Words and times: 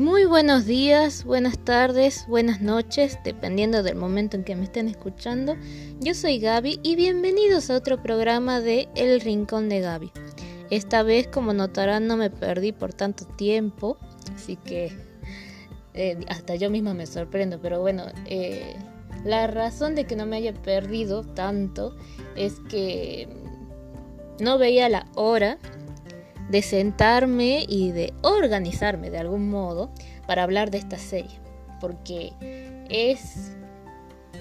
Muy 0.00 0.24
buenos 0.24 0.64
días, 0.64 1.24
buenas 1.24 1.58
tardes, 1.58 2.24
buenas 2.26 2.62
noches, 2.62 3.18
dependiendo 3.22 3.82
del 3.82 3.96
momento 3.96 4.34
en 4.34 4.44
que 4.44 4.56
me 4.56 4.64
estén 4.64 4.88
escuchando. 4.88 5.56
Yo 6.00 6.14
soy 6.14 6.38
Gaby 6.38 6.80
y 6.82 6.96
bienvenidos 6.96 7.68
a 7.68 7.76
otro 7.76 8.02
programa 8.02 8.62
de 8.62 8.88
El 8.94 9.20
Rincón 9.20 9.68
de 9.68 9.80
Gaby. 9.80 10.10
Esta 10.70 11.02
vez, 11.02 11.28
como 11.28 11.52
notarán, 11.52 12.06
no 12.06 12.16
me 12.16 12.30
perdí 12.30 12.72
por 12.72 12.94
tanto 12.94 13.26
tiempo, 13.26 13.98
así 14.34 14.56
que 14.56 14.90
eh, 15.92 16.16
hasta 16.28 16.54
yo 16.54 16.70
misma 16.70 16.94
me 16.94 17.04
sorprendo, 17.04 17.60
pero 17.60 17.82
bueno, 17.82 18.04
eh, 18.24 18.76
la 19.26 19.48
razón 19.48 19.94
de 19.96 20.06
que 20.06 20.16
no 20.16 20.24
me 20.24 20.36
haya 20.36 20.54
perdido 20.54 21.24
tanto 21.24 21.94
es 22.36 22.54
que 22.70 23.28
no 24.40 24.56
veía 24.56 24.88
la 24.88 25.04
hora 25.14 25.58
de 26.50 26.62
sentarme 26.62 27.64
y 27.68 27.92
de 27.92 28.12
organizarme 28.22 29.10
de 29.10 29.18
algún 29.18 29.48
modo 29.48 29.90
para 30.26 30.42
hablar 30.42 30.70
de 30.70 30.78
esta 30.78 30.98
serie. 30.98 31.38
Porque 31.80 32.32
es, 32.88 33.52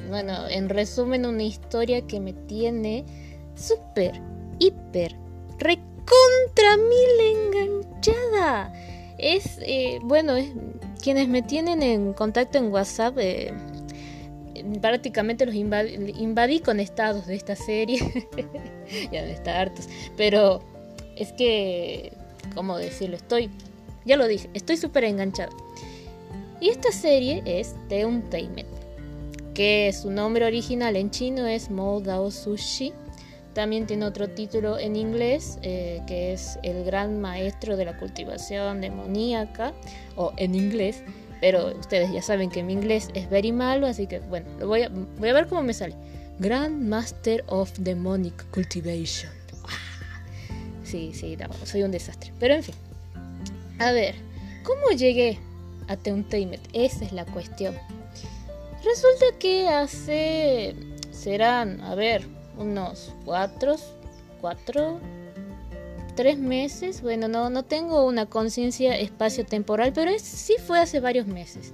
bueno, 0.10 0.48
en 0.50 0.70
resumen, 0.70 1.26
una 1.26 1.44
historia 1.44 2.06
que 2.06 2.20
me 2.20 2.34
tiene 2.34 3.06
súper, 3.56 4.20
hiper, 4.58 5.16
recontra 5.60 6.78
mil 6.78 7.38
enganchada. 7.38 8.74
Es, 9.18 9.60
eh, 9.62 10.00
bueno, 10.02 10.36
es, 10.36 10.50
quienes 11.02 11.28
me 11.28 11.44
tienen 11.44 11.84
en 11.84 12.14
contacto 12.14 12.58
en 12.58 12.72
WhatsApp, 12.72 13.18
eh, 13.20 13.54
prácticamente 14.82 15.46
los 15.46 15.56
invadí, 15.56 16.60
con 16.60 16.80
estados 16.80 17.28
de 17.28 17.36
esta 17.36 17.56
serie. 17.56 18.00
ya 19.12 19.24
de 19.24 19.34
estar 19.34 19.56
hartos. 19.56 19.88
Pero 20.18 20.62
es 21.20 21.34
que, 21.34 22.14
¿cómo 22.56 22.78
decirlo? 22.78 23.16
Estoy, 23.18 23.50
ya 24.06 24.18
lo 24.18 24.28
dije, 24.28 24.50
estoy 24.54 24.78
súper 24.78 25.04
enganchado. 25.04 25.56
Y 26.62 26.70
esta 26.70 26.92
serie 26.92 27.44
es 27.46 27.76
The 27.90 28.06
Untamed, 28.06 28.66
que 29.54 29.94
su 29.94 30.10
nombre 30.12 30.46
original 30.46 30.96
en 30.96 31.12
chino 31.12 31.46
es 31.48 31.70
Mo 31.70 32.02
Dao 32.02 32.32
Sushi. 32.32 32.94
También 33.54 33.88
tiene 33.88 34.06
otro 34.06 34.30
título 34.30 34.78
en 34.78 34.96
inglés, 34.96 35.58
eh, 35.64 36.02
que 36.08 36.34
es 36.34 36.60
El 36.64 36.84
Gran 36.84 37.20
Maestro 37.20 37.76
de 37.76 37.86
la 37.86 37.98
Cultivación 37.98 38.80
Demoníaca, 38.80 39.74
o 40.16 40.34
en 40.38 40.56
inglés, 40.56 41.04
pero 41.42 41.76
ustedes 41.78 42.12
ya 42.12 42.22
saben 42.22 42.50
que 42.50 42.64
mi 42.64 42.74
inglés 42.74 43.10
es 43.14 43.30
very 43.30 43.52
malo, 43.52 43.88
así 43.88 44.08
que 44.08 44.20
bueno, 44.20 44.48
lo 44.60 44.68
voy, 44.68 44.84
a, 44.84 44.90
voy 44.90 45.30
a 45.30 45.34
ver 45.34 45.48
cómo 45.48 45.64
me 45.64 45.74
sale. 45.74 45.96
Grand 46.40 46.82
Master 46.88 47.44
of 47.48 47.72
Demonic 47.80 48.50
Cultivation. 48.52 49.39
Sí, 50.90 51.12
sí, 51.14 51.38
soy 51.66 51.84
un 51.84 51.92
desastre. 51.92 52.34
Pero 52.40 52.56
en 52.56 52.64
fin. 52.64 52.74
A 53.78 53.92
ver, 53.92 54.16
¿cómo 54.64 54.90
llegué 54.98 55.38
a 55.88 55.96
Teuntainment? 55.96 56.64
Esa 56.74 57.06
es 57.06 57.12
la 57.12 57.26
cuestión. 57.26 57.76
Resulta 58.84 59.38
que 59.38 59.68
hace. 59.68 60.76
serán, 61.12 61.82
a 61.82 61.94
ver, 61.94 62.26
unos 62.58 63.14
cuatro. 63.24 63.76
cuatro. 64.42 65.00
tres 66.16 66.40
meses. 66.40 67.04
Bueno, 67.04 67.28
no, 67.28 67.52
no 67.52 67.64
tengo 67.64 68.06
una 68.08 68.26
conciencia 68.26 68.98
espacio-temporal, 68.98 69.94
pero 69.94 70.12
sí 70.18 70.56
fue 70.66 70.80
hace 70.80 71.00
varios 71.00 71.28
meses. 71.28 71.72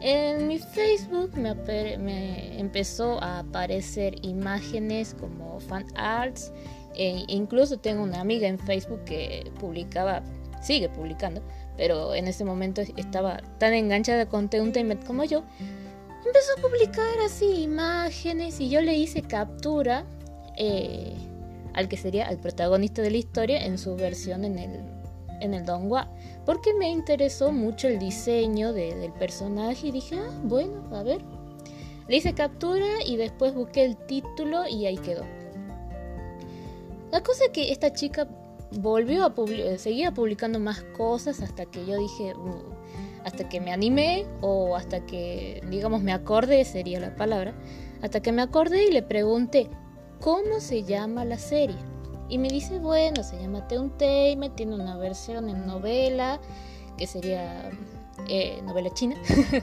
En 0.00 0.48
mi 0.48 0.58
Facebook 0.58 1.36
me, 1.36 1.54
me, 1.98 2.58
empezó 2.58 3.22
a 3.22 3.40
aparecer 3.40 4.24
imágenes 4.24 5.14
como 5.18 5.60
fan 5.60 5.84
arts 5.94 6.52
e 6.94 7.24
incluso 7.28 7.78
tengo 7.78 8.02
una 8.02 8.20
amiga 8.20 8.48
en 8.48 8.58
Facebook 8.58 9.04
que 9.04 9.50
publicaba, 9.60 10.22
sigue 10.62 10.88
publicando, 10.88 11.42
pero 11.76 12.14
en 12.14 12.28
ese 12.28 12.44
momento 12.44 12.80
estaba 12.96 13.42
tan 13.58 13.74
enganchada 13.74 14.26
con 14.26 14.48
Teuntemet 14.48 15.04
como 15.04 15.24
yo. 15.24 15.44
Empezó 16.24 16.52
a 16.58 16.62
publicar 16.62 17.18
así 17.24 17.62
imágenes 17.62 18.58
y 18.60 18.70
yo 18.70 18.80
le 18.80 18.94
hice 18.94 19.22
captura 19.22 20.04
eh, 20.56 21.14
al 21.74 21.88
que 21.88 21.96
sería 21.96 22.26
el 22.28 22.38
protagonista 22.38 23.02
de 23.02 23.10
la 23.10 23.16
historia 23.18 23.64
en 23.64 23.78
su 23.78 23.96
versión 23.96 24.44
en 24.44 24.58
el, 24.58 24.99
en 25.40 25.54
el 25.54 25.64
Donghua. 25.64 26.08
Porque 26.46 26.74
me 26.74 26.88
interesó 26.88 27.52
mucho 27.52 27.88
el 27.88 27.98
diseño 27.98 28.72
del 28.72 29.12
personaje 29.12 29.88
y 29.88 29.92
dije, 29.92 30.16
ah, 30.16 30.40
bueno, 30.42 30.82
a 30.94 31.02
ver. 31.02 31.20
Le 32.08 32.16
hice 32.16 32.34
captura 32.34 32.86
y 33.06 33.16
después 33.16 33.54
busqué 33.54 33.84
el 33.84 33.96
título 33.96 34.66
y 34.66 34.86
ahí 34.86 34.98
quedó. 34.98 35.24
La 37.12 37.22
cosa 37.22 37.44
es 37.44 37.50
que 37.50 37.72
esta 37.72 37.92
chica 37.92 38.28
volvió 38.72 39.24
a 39.24 39.34
publicar, 39.34 39.78
seguía 39.78 40.12
publicando 40.12 40.60
más 40.60 40.82
cosas 40.96 41.40
hasta 41.40 41.66
que 41.66 41.84
yo 41.84 41.98
dije, 41.98 42.34
uh, 42.34 42.62
hasta 43.24 43.48
que 43.48 43.60
me 43.60 43.72
animé 43.72 44.26
o 44.40 44.76
hasta 44.76 45.04
que, 45.06 45.62
digamos, 45.68 46.02
me 46.02 46.12
acordé, 46.12 46.64
sería 46.64 47.00
la 47.00 47.16
palabra, 47.16 47.54
hasta 48.02 48.20
que 48.20 48.32
me 48.32 48.42
acordé 48.42 48.84
y 48.84 48.92
le 48.92 49.02
pregunté, 49.02 49.68
¿cómo 50.20 50.60
se 50.60 50.84
llama 50.84 51.24
la 51.24 51.38
serie? 51.38 51.89
Y 52.30 52.38
me 52.38 52.48
dice, 52.48 52.78
bueno, 52.78 53.24
se 53.24 53.40
llama 53.40 53.66
Teunteime, 53.66 54.50
tiene 54.50 54.76
una 54.76 54.96
versión 54.96 55.48
en 55.48 55.66
novela, 55.66 56.40
que 56.96 57.08
sería 57.08 57.70
eh, 58.28 58.60
novela 58.62 58.90
china. 58.94 59.16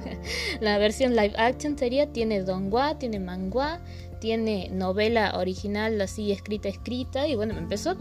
la 0.59 0.78
versión 0.78 1.16
live 1.16 1.33
action 1.38 1.78
sería, 1.78 2.11
tiene 2.11 2.41
donghua, 2.41 3.00
tiene 3.00 3.19
manghua, 3.19 3.79
tiene 4.19 4.69
novela 4.69 5.38
original 5.38 6.00
así 6.01 6.33
escrita, 6.33 6.67
escrita, 6.67 7.25
y 7.28 7.35
bueno, 7.35 7.53
me 7.53 7.61
empezó, 7.61 7.95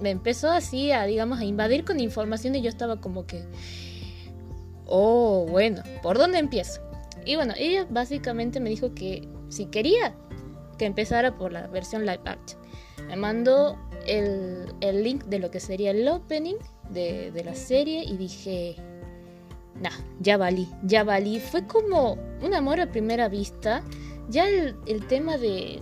me 0.00 0.10
empezó 0.10 0.50
así 0.50 0.90
a, 0.90 1.04
digamos, 1.04 1.38
a 1.38 1.44
invadir 1.44 1.84
con 1.84 2.00
información 2.00 2.56
y 2.56 2.62
yo 2.62 2.68
estaba 2.68 3.00
como 3.00 3.24
que, 3.24 3.44
oh, 4.86 5.46
bueno, 5.48 5.84
¿por 6.02 6.18
dónde 6.18 6.38
empiezo? 6.38 6.80
Y 7.24 7.36
bueno, 7.36 7.54
ella 7.56 7.86
básicamente 7.88 8.58
me 8.58 8.70
dijo 8.70 8.94
que 8.94 9.28
si 9.48 9.66
quería 9.66 10.16
que 10.76 10.86
empezara 10.86 11.36
por 11.36 11.52
la 11.52 11.66
versión 11.68 12.02
live 12.02 12.20
action. 12.24 12.65
Me 13.06 13.16
mandó 13.16 13.78
el, 14.06 14.72
el 14.80 15.02
link 15.02 15.24
de 15.24 15.38
lo 15.38 15.50
que 15.50 15.60
sería 15.60 15.90
el 15.90 16.06
opening 16.08 16.56
de, 16.90 17.30
de 17.30 17.44
la 17.44 17.54
serie 17.54 18.04
y 18.04 18.16
dije, 18.16 18.76
nah, 19.80 19.90
ya 20.20 20.36
valí, 20.36 20.68
ya 20.82 21.04
valí. 21.04 21.40
Fue 21.40 21.66
como 21.66 22.18
un 22.42 22.54
amor 22.54 22.80
a 22.80 22.90
primera 22.90 23.28
vista 23.28 23.82
ya 24.28 24.48
el, 24.48 25.06
tema 25.06 25.36
de, 25.36 25.80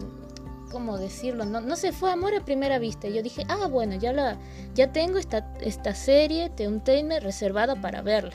¿cómo 0.71 0.99
decirlo? 0.99 1.45
No, 1.45 1.61
no 1.61 1.77
se 1.77 1.93
fue 1.93 2.11
amor 2.11 2.35
a 2.35 2.45
primera 2.45 2.79
vista. 2.79 3.09
Yo 3.09 3.23
dije, 3.23 3.45
ah, 3.49 3.67
bueno, 3.69 3.97
ya, 3.97 4.13
la, 4.13 4.39
ya 4.75 4.93
tengo 4.93 5.19
esta, 5.19 5.53
esta 5.61 5.95
serie 5.95 6.51
de 6.51 6.69
un 6.69 6.81
tema 6.81 7.21
reservada 7.21 7.81
para 7.81 8.03
verla. 8.03 8.35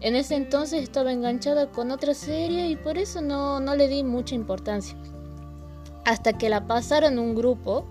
En 0.00 0.16
ese 0.16 0.34
entonces 0.34 0.82
estaba 0.82 1.12
enganchada 1.12 1.70
con 1.70 1.92
otra 1.92 2.12
serie 2.12 2.68
y 2.68 2.76
por 2.76 2.98
eso 2.98 3.20
no, 3.20 3.60
no 3.60 3.76
le 3.76 3.88
di 3.88 4.02
mucha 4.02 4.34
importancia. 4.34 4.96
Hasta 6.04 6.32
que 6.36 6.48
la 6.48 6.66
pasaron 6.66 7.18
un 7.18 7.34
grupo 7.34 7.86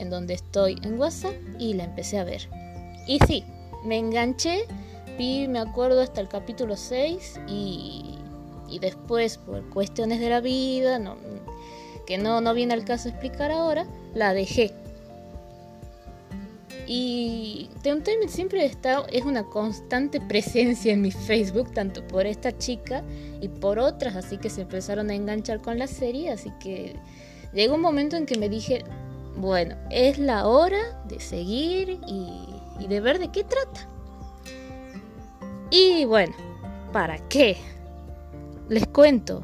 en 0.00 0.10
donde 0.10 0.34
estoy 0.34 0.78
en 0.82 0.98
WhatsApp 0.98 1.34
y 1.58 1.74
la 1.74 1.84
empecé 1.84 2.18
a 2.18 2.24
ver. 2.24 2.48
Y 3.06 3.18
sí, 3.26 3.44
me 3.84 3.98
enganché, 3.98 4.64
vi, 5.18 5.48
me 5.48 5.58
acuerdo, 5.58 6.00
hasta 6.00 6.20
el 6.20 6.28
capítulo 6.28 6.76
6 6.76 7.40
y 7.48 8.18
y 8.70 8.78
después 8.78 9.38
por 9.38 9.68
cuestiones 9.68 10.20
de 10.20 10.30
la 10.30 10.40
vida, 10.40 10.98
no, 10.98 11.16
que 12.06 12.16
no, 12.16 12.40
no 12.40 12.54
viene 12.54 12.74
al 12.74 12.84
caso 12.84 13.08
explicar 13.08 13.50
ahora, 13.50 13.86
la 14.14 14.32
dejé. 14.32 14.72
Y 16.86 17.70
Teuntainment 17.82 18.30
siempre 18.30 18.64
está, 18.64 19.04
es 19.12 19.24
una 19.24 19.44
constante 19.44 20.20
presencia 20.28 20.92
en 20.92 21.02
mi 21.02 21.10
Facebook, 21.10 21.72
tanto 21.72 22.06
por 22.06 22.26
esta 22.26 22.56
chica 22.56 23.02
y 23.40 23.48
por 23.48 23.78
otras, 23.78 24.16
así 24.16 24.38
que 24.38 24.50
se 24.50 24.62
empezaron 24.62 25.10
a 25.10 25.14
enganchar 25.14 25.60
con 25.60 25.78
la 25.78 25.86
serie, 25.86 26.30
así 26.30 26.50
que 26.60 26.96
llegó 27.52 27.74
un 27.74 27.80
momento 27.80 28.16
en 28.16 28.26
que 28.26 28.38
me 28.38 28.48
dije, 28.48 28.84
bueno, 29.36 29.76
es 29.90 30.18
la 30.18 30.46
hora 30.46 31.02
de 31.06 31.20
seguir 31.20 32.00
y, 32.06 32.86
de 32.86 33.00
ver 33.00 33.18
de 33.18 33.30
qué 33.30 33.44
trata. 33.44 33.88
Y 35.70 36.04
bueno, 36.04 36.34
¿para 36.92 37.18
qué? 37.28 37.56
les 38.70 38.86
cuento. 38.86 39.42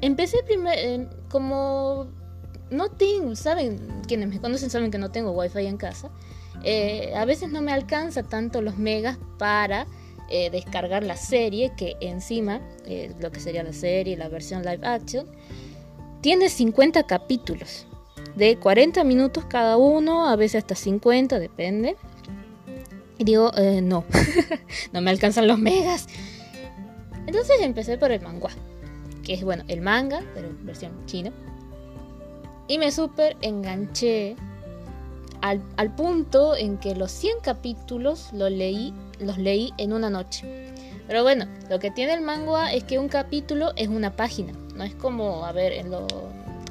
Empecé 0.00 0.38
primero, 0.44 0.80
eh, 0.80 1.08
como 1.28 2.06
no 2.70 2.88
tengo, 2.90 3.36
saben, 3.36 4.02
quienes 4.08 4.28
me 4.28 4.40
conocen 4.40 4.70
saben 4.70 4.90
que 4.90 4.98
no 4.98 5.10
tengo 5.10 5.32
wifi 5.32 5.66
en 5.66 5.76
casa. 5.76 6.10
Eh, 6.64 7.12
a 7.16 7.24
veces 7.24 7.50
no 7.50 7.60
me 7.60 7.72
alcanza 7.72 8.22
tanto 8.22 8.62
los 8.62 8.78
megas 8.78 9.18
para 9.38 9.86
eh, 10.30 10.50
descargar 10.50 11.02
la 11.02 11.16
serie, 11.16 11.72
que 11.76 11.96
encima, 12.00 12.60
lo 13.20 13.32
que 13.32 13.40
sería 13.40 13.62
la 13.64 13.72
serie, 13.72 14.16
la 14.16 14.28
versión 14.28 14.62
live 14.62 14.86
action, 14.86 15.26
tiene 16.20 16.48
50 16.48 17.02
capítulos, 17.04 17.86
de 18.36 18.56
40 18.56 19.04
minutos 19.04 19.44
cada 19.44 19.76
uno, 19.76 20.28
a 20.28 20.36
veces 20.36 20.62
hasta 20.62 20.74
50, 20.74 21.38
depende. 21.38 21.96
Y 23.18 23.24
digo, 23.24 23.52
no, 23.82 24.04
no 24.92 25.00
me 25.00 25.10
alcanzan 25.10 25.46
los 25.46 25.58
megas. 25.58 26.06
Entonces 27.26 27.60
empecé 27.60 27.98
por 27.98 28.10
el 28.10 28.20
manga, 28.20 28.48
que 29.22 29.34
es 29.34 29.44
bueno, 29.44 29.64
el 29.68 29.80
manga, 29.80 30.22
pero 30.34 30.48
versión 30.62 30.92
china. 31.06 31.32
Y 32.68 32.78
me 32.78 32.90
súper 32.90 33.36
enganché 33.42 34.36
al, 35.40 35.62
al, 35.76 35.94
punto 35.94 36.56
en 36.56 36.78
que 36.78 36.94
los 36.94 37.10
100 37.10 37.40
capítulos 37.42 38.30
los 38.32 38.50
leí, 38.50 38.94
los 39.20 39.38
leí 39.38 39.72
en 39.78 39.92
una 39.92 40.08
noche. 40.08 40.72
Pero 41.06 41.22
bueno, 41.22 41.46
lo 41.68 41.78
que 41.78 41.90
tiene 41.90 42.14
el 42.14 42.22
manga 42.22 42.72
es 42.72 42.84
que 42.84 42.98
un 42.98 43.08
capítulo 43.08 43.72
es 43.76 43.88
una 43.88 44.12
página. 44.16 44.52
No 44.74 44.84
es 44.84 44.94
como, 44.94 45.44
a 45.44 45.52
ver, 45.52 45.72
en, 45.72 45.90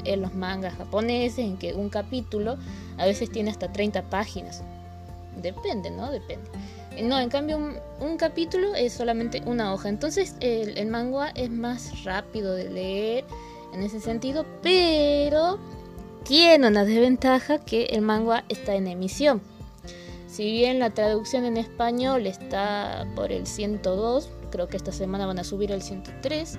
en 0.06 0.22
los 0.22 0.34
mangas 0.34 0.76
japoneses, 0.76 1.40
en 1.40 1.58
que 1.58 1.74
un 1.74 1.90
capítulo 1.90 2.58
a 2.98 3.06
veces 3.06 3.32
tiene 3.32 3.52
hasta 3.52 3.72
30 3.72 4.04
páginas. 4.04 4.64
Depende, 5.42 5.92
¿no? 5.92 6.12
Depende. 6.12 6.50
No, 7.04 7.20
en 7.20 7.30
cambio 7.30 7.58
un, 8.00 8.18
capítulo 8.18 8.76
es 8.76 8.94
solamente 8.94 9.42
una 9.46 9.74
hoja. 9.74 9.90
Entonces 9.90 10.36
el, 10.42 10.78
el 10.78 10.88
manga 10.88 11.30
es 11.30 11.50
más 11.50 12.04
rápido 12.04 12.54
de 12.54 12.70
leer 12.70 13.26
en 13.74 13.82
ese 13.82 14.02
sentido, 14.02 14.46
pero 14.62 15.58
tiene 16.24 16.68
una 16.68 16.84
desventaja 16.84 17.60
que 17.60 17.86
el 17.86 18.02
manga 18.02 18.44
está 18.50 18.76
en 18.76 18.88
emisión. 18.88 19.42
Si 20.28 20.50
bien 20.50 20.80
la 20.80 20.92
traducción 20.92 21.46
en 21.46 21.58
español 21.58 22.26
está 22.26 23.06
por 23.16 23.32
el 23.32 23.48
102, 23.48 24.30
creo 24.50 24.68
que 24.68 24.78
esta 24.78 24.92
semana 24.92 25.26
van 25.26 25.40
a 25.40 25.44
subir 25.44 25.74
al 25.74 25.82
103. 25.82 26.58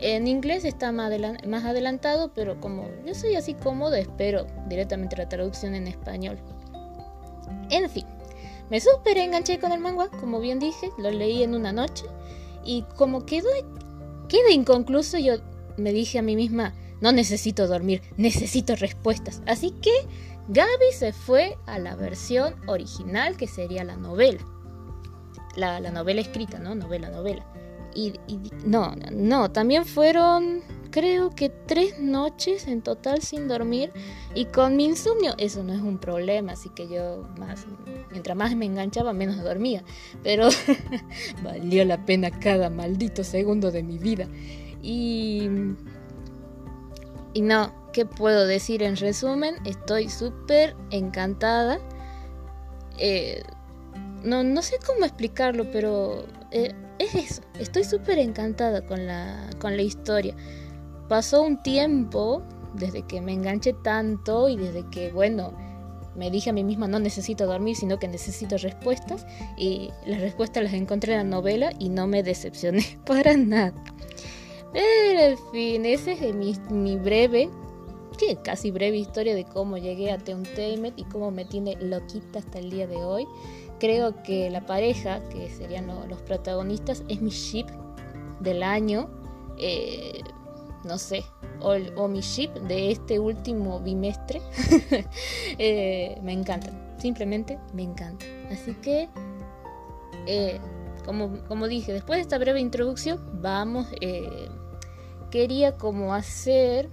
En 0.00 0.28
inglés 0.28 0.64
está 0.64 0.92
más, 0.92 1.12
adelantado, 1.64 2.32
pero 2.34 2.60
como 2.60 2.88
yo 3.04 3.14
soy 3.14 3.34
así 3.34 3.54
cómodo, 3.54 3.94
espero 3.96 4.46
directamente 4.68 5.16
la 5.16 5.28
traducción 5.28 5.74
en 5.74 5.88
español. 5.88 6.38
En 7.70 7.88
fin, 7.90 8.06
me 8.70 8.80
súper 8.80 9.18
enganché 9.18 9.58
con 9.58 9.72
el 9.72 9.80
manga, 9.80 10.08
como 10.08 10.40
bien 10.40 10.58
dije, 10.58 10.90
lo 10.98 11.10
leí 11.10 11.42
en 11.42 11.54
una 11.54 11.72
noche 11.72 12.04
y 12.64 12.82
como 12.96 13.26
quedó, 13.26 13.48
queda 14.28 14.52
inconcluso, 14.52 15.18
yo 15.18 15.34
me 15.76 15.92
dije 15.92 16.18
a 16.18 16.22
mí 16.22 16.36
misma, 16.36 16.74
no 17.00 17.12
necesito 17.12 17.66
dormir, 17.66 18.02
necesito 18.16 18.76
respuestas. 18.76 19.42
Así 19.46 19.70
que 19.70 19.92
Gaby 20.48 20.92
se 20.92 21.12
fue 21.12 21.58
a 21.66 21.78
la 21.78 21.94
versión 21.94 22.54
original, 22.66 23.36
que 23.36 23.46
sería 23.46 23.84
la 23.84 23.96
novela. 23.96 24.40
La, 25.56 25.80
novela 25.80 26.20
escrita, 26.20 26.58
¿no? 26.58 26.74
Novela, 26.74 27.10
novela. 27.10 27.44
Y, 28.00 28.12
no, 28.64 28.94
no, 29.12 29.50
también 29.50 29.84
fueron, 29.84 30.60
creo 30.90 31.30
que 31.30 31.48
tres 31.48 31.98
noches 31.98 32.68
en 32.68 32.82
total 32.82 33.22
sin 33.22 33.48
dormir. 33.48 33.92
Y 34.34 34.44
con 34.46 34.76
mi 34.76 34.84
insomnio, 34.84 35.34
eso 35.38 35.64
no 35.64 35.72
es 35.72 35.80
un 35.80 35.98
problema. 35.98 36.52
Así 36.52 36.68
que 36.68 36.88
yo, 36.88 37.26
más, 37.38 37.66
mientras 38.12 38.36
más 38.36 38.54
me 38.54 38.66
enganchaba, 38.66 39.12
menos 39.12 39.42
dormía. 39.42 39.82
Pero 40.22 40.48
valió 41.42 41.84
la 41.84 42.04
pena 42.04 42.30
cada 42.30 42.70
maldito 42.70 43.24
segundo 43.24 43.70
de 43.70 43.82
mi 43.82 43.98
vida. 43.98 44.28
Y 44.80 45.48
y 47.38 47.42
no, 47.42 47.72
¿qué 47.92 48.06
puedo 48.06 48.46
decir 48.46 48.82
en 48.82 48.96
resumen? 48.96 49.56
Estoy 49.64 50.08
súper 50.08 50.74
encantada. 50.90 51.78
Eh, 52.98 53.42
no, 54.24 54.42
no 54.42 54.62
sé 54.62 54.78
cómo 54.84 55.04
explicarlo, 55.04 55.70
pero 55.70 56.24
eh, 56.50 56.74
es 56.98 57.14
eso. 57.14 57.42
Estoy 57.58 57.84
súper 57.84 58.18
encantada 58.18 58.84
con 58.86 59.06
la, 59.06 59.50
con 59.60 59.76
la 59.76 59.82
historia. 59.82 60.34
Pasó 61.08 61.42
un 61.42 61.62
tiempo 61.62 62.42
desde 62.74 63.02
que 63.02 63.20
me 63.20 63.32
enganché 63.32 63.72
tanto 63.72 64.48
y 64.48 64.56
desde 64.56 64.88
que, 64.90 65.10
bueno, 65.10 65.52
me 66.16 66.30
dije 66.30 66.50
a 66.50 66.52
mí 66.52 66.64
misma 66.64 66.88
no 66.88 66.98
necesito 66.98 67.46
dormir, 67.46 67.76
sino 67.76 67.98
que 67.98 68.08
necesito 68.08 68.58
respuestas. 68.58 69.26
Y 69.56 69.90
las 70.06 70.20
respuestas 70.20 70.64
las 70.64 70.74
encontré 70.74 71.12
en 71.12 71.18
la 71.18 71.24
novela 71.24 71.72
y 71.78 71.88
no 71.88 72.06
me 72.06 72.22
decepcioné 72.22 72.84
para 73.06 73.36
nada. 73.36 73.72
Pero 74.72 75.20
en 75.20 75.38
fin, 75.50 75.86
ese 75.86 76.12
es 76.12 76.34
mi, 76.34 76.54
mi 76.70 76.96
breve, 76.96 77.48
que 78.18 78.36
casi 78.36 78.70
breve 78.70 78.98
historia 78.98 79.34
de 79.34 79.44
cómo 79.44 79.78
llegué 79.78 80.10
a 80.10 80.18
Teuntainment 80.18 80.98
y 80.98 81.04
cómo 81.04 81.30
me 81.30 81.44
tiene 81.44 81.76
loquita 81.80 82.40
hasta 82.40 82.58
el 82.58 82.70
día 82.70 82.86
de 82.86 82.96
hoy. 82.96 83.26
Creo 83.78 84.22
que 84.22 84.50
la 84.50 84.66
pareja, 84.66 85.20
que 85.28 85.50
serían 85.50 85.86
los 86.08 86.20
protagonistas, 86.22 87.04
es 87.08 87.20
mi 87.20 87.30
ship 87.30 87.66
del 88.40 88.62
año. 88.62 89.08
Eh, 89.58 90.22
no 90.84 90.98
sé, 90.98 91.24
o, 91.60 92.08
mi 92.08 92.20
ship 92.20 92.50
de 92.68 92.90
este 92.90 93.18
último 93.18 93.80
bimestre. 93.80 94.40
Eh, 95.60 96.16
me 96.22 96.32
encantan, 96.32 96.94
simplemente 96.98 97.58
me 97.72 97.82
encantan. 97.82 98.28
Así 98.52 98.74
que 98.74 99.08
eh, 100.26 100.60
como, 101.04 101.68
dije, 101.68 101.92
después 101.92 102.18
de 102.18 102.22
esta 102.22 102.38
breve 102.38 102.60
introducción, 102.60 103.18
vamos, 103.40 103.88
eh, 104.02 104.48
quería 105.30 105.76
como 105.76 106.14
hacer 106.14 106.90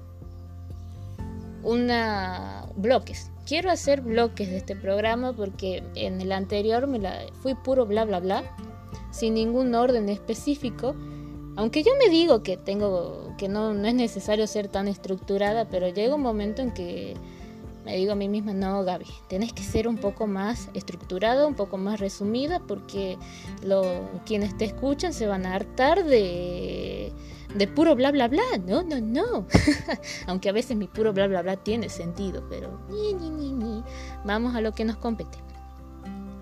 una 1.61 2.65
bloques. 2.77 3.29
Quiero 3.45 3.69
hacer 3.69 4.01
bloques 4.01 4.49
de 4.49 4.57
este 4.57 4.75
programa 4.75 5.33
porque 5.33 5.83
en 5.95 6.19
el 6.19 6.31
anterior 6.31 6.87
me 6.87 6.99
la 6.99 7.21
fui 7.41 7.53
puro 7.53 7.85
bla 7.85 8.03
bla 8.05 8.19
bla, 8.19 8.43
sin 9.11 9.35
ningún 9.35 9.75
orden 9.75 10.09
específico. 10.09 10.95
Aunque 11.55 11.83
yo 11.83 11.91
me 11.97 12.09
digo 12.09 12.43
que 12.43 12.57
tengo 12.57 13.33
que 13.37 13.47
no, 13.47 13.73
no 13.73 13.87
es 13.87 13.93
necesario 13.93 14.47
ser 14.47 14.67
tan 14.67 14.87
estructurada, 14.87 15.69
pero 15.69 15.89
llega 15.89 16.15
un 16.15 16.21
momento 16.21 16.61
en 16.61 16.73
que 16.73 17.15
me 17.85 17.95
digo 17.95 18.13
a 18.13 18.15
mí 18.15 18.27
misma, 18.27 18.53
no, 18.53 18.83
Gaby, 18.83 19.05
tenés 19.29 19.53
que 19.53 19.61
ser 19.61 19.87
un 19.87 19.97
poco 19.97 20.25
más 20.25 20.69
estructurada, 20.73 21.45
un 21.45 21.53
poco 21.53 21.77
más 21.77 21.99
resumida, 21.99 22.59
porque 22.59 23.17
lo, 23.63 24.09
quienes 24.25 24.57
te 24.57 24.65
escuchan 24.65 25.13
se 25.13 25.27
van 25.27 25.45
a 25.45 25.53
hartar 25.53 26.03
de, 26.03 26.94
de 27.55 27.67
puro 27.67 27.95
bla 27.95 28.11
bla 28.11 28.27
bla. 28.27 28.43
No, 28.65 28.83
no, 28.83 28.99
no. 28.99 29.47
Aunque 30.27 30.49
a 30.49 30.51
veces 30.51 30.77
mi 30.77 30.87
puro 30.87 31.13
bla 31.13 31.27
bla 31.27 31.41
bla 31.41 31.57
tiene 31.57 31.89
sentido, 31.89 32.43
pero 32.49 32.79
ni, 32.89 33.13
ni, 33.13 33.29
ni, 33.29 33.51
ni. 33.53 33.83
vamos 34.23 34.55
a 34.55 34.61
lo 34.61 34.73
que 34.73 34.85
nos 34.85 34.97
compete. 34.97 35.37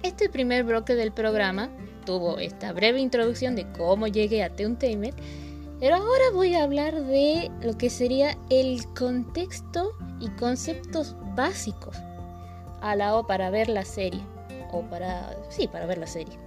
Este 0.01 0.29
primer 0.29 0.63
bloque 0.65 0.95
del 0.95 1.11
programa 1.11 1.69
tuvo 2.05 2.37
esta 2.37 2.73
breve 2.73 2.99
introducción 2.99 3.55
de 3.55 3.71
cómo 3.71 4.07
llegué 4.07 4.43
a 4.43 4.53
Teuntainment 4.53 5.15
pero 5.83 5.97
ahora 5.97 6.23
voy 6.33 6.55
a 6.55 6.63
hablar 6.63 7.03
de 7.03 7.51
lo 7.61 7.77
que 7.77 7.89
sería 7.89 8.37
el 8.49 8.85
contexto 8.93 9.91
y 10.21 10.29
conceptos 10.29 11.13
básicos 11.35 11.97
a 12.79 12.95
la 12.95 13.17
o 13.17 13.27
para 13.27 13.49
ver 13.49 13.67
la 13.67 13.83
serie. 13.83 14.21
O 14.71 14.83
para. 14.83 15.35
Sí, 15.49 15.67
para 15.67 15.85
ver 15.85 15.97
la 15.97 16.07
serie. 16.07 16.39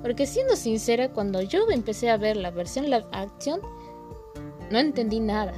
Porque 0.00 0.26
siendo 0.26 0.56
sincera, 0.56 1.10
cuando 1.10 1.42
yo 1.42 1.68
empecé 1.70 2.08
a 2.08 2.16
ver 2.16 2.38
la 2.38 2.50
versión 2.50 2.86
live 2.86 3.04
action, 3.12 3.60
no 4.70 4.78
entendí 4.78 5.20
nada. 5.20 5.52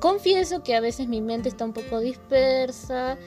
Confieso 0.00 0.62
que 0.62 0.76
a 0.76 0.80
veces 0.80 1.08
mi 1.08 1.20
mente 1.20 1.48
está 1.48 1.64
un 1.64 1.72
poco 1.72 2.00
dispersa, 2.00 3.18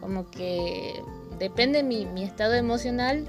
como 0.00 0.30
que 0.30 1.02
depende 1.38 1.78
de 1.78 1.84
mi, 1.84 2.06
mi 2.06 2.22
estado 2.22 2.54
emocional. 2.54 3.26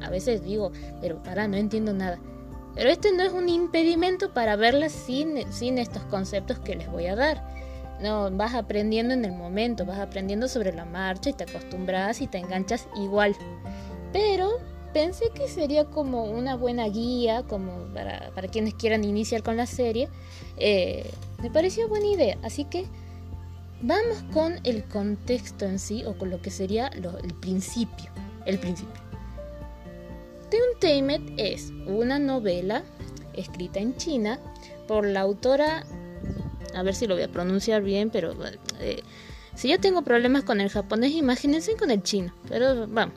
A 0.00 0.10
veces 0.10 0.42
digo, 0.42 0.72
pero 1.00 1.22
para, 1.22 1.46
no 1.48 1.56
entiendo 1.56 1.92
nada. 1.92 2.18
Pero 2.74 2.88
este 2.88 3.12
no 3.12 3.22
es 3.22 3.32
un 3.32 3.48
impedimento 3.48 4.32
para 4.32 4.56
verla 4.56 4.88
sin, 4.88 5.52
sin 5.52 5.78
estos 5.78 6.02
conceptos 6.04 6.58
que 6.58 6.76
les 6.76 6.90
voy 6.90 7.06
a 7.06 7.16
dar. 7.16 7.52
No, 8.00 8.30
vas 8.30 8.54
aprendiendo 8.54 9.14
en 9.14 9.24
el 9.24 9.32
momento, 9.32 9.84
vas 9.84 9.98
aprendiendo 9.98 10.48
sobre 10.48 10.72
la 10.72 10.84
marcha 10.84 11.30
y 11.30 11.34
te 11.34 11.44
acostumbras 11.44 12.20
y 12.20 12.26
te 12.26 12.38
enganchas 12.38 12.88
igual. 12.96 13.36
Pero 14.12 14.58
pensé 14.92 15.30
que 15.34 15.48
sería 15.48 15.84
como 15.86 16.24
una 16.24 16.56
buena 16.56 16.88
guía, 16.88 17.42
como 17.44 17.86
para, 17.94 18.30
para 18.34 18.48
quienes 18.48 18.74
quieran 18.74 19.04
iniciar 19.04 19.42
con 19.42 19.56
la 19.56 19.66
serie. 19.66 20.08
Eh, 20.56 21.10
me 21.42 21.50
pareció 21.50 21.88
buena 21.88 22.06
idea, 22.06 22.38
así 22.42 22.64
que 22.64 22.86
vamos 23.80 24.22
con 24.32 24.60
el 24.64 24.84
contexto 24.84 25.64
en 25.64 25.78
sí, 25.78 26.04
o 26.04 26.16
con 26.16 26.30
lo 26.30 26.40
que 26.40 26.50
sería 26.50 26.88
el 26.88 27.34
principio. 27.34 28.10
El 28.46 28.58
principio. 28.58 29.00
Teuntainment 30.50 31.30
es 31.38 31.72
una 31.86 32.18
novela 32.18 32.82
escrita 33.32 33.80
en 33.80 33.96
China 33.96 34.38
por 34.86 35.06
la 35.06 35.20
autora, 35.20 35.84
a 36.74 36.82
ver 36.82 36.94
si 36.94 37.06
lo 37.06 37.14
voy 37.14 37.22
a 37.22 37.28
pronunciar 37.28 37.82
bien, 37.82 38.10
pero 38.10 38.34
eh, 38.80 39.02
si 39.54 39.68
yo 39.68 39.80
tengo 39.80 40.02
problemas 40.02 40.44
con 40.44 40.60
el 40.60 40.68
japonés, 40.68 41.12
imagínense 41.12 41.76
con 41.76 41.90
el 41.90 42.02
chino, 42.02 42.34
pero 42.48 42.86
vamos. 42.86 43.14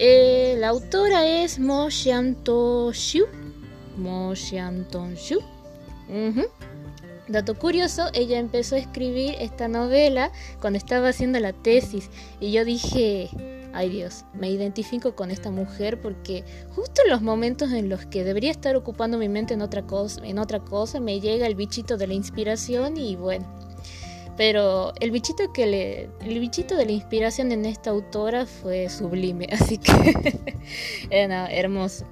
Eh, 0.00 0.54
la 0.58 0.68
autora 0.68 1.26
es 1.26 1.58
Mo 1.58 1.90
Xianto 1.90 2.92
Xiu. 2.92 3.26
Mo 3.96 4.32
Xianton 4.32 5.16
Xiu. 5.16 5.40
Dato 7.26 7.58
curioso, 7.58 8.04
ella 8.14 8.38
empezó 8.38 8.76
a 8.76 8.78
escribir 8.78 9.34
esta 9.40 9.66
novela 9.66 10.30
cuando 10.60 10.76
estaba 10.76 11.08
haciendo 11.08 11.40
la 11.40 11.52
tesis 11.52 12.10
y 12.40 12.52
yo 12.52 12.64
dije, 12.64 13.28
ay 13.74 13.90
Dios, 13.90 14.24
me 14.34 14.48
identifico 14.50 15.16
con 15.16 15.32
esta 15.32 15.50
mujer 15.50 16.00
porque 16.00 16.44
justo 16.76 17.02
en 17.04 17.10
los 17.10 17.20
momentos 17.20 17.72
en 17.72 17.88
los 17.88 18.06
que 18.06 18.22
debería 18.22 18.52
estar 18.52 18.76
ocupando 18.76 19.18
mi 19.18 19.28
mente 19.28 19.54
en 19.54 19.62
otra 19.62 19.82
cosa, 19.82 20.24
en 20.24 20.38
otra 20.38 20.60
cosa 20.60 21.00
me 21.00 21.20
llega 21.20 21.46
el 21.46 21.56
bichito 21.56 21.96
de 21.96 22.06
la 22.06 22.14
inspiración 22.14 22.96
y 22.96 23.16
bueno. 23.16 23.57
Pero 24.38 24.92
el 25.00 25.10
bichito 25.10 25.52
que 25.52 25.66
le 25.66 26.10
el 26.24 26.38
bichito 26.38 26.76
de 26.76 26.86
la 26.86 26.92
inspiración 26.92 27.52
en 27.52 27.66
esta 27.66 27.90
autora 27.90 28.46
fue 28.46 28.88
sublime, 28.88 29.48
así 29.52 29.76
que 29.76 30.38
hermoso. 31.10 32.06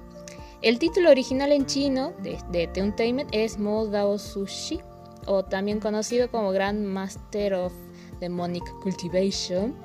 El 0.61 0.77
título 0.77 1.09
original 1.09 1.51
en 1.51 1.65
chino 1.65 2.11
de, 2.21 2.37
de 2.51 2.67
Teuntainment 2.67 3.29
es 3.31 3.57
Mo 3.57 3.87
Dao 3.87 4.19
Sushi, 4.19 4.81
o 5.25 5.43
también 5.43 5.79
conocido 5.79 6.29
como 6.29 6.51
Grand 6.51 6.83
Master 6.83 7.53
of 7.53 7.73
Demonic 8.19 8.63
Cultivation. 8.81 9.75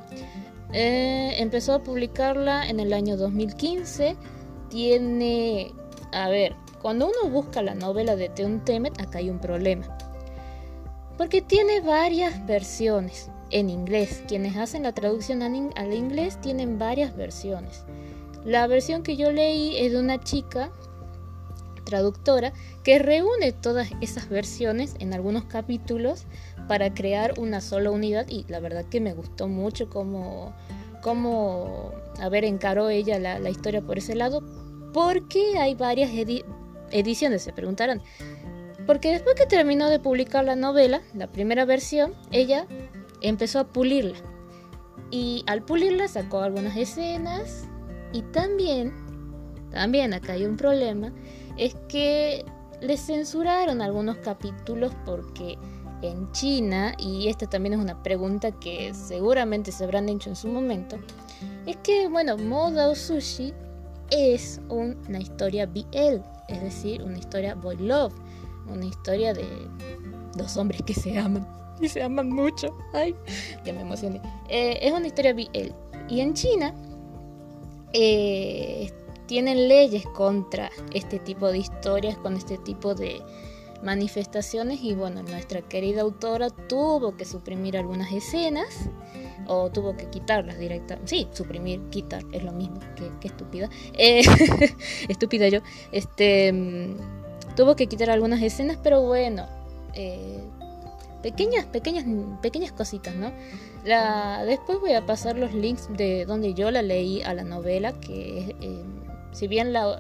Eh, 0.73 1.35
empezó 1.39 1.75
a 1.75 1.79
publicarla 1.81 2.69
en 2.69 2.81
el 2.81 2.93
año 2.93 3.17
2015. 3.17 4.17
tiene, 4.71 5.73
a 6.13 6.29
ver, 6.29 6.57
cuando 6.81 7.07
uno 7.07 7.31
busca 7.31 7.63
la 7.63 7.75
novela 7.75 8.17
de 8.17 8.31
Teun 8.31 8.65
Temet, 8.65 8.99
acá 9.01 9.19
hay 9.19 9.31
un 9.31 9.39
problema. 9.39 9.87
Porque 11.23 11.41
tiene 11.41 11.81
varias 11.81 12.45
versiones 12.47 13.31
en 13.51 13.71
inglés. 13.71 14.25
Quienes 14.27 14.57
hacen 14.57 14.83
la 14.83 14.93
traducción 14.93 15.41
al 15.41 15.95
inglés 15.95 16.41
tienen 16.41 16.81
varias 16.81 17.17
versiones. 17.17 17.85
La 18.45 18.67
versión 18.67 19.05
que 19.05 19.17
yo 19.17 19.31
leí 19.31 19.77
es 19.79 19.93
de 19.93 20.01
una 20.01 20.19
chica 20.19 20.73
traductora 21.85 22.53
que 22.83 22.99
reúne 22.99 23.53
todas 23.53 23.89
esas 24.01 24.29
versiones 24.29 24.97
en 24.99 25.15
algunos 25.15 25.45
capítulos 25.45 26.25
para 26.67 26.93
crear 26.93 27.39
una 27.39 27.61
sola 27.61 27.93
unidad 27.93 28.27
y 28.29 28.45
la 28.49 28.59
verdad 28.59 28.85
que 28.87 29.01
me 29.01 29.15
gustó 29.15 29.47
mucho 29.47 29.89
cómo, 29.89 30.53
cómo 31.03 31.93
a 32.19 32.37
encaró 32.39 32.91
ella 32.91 33.21
la, 33.21 33.49
historia 33.49 33.81
por 33.81 33.97
ese 33.97 34.17
lado 34.17 34.43
porque 34.93 35.57
hay 35.57 35.77
varias 35.77 36.11
ediciones, 36.91 37.43
se 37.43 37.53
preguntarán. 37.53 38.03
Porque 38.87 39.13
después 39.13 39.35
que 39.35 39.47
terminó 39.47 39.89
de 39.89 39.99
publicar 39.99 40.45
la 40.45 40.57
novela, 40.57 41.03
la 41.15 41.27
primera 41.27 41.65
versión, 41.65 42.15
ella 42.31 42.67
empezó 43.21 43.61
a 43.61 43.69
pulirla. 43.69 44.19
Y 45.11 45.45
al 45.47 45.63
pulirla 45.63 46.09
sacó 46.09 46.41
algunas 46.41 46.77
escenas 46.77 47.69
y 48.13 48.23
también, 48.23 48.93
también 49.71 50.15
acá 50.15 50.33
hay 50.33 50.47
un 50.47 50.57
problema, 50.57 51.13
es 51.57 51.75
que 51.89 52.45
le 52.81 52.97
censuraron 52.97 53.81
algunos 53.81 54.17
capítulos 54.17 54.93
porque 55.05 55.59
en 56.03 56.31
China, 56.33 56.95
y 56.99 57.29
esta 57.29 57.47
también 57.47 57.75
es 57.75 57.79
una 57.79 58.03
pregunta 58.03 58.51
que 58.53 58.93
seguramente 58.93 59.71
se 59.71 59.85
habrán 59.85 60.09
hecho 60.09 60.31
en 60.31 60.37
su 60.37 60.49
momento, 60.49 60.99
es 61.67 61.77
que, 61.79 62.09
bueno, 62.09 62.37
Moda 62.37 62.95
Sushi 62.95 63.55
es 64.11 64.61
una 64.69 65.21
historia 65.21 65.67
BL, 65.67 66.21
es 66.49 66.63
decir, 66.63 67.03
una 67.03 67.19
historia 67.19 67.55
boy 67.55 67.77
love, 67.77 68.13
una 68.67 68.85
historia 68.85 69.35
de 69.35 69.47
dos 70.37 70.57
hombres 70.57 70.83
que 70.83 70.95
se 70.95 71.19
aman 71.19 71.47
y 71.81 71.89
se 71.89 72.03
aman 72.03 72.31
mucho. 72.31 72.77
Ay, 72.93 73.15
ya 73.65 73.73
me 73.73 73.83
emocioné. 73.83 74.21
Eh, 74.49 74.79
es 74.81 74.93
una 74.93 75.07
historia 75.07 75.35
BL. 75.35 75.73
Y 76.09 76.21
en 76.21 76.35
China 76.35 76.75
eh, 77.93 78.91
tienen 79.27 79.69
leyes 79.69 80.05
contra 80.07 80.71
este 80.93 81.19
tipo 81.19 81.51
de 81.51 81.59
historias, 81.59 82.17
con 82.19 82.37
este 82.37 82.59
tipo 82.59 82.95
de 82.95 83.23
manifestaciones 83.83 84.81
y 84.83 84.95
bueno, 84.95 85.23
nuestra 85.23 85.61
querida 85.61 86.03
autora 86.03 86.51
tuvo 86.51 87.17
que 87.17 87.25
suprimir 87.25 87.77
algunas 87.77 88.13
escenas 88.13 88.89
o 89.47 89.71
tuvo 89.71 89.97
que 89.97 90.07
quitarlas 90.07 90.59
directamente. 90.59 91.09
Sí, 91.09 91.29
suprimir, 91.33 91.81
quitar, 91.91 92.23
es 92.33 92.45
lo 92.45 92.53
mismo, 92.53 92.79
que, 93.21 93.27
estúpida. 93.27 93.69
Eh, 93.95 94.23
estúpida 95.09 95.49
yo. 95.49 95.61
Este, 95.91 96.53
mm, 96.53 97.22
tuvo 97.55 97.77
que 97.77 97.87
quitar 97.87 98.11
algunas 98.11 98.43
escenas, 98.43 98.79
pero 98.83 99.03
bueno, 99.03 99.47
eh, 99.95 100.41
pequeñas, 101.23 101.67
pequeñas, 101.67 102.05
pequeñas 102.43 102.73
cositas, 102.73 103.15
¿no? 103.15 103.33
La, 103.85 104.45
después 104.45 104.81
voy 104.81 104.93
a 104.93 105.07
pasar 105.07 105.37
los 105.37 105.55
links 105.55 105.89
de 105.97 106.25
donde 106.27 106.55
yo 106.55 106.71
la 106.71 106.83
leí 106.83 107.23
a 107.23 107.35
la 107.35 107.45
novela, 107.45 107.93
que 107.93 108.57
eh, 108.61 108.83
si 109.33 109.49
bien 109.49 109.73
la, 109.73 109.99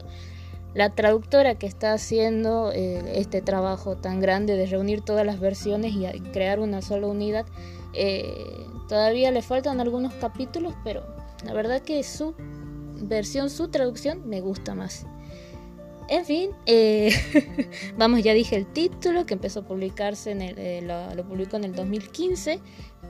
la 0.75 0.91
traductora 0.91 1.55
que 1.57 1.67
está 1.67 1.93
haciendo 1.93 2.73
eh, 2.73 3.03
este 3.17 3.43
trabajo 3.43 3.97
tan 3.97 4.21
grande 4.21 4.57
de 4.57 4.67
reunir 4.67 5.03
todas 5.03 5.27
las 5.27 5.41
versiones 5.41 5.93
y 5.95 6.21
crear 6.33 6.61
una 6.61 6.81
sola 6.83 7.07
unidad, 7.07 7.47
eh, 7.95 8.67
todavía 8.89 9.31
le 9.31 9.43
faltan 9.43 9.81
algunos 9.81 10.15
capítulos, 10.15 10.75
pero 10.85 11.03
la 11.45 11.53
verdad 11.53 11.83
que 11.83 12.03
su 12.03 12.35
versión, 13.03 13.51
su 13.51 13.69
traducción 13.69 14.29
me 14.29 14.41
gusta 14.41 14.75
más. 14.75 15.07
En 16.09 16.25
fin, 16.25 16.51
eh, 16.67 17.13
vamos, 17.97 18.23
ya 18.23 18.35
dije 18.35 18.57
el 18.57 18.67
título 18.67 19.27
que 19.27 19.35
empezó 19.35 19.61
a 19.61 19.63
publicarse, 19.65 20.31
en 20.33 20.43
el, 20.43 20.87
lo, 20.87 21.25
publicó 21.25 21.57
en 21.57 21.65
el 21.65 21.75
2015. 21.75 22.61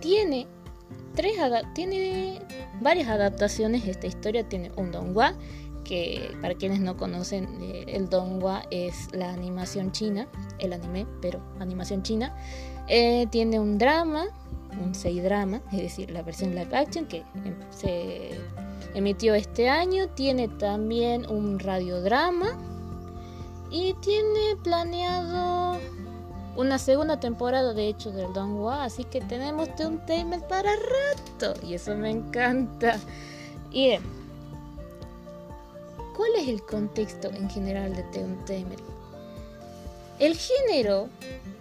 Tiene, 0.00 0.46
tres 1.14 1.34
tiene 1.74 2.40
varias 2.80 3.08
adaptaciones 3.08 3.86
esta 3.86 4.06
historia. 4.06 4.48
Tiene 4.48 4.70
un 4.76 4.92
donghua, 4.92 5.34
que 5.84 6.30
para 6.40 6.54
quienes 6.54 6.80
no 6.80 6.96
conocen, 6.96 7.48
eh, 7.60 7.84
el 7.88 8.08
donghua 8.08 8.64
es 8.70 9.08
la 9.12 9.32
animación 9.32 9.92
china, 9.92 10.28
el 10.58 10.72
anime, 10.72 11.06
pero 11.20 11.40
animación 11.58 12.02
china. 12.02 12.36
Eh, 12.88 13.26
tiene 13.30 13.58
un 13.58 13.78
drama, 13.78 14.26
un 14.80 14.92
drama, 15.22 15.60
es 15.72 15.78
decir, 15.78 16.10
la 16.10 16.22
versión 16.22 16.54
live 16.54 16.76
action 16.76 17.06
que 17.06 17.18
em, 17.44 17.54
se 17.70 18.30
emitió 18.94 19.34
este 19.34 19.68
año. 19.68 20.08
Tiene 20.10 20.48
también 20.48 21.28
un 21.30 21.58
radiodrama 21.58 22.58
y 23.72 23.94
tiene 23.94 24.56
planeado 24.62 25.80
una 26.54 26.78
segunda 26.78 27.18
temporada 27.18 27.72
de 27.72 27.88
hecho 27.88 28.12
del 28.12 28.32
donghua, 28.34 28.84
así 28.84 29.04
que 29.04 29.20
tenemos 29.22 29.74
tema 30.06 30.38
para 30.46 30.70
rato 30.76 31.54
y 31.66 31.74
eso 31.74 31.96
me 31.96 32.10
encanta. 32.10 32.98
Y 33.72 33.96
¿Cuál 36.14 36.30
es 36.38 36.48
el 36.48 36.62
contexto 36.62 37.30
en 37.30 37.48
general 37.48 37.96
de 37.96 38.02
Team 38.04 38.36
El 40.18 40.36
género 40.36 41.08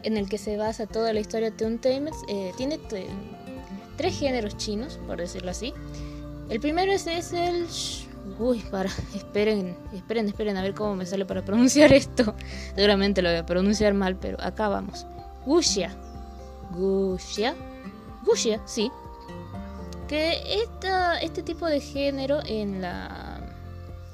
en 0.03 0.17
el 0.17 0.27
que 0.27 0.37
se 0.37 0.57
basa 0.57 0.85
toda 0.87 1.13
la 1.13 1.21
historia 1.21 1.51
de 1.51 1.77
Team 1.77 2.09
eh, 2.27 2.51
tiene 2.57 2.77
tres 3.97 4.19
géneros 4.19 4.57
chinos, 4.57 4.99
por 5.07 5.17
decirlo 5.17 5.51
así. 5.51 5.73
El 6.49 6.59
primero 6.59 6.91
es, 6.91 7.07
el... 7.07 7.65
Uy, 8.41 8.57
para, 8.71 8.89
esperen, 9.13 9.77
esperen, 9.93 10.27
esperen 10.27 10.57
a 10.57 10.63
ver 10.63 10.73
cómo 10.73 10.95
me 10.95 11.05
sale 11.05 11.25
para 11.25 11.45
pronunciar 11.45 11.93
esto. 11.93 12.33
Seguramente 12.75 13.21
lo 13.21 13.29
voy 13.29 13.37
a 13.37 13.45
pronunciar 13.45 13.93
mal, 13.93 14.15
pero 14.15 14.41
acá 14.41 14.67
vamos. 14.67 15.05
Wuxia. 15.45 15.95
Wuxia. 16.75 17.53
Wuxia, 18.25 18.59
sí. 18.65 18.91
Que 20.07 20.41
esta, 20.63 21.19
este 21.19 21.43
tipo 21.43 21.67
de 21.67 21.79
género 21.79 22.39
en 22.43 22.81
la 22.81 23.41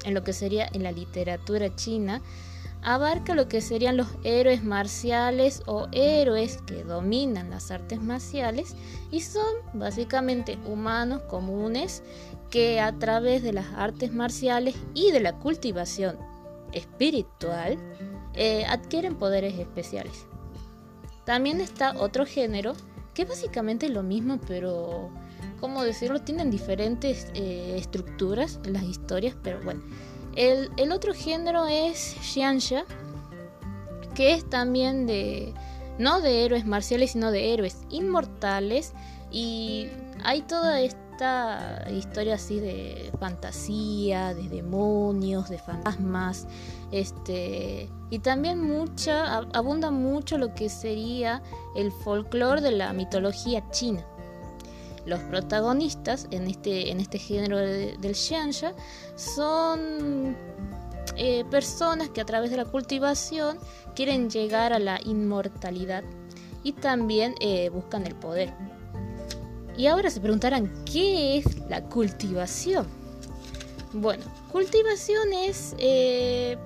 en 0.04 0.14
lo 0.14 0.24
que 0.24 0.34
sería 0.34 0.68
en 0.74 0.84
la 0.84 0.92
literatura 0.92 1.74
china, 1.76 2.22
abarca 2.82 3.34
lo 3.34 3.48
que 3.48 3.62
serían 3.62 3.98
los 3.98 4.08
héroes 4.24 4.64
marciales 4.64 5.64
o 5.66 5.88
héroes 5.92 6.60
que 6.66 6.84
dominan 6.84 7.50
las 7.50 7.72
artes 7.72 8.02
marciales 8.02 8.76
y 9.12 9.22
son 9.22 9.56
básicamente 9.74 10.58
humanos 10.66 11.22
comunes 11.24 12.04
que 12.50 12.80
a 12.80 12.98
través 12.98 13.44
de 13.44 13.54
las 13.54 13.68
artes 13.75 14.13
marciales 14.13 14.75
y 14.94 15.12
de 15.12 15.20
la 15.20 15.34
cultivación 15.34 16.18
espiritual 16.72 17.77
eh, 18.34 18.66
adquieren 18.68 19.16
poderes 19.16 19.58
especiales. 19.58 20.25
También 21.25 21.60
está 21.60 21.94
otro 22.00 22.25
género 22.25 22.74
que 23.13 23.25
básicamente 23.25 23.88
es 23.88 23.92
lo 23.92 24.04
mismo 24.04 24.39
pero 24.48 25.10
¿cómo 25.60 25.84
decirlo? 25.84 26.22
Tienen 26.22 26.51
diferentes 26.51 27.27
eh, 27.34 27.75
estructuras 27.77 28.60
las 28.66 28.84
historias, 28.84 29.36
pero 29.44 29.60
bueno. 29.63 29.82
El, 30.36 30.92
otro 30.92 31.13
género 31.13 31.66
es 31.66 32.16
Xianxia, 32.22 32.86
que 34.13 34.34
es 34.34 34.48
también 34.48 35.08
de, 35.08 35.54
no 35.98 36.22
de 36.22 36.46
héroes 36.46 36.66
marciales, 36.66 37.12
sino 37.12 37.32
de 37.32 37.54
héroes 37.54 37.77
inmortales. 37.89 38.94
Y 39.32 39.88
hay 40.24 40.42
toda 40.44 40.80
esta 40.80 41.07
historia 41.92 42.36
así 42.36 42.60
de 42.60 43.12
fantasía, 43.20 44.34
de 44.34 44.50
demonios, 44.50 45.50
de 45.50 45.58
fantasmas. 45.58 46.48
Este, 46.92 47.90
y 48.10 48.20
también 48.20 48.62
mucha, 48.62 49.38
abunda 49.54 49.92
mucho 49.92 50.38
lo 50.38 50.54
que 50.54 50.70
sería 50.70 51.42
el 51.76 51.92
folclore 51.92 52.62
de 52.62 52.72
la 52.72 52.94
mitología 52.94 53.64
china 53.72 54.06
los 55.08 55.22
protagonistas 55.22 56.28
en 56.32 56.48
este, 56.48 56.92
en 56.92 57.00
este 57.00 57.18
género 57.18 57.58
del 57.58 58.14
xianxia 58.14 58.76
son 59.16 60.36
eh, 61.16 61.46
personas 61.50 62.10
que 62.10 62.22
a 62.22 62.26
través 62.26 62.52
de 62.52 62.58
la 62.58 62.66
cultivación 62.66 63.58
quieren 63.96 64.30
llegar 64.30 64.74
a 64.74 64.80
la 64.80 65.00
inmortalidad 65.04 66.04
y 66.62 66.74
también 66.74 67.36
eh, 67.40 67.70
buscan 67.70 68.06
el 68.06 68.16
poder. 68.16 68.54
Y 69.78 69.88
ahora 69.88 70.10
se 70.10 70.20
preguntarán, 70.20 70.74
¿qué 70.92 71.38
es 71.38 71.70
la 71.70 71.84
cultivación? 71.84 72.88
Bueno, 73.94 74.24
cultivación 74.52 75.32
es 75.34 75.76
eh, 75.78 76.58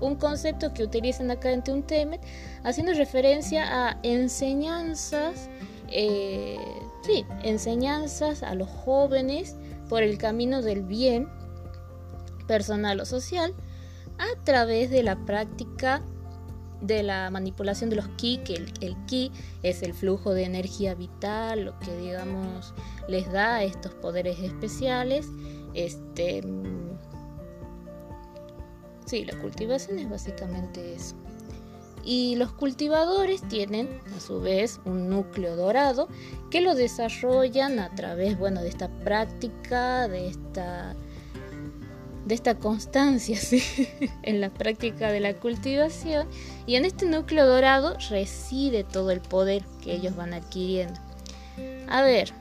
un 0.00 0.16
concepto 0.16 0.72
que 0.72 0.82
utilizan 0.82 1.30
acá 1.30 1.52
en 1.52 1.62
Temet 1.62 2.20
haciendo 2.64 2.94
referencia 2.94 3.88
a 3.88 3.98
enseñanzas 4.02 5.48
sí, 7.04 7.24
enseñanzas 7.42 8.42
a 8.42 8.54
los 8.54 8.68
jóvenes 8.68 9.56
por 9.88 10.02
el 10.02 10.18
camino 10.18 10.62
del 10.62 10.82
bien 10.82 11.28
personal 12.46 13.00
o 13.00 13.04
social 13.04 13.54
a 14.18 14.44
través 14.44 14.90
de 14.90 15.02
la 15.02 15.16
práctica 15.24 16.02
de 16.86 17.02
la 17.02 17.30
manipulación 17.30 17.90
de 17.90 17.96
los 17.96 18.08
ki, 18.16 18.40
que 18.44 18.54
el, 18.54 18.96
ki 19.06 19.32
es 19.62 19.82
el 19.82 19.94
flujo 19.94 20.32
de 20.34 20.44
energía 20.44 20.94
vital, 20.94 21.64
lo 21.64 21.78
que 21.78 21.96
digamos 21.96 22.74
les 23.08 23.30
da 23.32 23.62
estos 23.62 23.94
poderes 23.94 24.38
especiales. 24.40 25.26
Este, 25.74 26.42
Sí, 29.06 29.24
la 29.24 29.36
cultivación 29.38 29.98
es 29.98 30.08
básicamente 30.08 30.94
eso. 30.94 31.14
Y 32.04 32.36
los 32.36 32.52
cultivadores 32.52 33.42
tienen 33.48 33.88
a 34.16 34.20
su 34.20 34.40
vez 34.40 34.80
un 34.84 35.08
núcleo 35.08 35.56
dorado 35.56 36.08
que 36.50 36.60
lo 36.60 36.74
desarrollan 36.74 37.78
a 37.78 37.94
través 37.94 38.38
bueno, 38.38 38.60
de 38.60 38.68
esta 38.68 38.88
práctica, 38.88 40.08
de 40.08 40.28
esta, 40.28 40.94
de 42.24 42.34
esta 42.34 42.54
constancia 42.56 43.36
¿sí? 43.40 43.62
en 44.22 44.40
la 44.40 44.50
práctica 44.50 45.10
de 45.10 45.20
la 45.20 45.34
cultivación. 45.34 46.28
Y 46.66 46.76
en 46.76 46.84
este 46.84 47.06
núcleo 47.06 47.46
dorado 47.46 47.96
reside 48.10 48.84
todo 48.84 49.10
el 49.10 49.20
poder 49.20 49.64
que 49.82 49.94
ellos 49.94 50.16
van 50.16 50.34
adquiriendo. 50.34 51.00
A 51.88 52.02
ver, 52.02 52.32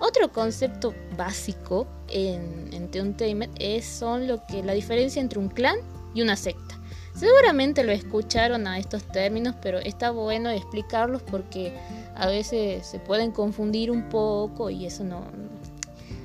otro 0.00 0.32
concepto 0.32 0.94
básico 1.16 1.86
en, 2.08 2.70
en 2.72 3.50
es 3.58 3.84
son 3.84 4.26
lo 4.26 4.44
que 4.46 4.62
la 4.62 4.72
diferencia 4.72 5.20
entre 5.20 5.38
un 5.38 5.48
clan 5.48 5.76
y 6.14 6.22
una 6.22 6.36
secta. 6.36 6.78
Seguramente 7.14 7.84
lo 7.84 7.92
escucharon 7.92 8.66
a 8.66 8.78
estos 8.78 9.04
términos, 9.04 9.54
pero 9.60 9.78
está 9.78 10.10
bueno 10.10 10.50
explicarlos 10.50 11.22
porque 11.22 11.76
a 12.14 12.26
veces 12.26 12.86
se 12.86 12.98
pueden 12.98 13.32
confundir 13.32 13.90
un 13.90 14.08
poco 14.08 14.70
y 14.70 14.86
eso 14.86 15.04
no, 15.04 15.22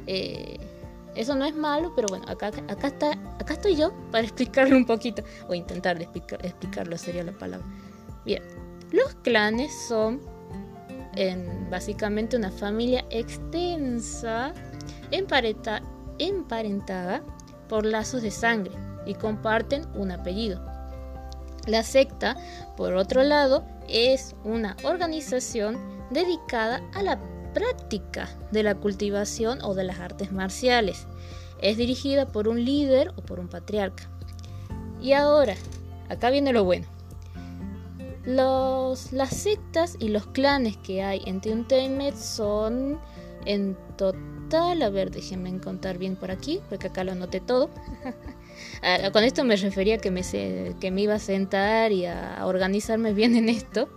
eh, 0.08 0.58
eso 1.18 1.36
no 1.36 1.46
es 1.46 1.56
malo, 1.56 1.94
pero 1.96 2.08
bueno, 2.10 2.26
acá, 2.30 2.48
acá, 2.48 2.88
está, 2.88 3.12
acá 3.40 3.54
estoy 3.54 3.76
yo 3.76 3.92
para 4.12 4.24
explicarlo 4.24 4.78
un 4.78 4.86
poquito, 4.86 5.24
o 5.48 5.56
intentar 5.56 6.00
explicarlo 6.02 6.98
sería 6.98 7.24
la 7.24 7.32
palabra. 7.32 7.66
Bien, 8.24 8.44
los 8.92 9.16
clanes 9.16 9.74
son 9.88 10.22
en, 11.16 11.70
básicamente 11.70 12.38
una 12.38 12.52
familia 12.52 13.04
extensa, 13.10 14.54
emparentada 15.12 17.24
por 17.68 17.86
lazos 17.86 18.22
de 18.22 18.32
sangre 18.32 18.72
y 19.06 19.16
comparten 19.16 19.86
un 19.96 20.12
apellido. 20.12 20.64
La 21.66 21.84
secta, 21.84 22.38
por 22.78 22.94
otro 22.94 23.24
lado, 23.24 23.66
es 23.90 24.36
una 24.44 24.78
organización 24.84 25.78
dedicada 26.12 26.82
a 26.94 27.04
la 27.04 27.20
práctica 27.58 28.30
de 28.52 28.62
la 28.62 28.76
cultivación 28.76 29.60
o 29.64 29.74
de 29.74 29.84
las 29.84 30.00
artes 30.00 30.32
marciales. 30.32 31.08
Es 31.60 31.76
dirigida 31.76 32.28
por 32.28 32.48
un 32.48 32.64
líder 32.64 33.14
o 33.16 33.24
por 33.24 33.40
un 33.40 33.48
patriarca. 33.48 34.04
Y 35.02 35.14
ahora, 35.14 35.56
acá 36.08 36.30
viene 36.30 36.54
lo 36.54 36.64
bueno. 36.64 36.86
Los, 38.26 39.12
las 39.12 39.36
sectas 39.36 39.96
y 40.00 40.10
los 40.10 40.28
clanes 40.28 40.78
que 40.78 41.02
hay 41.02 41.24
en 41.26 41.42
Teuntemet 41.42 42.16
son 42.16 43.00
en 43.46 43.76
total, 43.98 44.84
a 44.84 44.90
ver, 44.90 45.10
déjenme 45.10 45.58
contar 45.60 45.98
bien 45.98 46.16
por 46.16 46.30
aquí, 46.30 46.60
porque 46.70 46.88
acá 46.88 47.04
lo 47.04 47.14
anoté 47.14 47.40
todo. 47.40 47.70
Ah, 48.82 49.12
con 49.14 49.24
esto 49.24 49.44
me 49.44 49.56
refería 49.56 50.00
que 50.00 50.10
me, 50.10 50.24
que 50.80 50.90
me 50.90 51.02
iba 51.02 51.14
a 51.14 51.20
sentar 51.20 51.92
y 51.92 52.08
a 52.08 52.40
organizarme 52.44 53.14
bien 53.14 53.36
en 53.36 53.50
esto, 53.50 53.88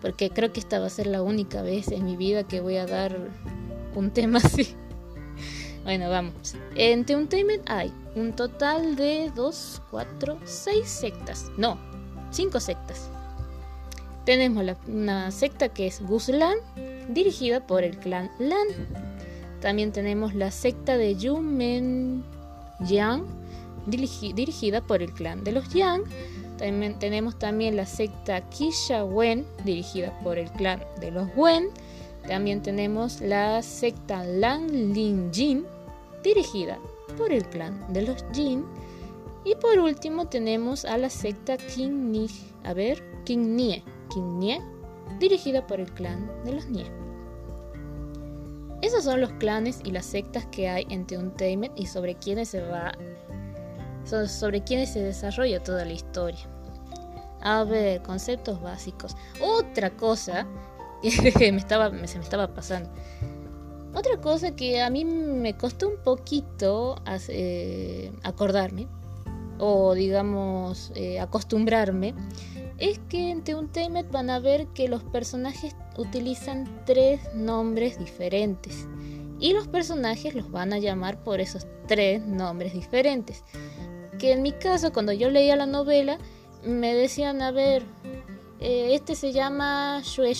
porque 0.00 0.30
creo 0.30 0.52
que 0.52 0.60
esta 0.60 0.78
va 0.78 0.86
a 0.86 0.90
ser 0.90 1.06
la 1.06 1.22
única 1.22 1.62
vez 1.62 1.88
en 1.88 2.04
mi 2.04 2.16
vida 2.16 2.44
que 2.44 2.60
voy 2.60 2.76
a 2.76 2.86
dar 2.86 3.16
un 3.94 4.10
tema 4.10 4.38
así. 4.42 4.74
Bueno, 5.84 6.10
vamos. 6.10 6.54
En 6.74 7.04
Teuntainment 7.04 7.68
hay 7.68 7.92
un 8.14 8.34
total 8.34 8.96
de 8.96 9.30
2, 9.34 9.82
4, 9.90 10.38
6 10.44 10.88
sectas. 10.88 11.50
No, 11.56 11.78
5 12.30 12.60
sectas. 12.60 13.08
Tenemos 14.24 14.64
una 14.86 15.30
secta 15.30 15.70
que 15.70 15.86
es 15.86 16.02
Guslan, 16.02 16.58
dirigida 17.08 17.66
por 17.66 17.82
el 17.82 17.98
clan 17.98 18.30
Lan. 18.38 18.68
También 19.60 19.92
tenemos 19.92 20.34
la 20.34 20.50
secta 20.50 20.96
de 20.96 21.16
Yumen 21.16 22.24
Yang, 22.80 23.24
dirigida 23.86 24.82
por 24.82 25.02
el 25.02 25.12
clan 25.12 25.42
de 25.42 25.52
los 25.52 25.72
Yang. 25.72 26.04
También 26.60 26.98
tenemos 26.98 27.38
también 27.38 27.74
la 27.74 27.86
secta 27.86 28.42
Kisha 28.50 29.02
Wen, 29.02 29.46
dirigida 29.64 30.12
por 30.22 30.36
el 30.36 30.50
clan 30.52 30.84
de 31.00 31.10
los 31.10 31.26
Wen. 31.34 31.70
También 32.28 32.60
tenemos 32.60 33.22
la 33.22 33.62
secta 33.62 34.22
Lang 34.24 34.70
Lin 34.70 35.30
Jin, 35.32 35.64
dirigida 36.22 36.78
por 37.16 37.32
el 37.32 37.46
clan 37.46 37.90
de 37.94 38.02
los 38.02 38.22
Jin. 38.34 38.66
Y 39.42 39.54
por 39.54 39.78
último 39.78 40.28
tenemos 40.28 40.84
a 40.84 40.98
la 40.98 41.08
secta 41.08 41.56
King 41.56 42.10
Ni, 42.10 42.26
a 42.64 42.74
ver, 42.74 43.02
King 43.24 43.56
Nie, 43.56 43.82
King 44.12 44.38
Nie, 44.38 44.60
dirigida 45.18 45.66
por 45.66 45.80
el 45.80 45.90
clan 45.90 46.30
de 46.44 46.52
los 46.52 46.68
Nie. 46.68 46.92
Esos 48.82 49.04
son 49.04 49.22
los 49.22 49.32
clanes 49.32 49.80
y 49.82 49.92
las 49.92 50.04
sectas 50.04 50.44
que 50.52 50.68
hay 50.68 50.86
en 50.90 51.06
Teuntainment 51.06 51.72
y 51.74 51.86
sobre 51.86 52.16
quienes 52.16 52.50
se 52.50 52.60
va 52.60 52.92
sobre 54.04 54.62
quienes 54.62 54.92
se 54.92 55.00
desarrolla 55.00 55.62
toda 55.62 55.84
la 55.84 55.92
historia. 55.92 56.49
A 57.42 57.64
ver, 57.64 58.02
conceptos 58.02 58.60
básicos. 58.60 59.16
Otra 59.40 59.90
cosa 59.90 60.46
que 61.38 61.52
me 61.52 61.58
estaba, 61.58 61.90
se 62.06 62.18
me 62.18 62.24
estaba 62.24 62.54
pasando. 62.54 62.90
Otra 63.94 64.20
cosa 64.20 64.54
que 64.54 64.80
a 64.80 64.90
mí 64.90 65.04
me 65.04 65.56
costó 65.56 65.88
un 65.88 65.96
poquito 65.96 67.02
eh, 67.28 68.12
acordarme, 68.22 68.86
o 69.58 69.94
digamos 69.94 70.92
eh, 70.94 71.18
acostumbrarme, 71.18 72.14
es 72.78 73.00
que 73.08 73.30
en 73.30 73.42
Teuntemet 73.42 74.10
van 74.10 74.30
a 74.30 74.38
ver 74.38 74.68
que 74.68 74.88
los 74.88 75.02
personajes 75.02 75.74
utilizan 75.98 76.82
tres 76.86 77.20
nombres 77.34 77.98
diferentes. 77.98 78.86
Y 79.40 79.54
los 79.54 79.66
personajes 79.66 80.34
los 80.34 80.50
van 80.50 80.72
a 80.72 80.78
llamar 80.78 81.24
por 81.24 81.40
esos 81.40 81.66
tres 81.88 82.24
nombres 82.24 82.74
diferentes 82.74 83.42
que 84.20 84.32
en 84.32 84.42
mi 84.42 84.52
caso, 84.52 84.92
cuando 84.92 85.12
yo 85.12 85.30
leía 85.30 85.56
la 85.56 85.66
novela, 85.66 86.18
me 86.64 86.94
decían, 86.94 87.42
a 87.42 87.50
ver, 87.50 87.82
eh, 88.60 88.94
este 88.94 89.14
se 89.14 89.32
llama 89.32 90.00
Shue 90.02 90.32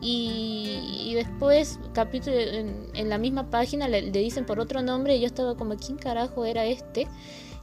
y, 0.00 1.06
y, 1.06 1.14
después 1.14 1.78
capítulo 1.94 2.36
en, 2.36 3.08
la 3.08 3.16
misma 3.16 3.48
página 3.48 3.88
le, 3.88 4.02
dicen 4.10 4.44
por 4.44 4.60
otro 4.60 4.82
nombre 4.82 5.16
y 5.16 5.20
yo 5.20 5.26
estaba 5.26 5.56
como, 5.56 5.76
¿quién 5.76 5.96
carajo 5.96 6.44
era 6.44 6.66
este? 6.66 7.08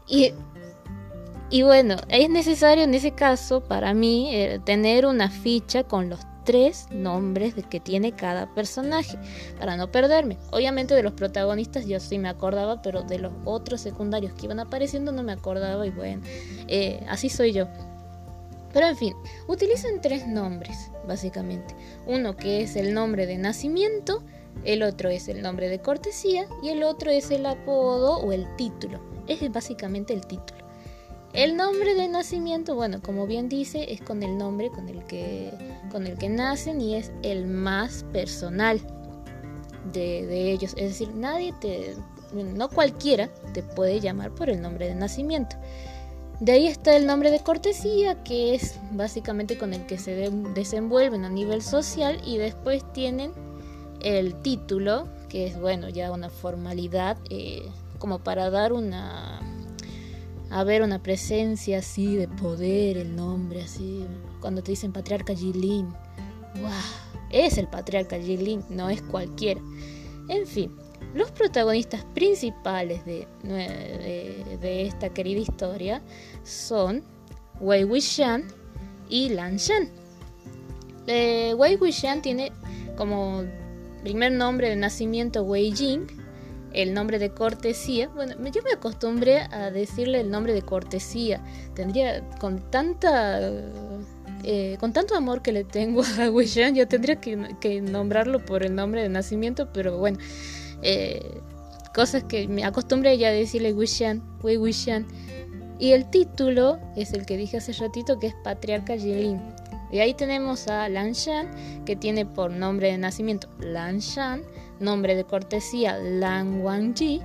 Y, 0.07 0.34
y 1.49 1.62
bueno, 1.62 1.97
es 2.10 2.29
necesario 2.29 2.84
en 2.84 2.93
ese 2.93 3.12
caso 3.12 3.62
para 3.62 3.93
mí 3.93 4.34
eh, 4.34 4.60
tener 4.63 5.05
una 5.05 5.29
ficha 5.29 5.84
con 5.84 6.10
los 6.10 6.19
tres 6.43 6.88
nombres 6.91 7.56
de 7.56 7.63
que 7.63 7.80
tiene 7.80 8.13
cada 8.13 8.54
personaje 8.54 9.17
para 9.60 9.77
no 9.77 9.91
perderme. 9.91 10.38
Obviamente 10.51 10.95
de 10.95 11.04
los 11.04 11.13
protagonistas 11.13 11.86
yo 11.86 11.99
sí 11.99 12.17
me 12.17 12.30
acordaba, 12.30 12.82
pero 12.82 13.04
de 13.04 13.19
los 13.19 13.34
otros 13.45 13.82
secundarios 13.82 14.34
que 14.34 14.45
iban 14.45 14.60
apareciendo 14.60 15.12
no 15.12 15.23
me 15.23 15.32
acordaba 15.32 15.86
y 15.86 15.91
bueno, 15.91 16.23
eh, 16.67 17.04
así 17.10 17.30
soy 17.30 17.54
yo. 17.54 17.67
Pero 18.73 18.88
en 18.88 18.95
fin, 18.95 19.13
utilizan 19.47 19.99
tres 20.01 20.27
nombres, 20.27 20.91
básicamente. 21.06 21.75
Uno 22.06 22.38
que 22.38 22.62
es 22.62 22.75
el 22.75 22.93
nombre 22.93 23.25
de 23.25 23.38
nacimiento, 23.38 24.23
el 24.63 24.84
otro 24.84 25.10
es 25.10 25.27
el 25.27 25.41
nombre 25.41 25.67
de 25.67 25.80
cortesía 25.80 26.47
y 26.63 26.69
el 26.69 26.84
otro 26.84 27.12
es 27.12 27.32
el 27.32 27.45
apodo 27.45 28.19
o 28.19 28.32
el 28.32 28.47
título. 28.56 29.01
Es 29.27 29.49
básicamente 29.51 30.13
el 30.13 30.25
título. 30.25 30.61
El 31.33 31.55
nombre 31.55 31.95
de 31.95 32.09
nacimiento, 32.09 32.75
bueno, 32.75 33.01
como 33.01 33.25
bien 33.25 33.47
dice, 33.47 33.93
es 33.93 34.01
con 34.01 34.21
el 34.21 34.37
nombre 34.37 34.69
con 34.69 34.89
el 34.89 35.05
que, 35.05 35.51
con 35.89 36.05
el 36.05 36.17
que 36.17 36.27
nacen 36.27 36.81
y 36.81 36.95
es 36.95 37.11
el 37.23 37.47
más 37.47 38.03
personal 38.11 38.81
de, 39.93 40.51
ellos. 40.51 40.73
Es 40.75 40.89
decir, 40.89 41.13
nadie 41.15 41.53
te, 41.61 41.95
no 42.33 42.67
cualquiera 42.67 43.29
te 43.53 43.63
puede 43.63 44.01
llamar 44.01 44.31
por 44.31 44.49
el 44.49 44.61
nombre 44.61 44.87
de 44.87 44.95
nacimiento. 44.95 45.55
De 46.41 46.51
ahí 46.51 46.67
está 46.67 46.97
el 46.97 47.05
nombre 47.05 47.31
de 47.31 47.39
cortesía, 47.39 48.21
que 48.23 48.53
es 48.53 48.77
básicamente 48.91 49.57
con 49.57 49.73
el 49.73 49.85
que 49.85 49.97
se 49.97 50.29
desenvuelven 50.53 51.23
a 51.23 51.29
nivel 51.29 51.61
social 51.61 52.19
y 52.25 52.39
después 52.39 52.83
tienen 52.91 53.31
el 54.01 54.35
título, 54.41 55.07
que 55.29 55.45
es 55.45 55.57
bueno, 55.57 55.87
ya 55.87 56.11
una 56.11 56.29
formalidad 56.29 57.17
eh, 57.29 57.63
como 57.99 58.19
para 58.19 58.49
dar 58.49 58.73
una 58.73 59.39
a 60.51 60.63
ver 60.65 60.81
una 60.81 61.01
presencia 61.01 61.79
así 61.79 62.15
de 62.17 62.27
poder, 62.27 62.97
el 62.97 63.15
nombre 63.15 63.63
así, 63.63 64.05
cuando 64.41 64.61
te 64.61 64.71
dicen 64.71 64.91
patriarca 64.91 65.33
Jilin, 65.33 65.87
¡wow! 66.61 66.69
Es 67.29 67.57
el 67.57 67.67
patriarca 67.67 68.19
Jilin, 68.19 68.63
no 68.69 68.89
es 68.89 69.01
cualquiera. 69.01 69.61
En 70.27 70.45
fin, 70.45 70.75
los 71.13 71.31
protagonistas 71.31 72.03
principales 72.13 73.05
de, 73.05 73.27
de, 73.43 74.85
esta 74.85 75.09
querida 75.09 75.39
historia 75.39 76.01
son 76.43 77.03
Wei 77.61 77.85
Wuxian 77.85 78.45
y 79.09 79.29
Lan 79.29 79.55
Shan. 79.55 79.89
Eh, 81.07 81.53
Wei 81.57 81.77
Wuxian 81.77 82.21
tiene 82.21 82.51
como 82.97 83.43
primer 84.03 84.33
nombre 84.33 84.69
de 84.69 84.75
nacimiento 84.75 85.43
Wei 85.43 85.71
Jing 85.73 86.20
el 86.73 86.93
nombre 86.93 87.19
de 87.19 87.31
cortesía. 87.31 88.07
Bueno, 88.10 88.36
yo 88.49 88.62
me 88.63 88.71
acostumbré 88.71 89.39
a 89.51 89.71
decirle 89.71 90.21
el 90.21 90.29
nombre 90.29 90.53
de 90.53 90.62
cortesía. 90.62 91.43
Tendría 91.73 92.27
con 92.39 92.60
tanta 92.71 93.39
eh, 94.43 94.77
con 94.79 94.91
tanto 94.91 95.15
amor 95.15 95.41
que 95.41 95.51
le 95.51 95.63
tengo 95.63 96.01
a 96.19 96.29
Wishan, 96.29 96.75
yo 96.75 96.88
tendría 96.88 97.17
que, 97.17 97.81
nombrarlo 97.81 98.43
por 98.43 98.63
el 98.63 98.73
nombre 98.73 99.03
de 99.03 99.10
nacimiento, 99.10 99.71
pero 99.71 99.97
bueno, 99.97 100.17
eh, 100.81 101.41
cosas 101.93 102.23
que 102.23 102.47
me 102.47 102.63
acostumbré 102.63 103.17
ya 103.17 103.27
a 103.27 103.31
decirle 103.31 103.73
Wishan, 103.73 104.23
Wei 104.41 104.57
Wishan. 104.57 105.07
Y 105.77 105.93
el 105.93 106.10
título 106.10 106.79
es 106.95 107.12
el 107.13 107.25
que 107.25 107.38
dije 107.38 107.57
hace 107.57 107.73
ratito 107.73 108.19
que 108.19 108.27
es 108.27 108.36
Patriarca 108.43 108.95
Jilin. 108.95 109.41
Y 109.91 109.99
ahí 109.99 110.13
tenemos 110.13 110.67
a 110.67 110.88
Lan 110.88 111.12
Shan, 111.12 111.49
que 111.86 111.95
tiene 111.95 112.25
por 112.25 112.51
nombre 112.51 112.91
de 112.91 112.97
nacimiento 112.97 113.49
Lan 113.60 113.99
Shan, 113.99 114.43
nombre 114.81 115.15
de 115.15 115.23
cortesía 115.23 115.97
Lan 115.97 116.61
Wangji, 116.61 117.21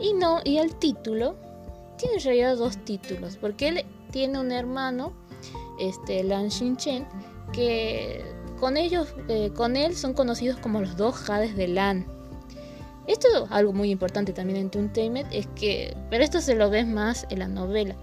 y, 0.00 0.12
no, 0.14 0.40
y 0.44 0.58
el 0.58 0.76
título 0.76 1.36
tiene 1.96 2.16
en 2.16 2.22
realidad 2.22 2.56
dos 2.56 2.76
títulos, 2.84 3.36
porque 3.36 3.68
él 3.68 3.84
tiene 4.10 4.38
un 4.38 4.52
hermano, 4.52 5.12
este, 5.80 6.22
Lan 6.22 6.48
Chen 6.50 7.06
que 7.52 8.24
con 8.60 8.76
ellos, 8.76 9.14
eh, 9.28 9.50
con 9.54 9.76
él 9.76 9.96
son 9.96 10.12
conocidos 10.12 10.58
como 10.58 10.80
los 10.80 10.96
dos 10.96 11.14
Jades 11.14 11.56
de 11.56 11.68
Lan. 11.68 12.06
Esto 13.06 13.28
es 13.28 13.50
algo 13.50 13.72
muy 13.72 13.90
importante 13.90 14.32
también 14.32 14.58
en 14.58 14.70
Toontainment, 14.70 15.32
es 15.32 15.46
que, 15.54 15.96
pero 16.10 16.22
esto 16.22 16.40
se 16.40 16.54
lo 16.54 16.68
ves 16.68 16.86
más 16.86 17.26
en 17.30 17.38
la 17.38 17.48
novela, 17.48 17.96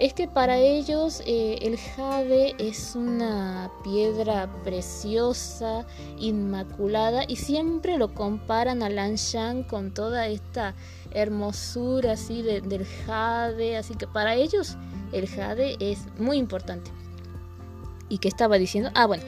es 0.00 0.14
que 0.14 0.26
para 0.26 0.56
ellos 0.56 1.22
eh, 1.26 1.58
el 1.60 1.76
jade 1.76 2.54
es 2.58 2.96
una 2.96 3.70
piedra 3.84 4.50
preciosa, 4.64 5.86
inmaculada, 6.18 7.24
y 7.28 7.36
siempre 7.36 7.98
lo 7.98 8.14
comparan 8.14 8.82
a 8.82 8.88
Lanshan 8.88 9.62
con 9.62 9.92
toda 9.92 10.26
esta 10.26 10.74
hermosura 11.10 12.12
así 12.12 12.40
del 12.40 12.86
jade, 13.04 13.76
así 13.76 13.94
que 13.94 14.06
para 14.06 14.34
ellos 14.36 14.78
el 15.12 15.28
jade 15.28 15.76
es 15.80 16.06
muy 16.18 16.38
importante. 16.38 16.90
¿Y 18.08 18.18
qué 18.18 18.28
estaba 18.28 18.56
diciendo? 18.56 18.90
Ah, 18.94 19.04
bueno, 19.04 19.22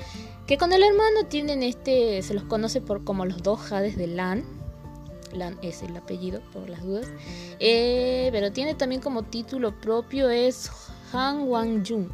que 0.46 0.56
con 0.56 0.72
el 0.72 0.82
hermano 0.82 1.26
tienen 1.28 1.62
este, 1.62 2.22
se 2.22 2.32
los 2.32 2.44
conoce 2.44 2.80
por 2.80 3.04
como 3.04 3.26
los 3.26 3.42
dos 3.42 3.60
jades 3.60 3.98
de 3.98 4.06
Lan, 4.06 4.61
Lan 5.32 5.58
es 5.62 5.82
el 5.82 5.96
apellido, 5.96 6.40
por 6.52 6.68
las 6.68 6.82
dudas. 6.82 7.08
Eh, 7.60 8.28
pero 8.32 8.52
tiene 8.52 8.74
también 8.74 9.00
como 9.00 9.22
título 9.24 9.78
propio 9.80 10.30
es 10.30 10.70
Han 11.12 11.48
Wang 11.48 11.86
Jun. 11.86 12.10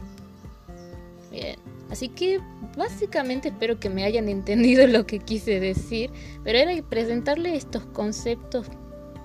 Bien. 1.31 1.57
Así 1.91 2.09
que 2.11 2.41
básicamente 2.77 3.49
espero 3.49 3.81
que 3.81 3.89
me 3.89 4.05
hayan 4.05 4.29
entendido 4.29 4.87
lo 4.87 5.07
que 5.07 5.19
quise 5.19 5.61
decir. 5.61 6.11
Pero 6.45 6.59
era 6.59 6.83
presentarle 6.89 7.57
estos 7.57 7.85
conceptos 7.87 8.67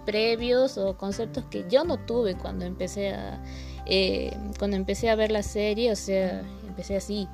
previos 0.05 0.77
o 0.77 0.97
conceptos 0.97 1.45
que 1.45 1.65
yo 1.69 1.85
no 1.85 1.97
tuve 1.97 2.35
cuando 2.35 2.65
empecé 2.65 3.11
a 3.11 3.41
eh, 3.85 4.35
cuando 4.59 4.77
empecé 4.77 5.09
a 5.09 5.15
ver 5.15 5.31
la 5.31 5.43
serie. 5.43 5.91
O 5.91 5.95
sea, 5.95 6.41
empecé 6.67 6.95
así 6.95 7.27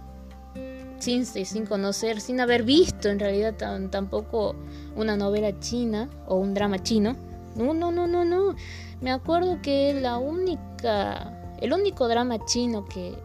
sin, 0.99 1.25
sin 1.25 1.65
conocer, 1.65 2.21
sin 2.21 2.39
haber 2.39 2.63
visto 2.63 3.09
en 3.09 3.19
realidad 3.19 3.55
tampoco 3.89 4.55
una 4.95 5.15
novela 5.15 5.57
china 5.59 6.09
o 6.27 6.35
un 6.35 6.53
drama 6.53 6.81
chino. 6.83 7.15
No, 7.55 7.73
no, 7.73 7.91
no, 7.91 8.07
no, 8.07 8.23
no. 8.25 8.55
Me 9.01 9.11
acuerdo 9.11 9.61
que 9.61 9.93
la 9.99 10.17
única, 10.17 11.57
el 11.59 11.73
único 11.73 12.07
drama 12.07 12.45
chino 12.45 12.85
que 12.85 13.15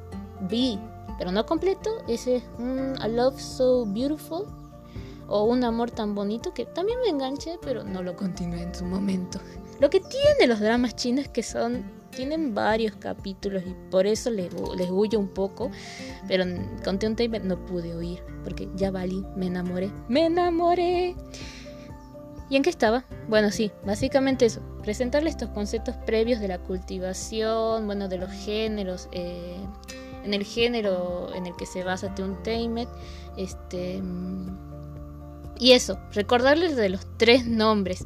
vi, 0.49 0.79
pero 1.19 1.33
no 1.33 1.45
completo, 1.47 1.91
es 2.09 2.29
un 2.59 2.95
A 3.01 3.09
Love 3.09 3.41
So 3.41 3.85
Beautiful 3.87 4.47
o 5.29 5.45
Un 5.45 5.65
Amor 5.65 5.91
Tan 5.91 6.15
Bonito 6.15 6.53
que 6.53 6.67
también 6.67 6.99
me 7.01 7.09
enganché, 7.09 7.59
pero 7.63 7.83
no 7.83 8.03
lo 8.03 8.17
continué 8.17 8.63
en 8.63 8.75
su 8.75 8.85
momento. 8.85 9.39
Lo 9.81 9.91
que 9.91 10.01
tiene 10.01 10.47
los 10.47 10.61
dramas 10.61 10.95
chinos 10.95 11.25
es 11.25 11.31
que 11.31 11.43
son 11.43 11.85
tienen 12.15 12.55
varios 12.55 12.95
capítulos 12.97 13.63
y 13.67 13.75
por 13.91 14.07
eso 14.07 14.31
les, 14.31 14.53
huyo 14.91 15.19
un 15.19 15.29
poco. 15.29 15.71
Pero 16.29 16.45
con 16.85 16.95
un 16.95 17.17
Tape 17.17 17.41
no 17.41 17.65
pude 17.67 17.95
oír 17.95 18.23
porque 18.43 18.69
ya 18.77 18.91
valí, 18.91 19.25
me 19.37 19.47
enamoré, 19.47 19.91
me 20.09 20.27
enamoré. 20.27 21.15
¿Y 22.51 22.57
en 22.57 22.63
qué 22.63 22.71
estaba? 22.71 23.05
Bueno, 23.29 23.51
sí, 23.51 23.73
básicamente 23.85 24.45
eso, 24.45 24.61
presentarle 24.83 25.31
estos 25.31 25.49
conceptos 25.49 25.97
previos 26.07 26.41
de 26.41 26.49
la 26.49 26.59
cultivación, 26.59 27.87
bueno, 27.87 28.09
de 28.09 28.19
los 28.19 28.31
géneros, 28.31 29.09
eh, 29.13 29.57
en 30.25 30.35
el 30.35 30.45
género 30.45 31.35
en 31.35 31.47
el 31.47 31.57
que 31.57 31.65
se 31.65 31.85
basa 31.85 32.15
Tamed, 32.15 32.87
este, 33.37 34.03
y 35.59 35.73
eso, 35.73 35.99
recordarles 36.13 36.77
de 36.77 36.89
los 36.91 37.07
tres 37.17 37.47
nombres. 37.47 38.05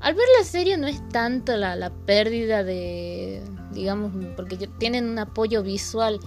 Al 0.00 0.14
ver 0.14 0.26
la 0.38 0.44
serie 0.44 0.76
no 0.76 0.86
es 0.86 1.06
tanto 1.08 1.56
la, 1.56 1.90
pérdida 2.06 2.62
de, 2.64 3.42
digamos, 3.72 4.12
porque 4.36 4.68
tienen 4.78 5.08
un 5.08 5.18
apoyo 5.18 5.62
visual. 5.62 6.20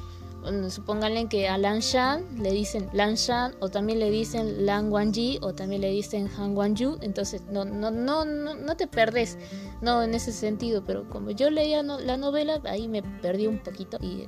Supónganle 0.69 1.27
que 1.27 1.49
a 1.49 1.57
Lan 1.57 1.79
Shan 1.79 2.23
le 2.41 2.51
dicen 2.51 2.89
Lan 2.93 3.15
Shan 3.15 3.55
o 3.59 3.67
también 3.67 3.99
le 3.99 4.09
dicen 4.09 4.65
Lan 4.65 4.89
Wangji 4.89 5.37
o 5.41 5.53
también 5.53 5.81
le 5.81 5.89
dicen 5.89 6.29
Han 6.37 6.55
Wangju, 6.55 6.97
entonces 7.01 7.41
no, 7.51 7.65
no, 7.65 7.91
no, 7.91 8.23
no, 8.23 8.55
no 8.55 8.77
te 8.77 8.87
perdes, 8.87 9.37
no 9.81 10.01
en 10.01 10.15
ese 10.15 10.31
sentido, 10.31 10.81
pero 10.85 11.09
como 11.09 11.31
yo 11.31 11.49
leía 11.49 11.83
la 11.83 12.15
novela, 12.15 12.61
ahí 12.63 12.87
me 12.87 13.03
perdí 13.03 13.47
un 13.47 13.59
poquito 13.59 13.97
y 14.01 14.27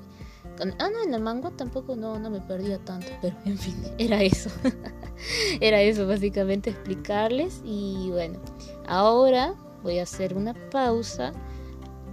ah, 0.60 0.90
no, 0.90 1.04
en 1.04 1.14
el 1.14 1.22
manga 1.22 1.52
tampoco 1.52 1.96
no, 1.96 2.20
no 2.20 2.30
me 2.30 2.42
perdía 2.42 2.78
tanto, 2.80 3.08
pero 3.22 3.36
en 3.46 3.58
fin, 3.58 3.76
era 3.98 4.22
eso. 4.22 4.50
era 5.62 5.82
eso, 5.82 6.08
básicamente 6.08 6.70
explicarles. 6.70 7.62
Y 7.64 8.10
bueno, 8.12 8.40
ahora 8.88 9.56
voy 9.84 10.00
a 10.00 10.04
hacer 10.04 10.36
una 10.36 10.54
pausa. 10.70 11.32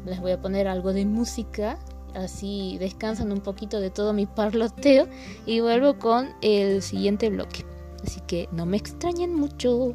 Les 0.05 0.20
voy 0.20 0.33
a 0.33 0.40
poner 0.40 0.68
algo 0.68 0.92
de 0.92 1.05
música. 1.05 1.79
Así 2.14 2.79
descansan 2.79 3.31
un 3.33 3.40
poquito 3.40 3.81
de 3.81 3.90
todo 3.90 4.12
mi 4.12 4.27
parloteo. 4.27 5.07
Y 5.46 5.61
vuelvo 5.61 5.98
con 5.98 6.31
el 6.40 6.83
siguiente 6.83 7.29
bloque. 7.29 7.64
Así 8.05 8.20
que 8.27 8.48
no 8.53 8.64
me 8.64 8.77
extrañen 8.77 9.35
mucho. 9.35 9.94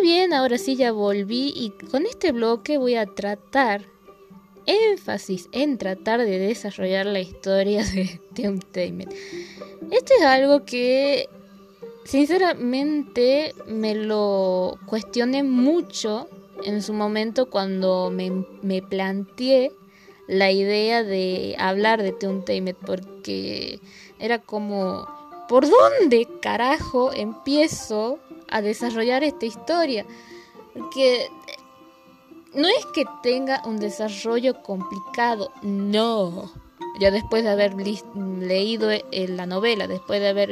Bien, 0.00 0.32
ahora 0.32 0.58
sí 0.58 0.76
ya 0.76 0.92
volví 0.92 1.52
y 1.54 1.70
con 1.88 2.06
este 2.06 2.32
bloque 2.32 2.78
voy 2.78 2.94
a 2.94 3.06
tratar, 3.06 3.84
énfasis 4.66 5.48
en 5.52 5.78
tratar 5.78 6.20
de 6.20 6.38
desarrollar 6.38 7.06
la 7.06 7.20
historia 7.20 7.84
de 7.84 8.20
Entertainment. 8.36 9.12
Esto 9.90 10.14
es 10.18 10.22
algo 10.22 10.64
que 10.64 11.28
sinceramente 12.04 13.54
me 13.66 13.94
lo 13.94 14.78
cuestioné 14.86 15.42
mucho 15.42 16.28
en 16.64 16.82
su 16.82 16.92
momento 16.92 17.48
cuando 17.50 18.10
me, 18.10 18.44
me 18.62 18.82
planteé 18.82 19.72
la 20.26 20.50
idea 20.50 21.02
de 21.02 21.56
hablar 21.58 22.02
de 22.02 22.08
Entertainment 22.08 22.78
porque 22.86 23.80
era 24.18 24.38
como, 24.38 25.08
¿por 25.48 25.68
dónde 25.68 26.28
carajo 26.40 27.12
empiezo 27.12 28.18
a 28.50 28.62
desarrollar 28.62 29.24
esta 29.24 29.46
historia. 29.46 30.04
Porque 30.74 31.28
no 32.54 32.68
es 32.68 32.84
que 32.94 33.04
tenga 33.22 33.62
un 33.64 33.78
desarrollo 33.78 34.62
complicado, 34.62 35.52
no. 35.62 36.50
Ya 36.98 37.10
después 37.10 37.44
de 37.44 37.50
haber 37.50 37.74
leído 37.74 38.90
la 39.12 39.46
novela, 39.46 39.86
después 39.86 40.20
de 40.20 40.28
haber 40.28 40.50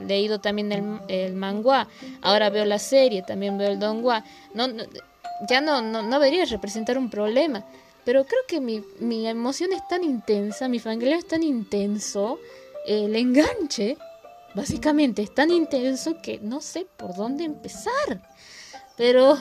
leído 0.00 0.40
también 0.40 0.72
el, 0.72 1.00
el 1.08 1.34
manga, 1.34 1.88
ahora 2.22 2.50
veo 2.50 2.64
la 2.64 2.78
serie, 2.78 3.22
también 3.22 3.58
veo 3.58 3.72
el 3.72 3.78
donghua, 3.78 4.24
no, 4.54 4.66
ya 5.48 5.60
no, 5.60 5.82
no, 5.82 6.02
no 6.02 6.20
debería 6.20 6.44
representar 6.44 6.96
un 6.96 7.10
problema. 7.10 7.64
Pero 8.04 8.24
creo 8.24 8.40
que 8.46 8.60
mi, 8.60 8.82
mi 9.00 9.26
emoción 9.26 9.72
es 9.72 9.86
tan 9.88 10.04
intensa, 10.04 10.68
mi 10.68 10.78
familia 10.78 11.16
es 11.16 11.26
tan 11.26 11.42
intenso, 11.42 12.38
el 12.86 13.14
enganche 13.16 13.98
Básicamente 14.58 15.22
es 15.22 15.32
tan 15.32 15.52
intenso 15.52 16.16
que 16.20 16.40
no 16.40 16.60
sé 16.60 16.84
por 16.96 17.14
dónde 17.14 17.44
empezar. 17.44 18.28
Pero, 18.96 19.38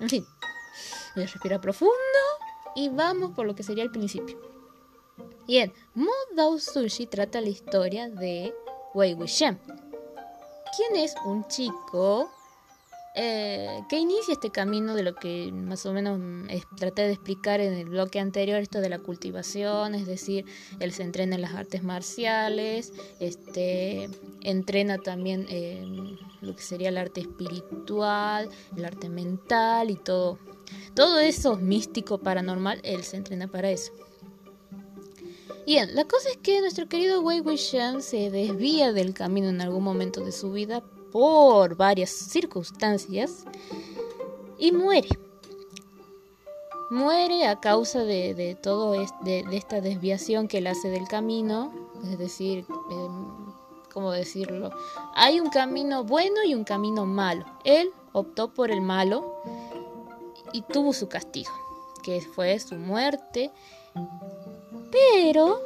en 0.00 0.08
fin, 0.08 0.26
voy 1.14 1.22
a 1.22 1.28
respirar 1.28 1.60
profundo 1.60 1.94
y 2.74 2.88
vamos 2.88 3.36
por 3.36 3.46
lo 3.46 3.54
que 3.54 3.62
sería 3.62 3.84
el 3.84 3.92
principio. 3.92 4.36
Bien, 5.46 5.72
Mo 5.94 6.10
Dao 6.34 6.58
Sushi 6.58 7.06
trata 7.06 7.40
la 7.40 7.50
historia 7.50 8.08
de 8.08 8.52
Wei 8.94 9.14
Wuxian, 9.14 9.60
quien 10.76 10.96
es 10.96 11.14
un 11.24 11.46
chico 11.46 12.28
eh, 13.18 13.82
que 13.88 13.98
inicia 13.98 14.34
este 14.34 14.50
camino 14.50 14.94
de 14.94 15.02
lo 15.02 15.14
que 15.14 15.50
más 15.50 15.86
o 15.86 15.92
menos 15.94 16.20
traté 16.76 17.00
de 17.00 17.12
explicar 17.12 17.62
en 17.62 17.72
el 17.72 17.86
bloque 17.86 18.20
anterior, 18.20 18.60
esto 18.60 18.82
de 18.82 18.90
la 18.90 18.98
cultivación, 18.98 19.94
es 19.94 20.06
decir, 20.06 20.44
él 20.80 20.92
se 20.92 21.02
entrena 21.02 21.36
en 21.36 21.40
las 21.40 21.54
artes 21.54 21.82
marciales, 21.82 22.92
este, 23.18 24.10
entrena 24.42 24.98
también 24.98 25.46
lo 26.42 26.54
que 26.54 26.62
sería 26.62 26.90
el 26.90 26.98
arte 26.98 27.22
espiritual, 27.22 28.50
el 28.76 28.84
arte 28.84 29.08
mental 29.08 29.90
y 29.90 29.96
todo. 29.96 30.38
Todo 30.94 31.18
eso 31.18 31.56
místico, 31.56 32.18
paranormal, 32.18 32.80
él 32.84 33.02
se 33.02 33.16
entrena 33.16 33.48
para 33.48 33.70
eso. 33.70 33.92
Bien, 35.64 35.94
la 35.94 36.04
cosa 36.04 36.28
es 36.28 36.36
que 36.36 36.60
nuestro 36.60 36.86
querido 36.86 37.22
Wei 37.22 37.40
Wuxian 37.40 38.02
se 38.02 38.30
desvía 38.30 38.92
del 38.92 39.14
camino 39.14 39.48
en 39.48 39.62
algún 39.62 39.82
momento 39.82 40.22
de 40.22 40.32
su 40.32 40.52
vida 40.52 40.84
por 41.16 41.76
varias 41.76 42.10
circunstancias 42.10 43.46
y 44.58 44.70
muere. 44.70 45.08
muere 46.90 47.46
a 47.46 47.58
causa 47.58 48.00
de, 48.00 48.34
de 48.34 48.54
todo 48.54 48.92
de, 48.92 49.42
de, 49.42 49.56
esta 49.56 49.80
desviación 49.80 50.46
que 50.46 50.58
él 50.58 50.66
hace 50.66 50.90
del 50.90 51.08
camino, 51.08 51.72
es 52.04 52.18
decir, 52.18 52.66
em, 52.90 53.54
¿cómo 53.94 54.10
decirlo? 54.12 54.72
Hay 55.14 55.40
un 55.40 55.48
camino 55.48 56.04
bueno 56.04 56.44
y 56.44 56.54
un 56.54 56.64
camino 56.64 57.06
malo. 57.06 57.46
Él 57.64 57.92
optó 58.12 58.52
por 58.52 58.70
el 58.70 58.82
malo 58.82 59.40
y 60.52 60.60
tuvo 60.60 60.92
su 60.92 61.08
castigo, 61.08 61.50
que 62.04 62.20
fue 62.20 62.58
su 62.58 62.74
muerte. 62.74 63.52
Pero 64.92 65.62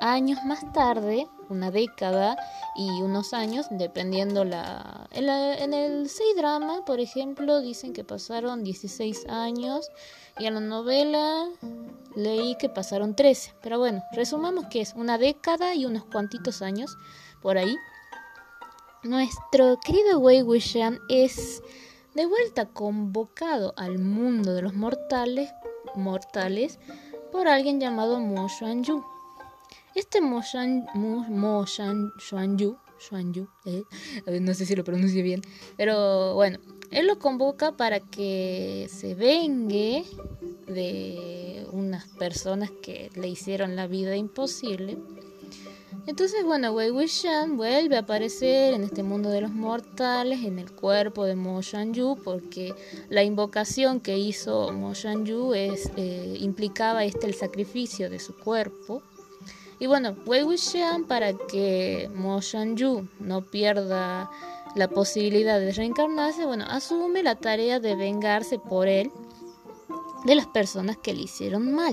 años 0.00 0.40
más 0.44 0.72
tarde, 0.72 1.28
una 1.52 1.70
década 1.70 2.36
y 2.74 3.02
unos 3.02 3.32
años, 3.32 3.66
dependiendo 3.70 4.44
la... 4.44 5.06
En, 5.12 5.74
el 5.74 6.08
6 6.08 6.36
drama, 6.36 6.84
por 6.84 7.00
ejemplo, 7.00 7.60
dicen 7.60 7.92
que 7.92 8.04
pasaron 8.04 8.64
16 8.64 9.26
años 9.28 9.88
y 10.38 10.46
en 10.46 10.54
la 10.54 10.60
novela 10.60 11.48
leí 12.16 12.56
que 12.56 12.68
pasaron 12.68 13.14
13. 13.14 13.54
Pero 13.62 13.78
bueno, 13.78 14.02
resumamos 14.12 14.66
que 14.66 14.80
es 14.80 14.94
una 14.94 15.18
década 15.18 15.74
y 15.74 15.84
unos 15.84 16.04
cuantitos 16.04 16.62
años 16.62 16.96
por 17.40 17.58
ahí. 17.58 17.76
Nuestro 19.02 19.78
querido 19.84 20.18
Wei 20.18 20.42
Wuxian 20.42 20.98
es 21.08 21.62
de 22.14 22.26
vuelta 22.26 22.66
convocado 22.66 23.74
al 23.76 23.98
mundo 23.98 24.54
de 24.54 24.62
los 24.62 24.74
mortales, 24.74 25.52
mortales 25.94 26.78
por 27.32 27.48
alguien 27.48 27.80
llamado 27.80 28.20
Mo 28.20 28.48
Xuanyu. 28.48 29.11
Este 29.94 30.20
Mo, 30.20 30.42
Xuan, 30.42 30.86
Mo, 30.94 31.26
eh, 33.64 33.84
no 34.40 34.54
sé 34.54 34.66
si 34.66 34.76
lo 34.76 34.84
pronuncio 34.84 35.22
bien, 35.22 35.42
pero 35.76 36.34
bueno, 36.34 36.58
él 36.90 37.06
lo 37.06 37.18
convoca 37.18 37.72
para 37.72 38.00
que 38.00 38.88
se 38.90 39.14
vengue 39.14 40.04
de 40.66 41.66
unas 41.72 42.06
personas 42.06 42.70
que 42.70 43.10
le 43.16 43.28
hicieron 43.28 43.76
la 43.76 43.86
vida 43.86 44.16
imposible. 44.16 44.98
Entonces, 46.06 46.44
bueno, 46.44 46.72
Wei 46.72 46.90
Wuxian 46.90 47.56
vuelve 47.56 47.96
a 47.96 48.00
aparecer 48.00 48.74
en 48.74 48.82
este 48.82 49.04
mundo 49.04 49.28
de 49.28 49.40
los 49.40 49.52
mortales, 49.52 50.44
en 50.44 50.58
el 50.58 50.72
cuerpo 50.72 51.24
de 51.24 51.36
Mo 51.36 51.62
Shanyu, 51.62 52.18
porque 52.24 52.74
la 53.08 53.22
invocación 53.22 54.00
que 54.00 54.18
hizo 54.18 54.72
Mo 54.72 54.94
Shanyu 54.94 55.54
eh, 55.54 56.36
implicaba 56.40 57.04
este 57.04 57.26
el 57.26 57.34
sacrificio 57.34 58.10
de 58.10 58.18
su 58.18 58.36
cuerpo. 58.36 59.02
Y 59.82 59.88
bueno, 59.88 60.14
Wei 60.26 60.44
Wuxian, 60.44 61.06
para 61.06 61.32
que 61.32 62.08
Mo 62.14 62.40
Shanyu 62.40 63.08
no 63.18 63.42
pierda 63.42 64.30
la 64.76 64.86
posibilidad 64.86 65.58
de 65.58 65.72
reencarnarse, 65.72 66.46
bueno, 66.46 66.64
asume 66.68 67.24
la 67.24 67.34
tarea 67.34 67.80
de 67.80 67.96
vengarse 67.96 68.60
por 68.60 68.86
él 68.86 69.10
de 70.24 70.36
las 70.36 70.46
personas 70.46 70.98
que 70.98 71.14
le 71.14 71.22
hicieron 71.22 71.72
mal. 71.72 71.92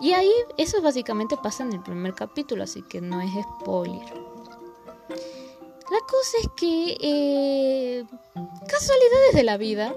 Y 0.00 0.12
ahí 0.12 0.30
eso 0.58 0.80
básicamente 0.80 1.36
pasa 1.36 1.64
en 1.64 1.72
el 1.72 1.82
primer 1.82 2.14
capítulo, 2.14 2.62
así 2.62 2.82
que 2.82 3.00
no 3.00 3.20
es 3.20 3.32
spoiler. 3.58 4.06
La 5.90 6.00
cosa 6.08 6.38
es 6.40 6.48
que 6.54 6.96
eh, 7.00 8.04
casualidades 8.68 9.34
de 9.34 9.42
la 9.42 9.56
vida, 9.56 9.92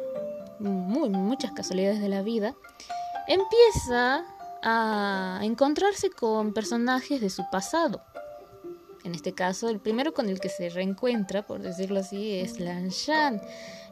muy, 0.58 1.10
muchas 1.10 1.52
casualidades 1.52 2.02
de 2.02 2.10
la 2.10 2.24
vida, 2.24 2.56
empieza 3.28 4.26
a 4.66 5.40
encontrarse 5.44 6.10
con 6.10 6.52
personajes 6.52 7.22
de 7.22 7.30
su 7.30 7.44
pasado. 7.52 8.02
En 9.04 9.14
este 9.14 9.34
caso, 9.34 9.70
el 9.70 9.80
primero 9.80 10.14
con 10.16 10.28
el 10.28 10.40
que 10.40 10.50
se 10.50 10.70
reencuentra, 10.70 11.44
por 11.44 11.62
decirlo 11.62 12.00
así, 12.00 12.40
es 12.40 12.60
Lan 12.60 12.90
Shan. 12.90 13.40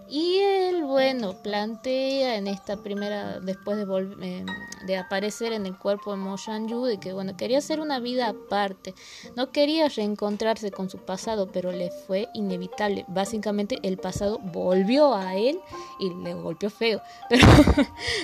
Y 0.10 0.40
él, 0.40 0.84
bueno, 0.84 1.34
plantea 1.42 2.36
en 2.36 2.48
esta 2.48 2.78
primera, 2.78 3.40
después 3.40 3.78
de, 3.78 3.84
eh, 4.22 4.46
de 4.86 4.98
aparecer 4.98 5.54
en 5.54 5.66
el 5.66 5.78
cuerpo 5.78 6.12
de 6.12 6.18
Mo 6.18 6.36
Shan-yu, 6.36 6.84
de 6.84 7.00
que, 7.00 7.14
bueno, 7.14 7.38
quería 7.38 7.60
hacer 7.60 7.80
una 7.80 8.00
vida 8.00 8.30
aparte. 8.30 8.96
No 9.36 9.52
quería 9.52 9.88
reencontrarse 9.88 10.72
con 10.72 10.90
su 10.90 10.98
pasado, 10.98 11.48
pero 11.52 11.72
le 11.72 11.90
fue 11.90 12.28
inevitable. 12.34 13.06
Básicamente, 13.08 13.78
el 13.84 13.98
pasado 13.98 14.40
volvió 14.40 15.14
a 15.14 15.36
él 15.36 15.60
y 16.00 16.14
le 16.24 16.34
golpeó 16.34 16.70
feo. 16.70 17.02
Pero, 17.30 17.48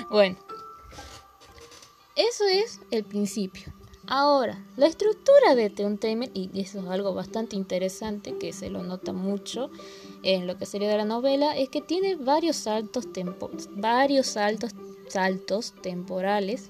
bueno, 0.10 0.38
eso 2.20 2.44
es 2.46 2.82
el 2.92 3.06
principio. 3.06 3.74
Ahora, 4.06 4.66
la 4.76 4.88
estructura 4.88 5.56
de 5.56 5.70
The 5.70 5.86
Untamed, 5.86 6.32
y 6.34 6.50
eso 6.60 6.80
es 6.80 6.86
algo 6.88 7.14
bastante 7.14 7.56
interesante 7.56 8.38
que 8.38 8.52
se 8.52 8.70
lo 8.70 8.84
nota 8.84 9.14
mucho 9.14 9.70
en 10.24 10.48
lo 10.48 10.58
que 10.58 10.66
sería 10.66 10.90
de 10.90 10.98
la 10.98 11.06
novela, 11.06 11.56
es 11.56 11.70
que 11.70 11.82
tiene 11.82 12.16
varios 12.16 12.58
saltos, 12.58 13.08
varios 13.76 14.28
saltos, 14.28 14.72
saltos 15.08 15.74
temporales 15.82 16.70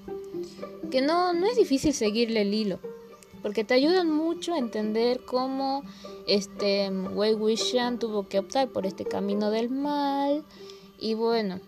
que 0.91 1.01
no, 1.01 1.33
no 1.33 1.47
es 1.47 1.55
difícil 1.55 1.93
seguirle 1.93 2.41
el 2.41 2.53
hilo, 2.53 2.79
porque 3.41 3.63
te 3.63 3.73
ayudan 3.73 4.11
mucho 4.11 4.53
a 4.53 4.59
entender 4.59 5.21
cómo 5.25 5.83
este 6.27 6.89
Wei 6.89 7.33
Wuxian 7.33 7.99
tuvo 7.99 8.27
que 8.27 8.39
optar 8.39 8.67
por 8.69 8.85
este 8.85 9.05
camino 9.05 9.49
del 9.49 9.69
mal, 9.69 10.43
y 10.99 11.13
bueno, 11.13 11.59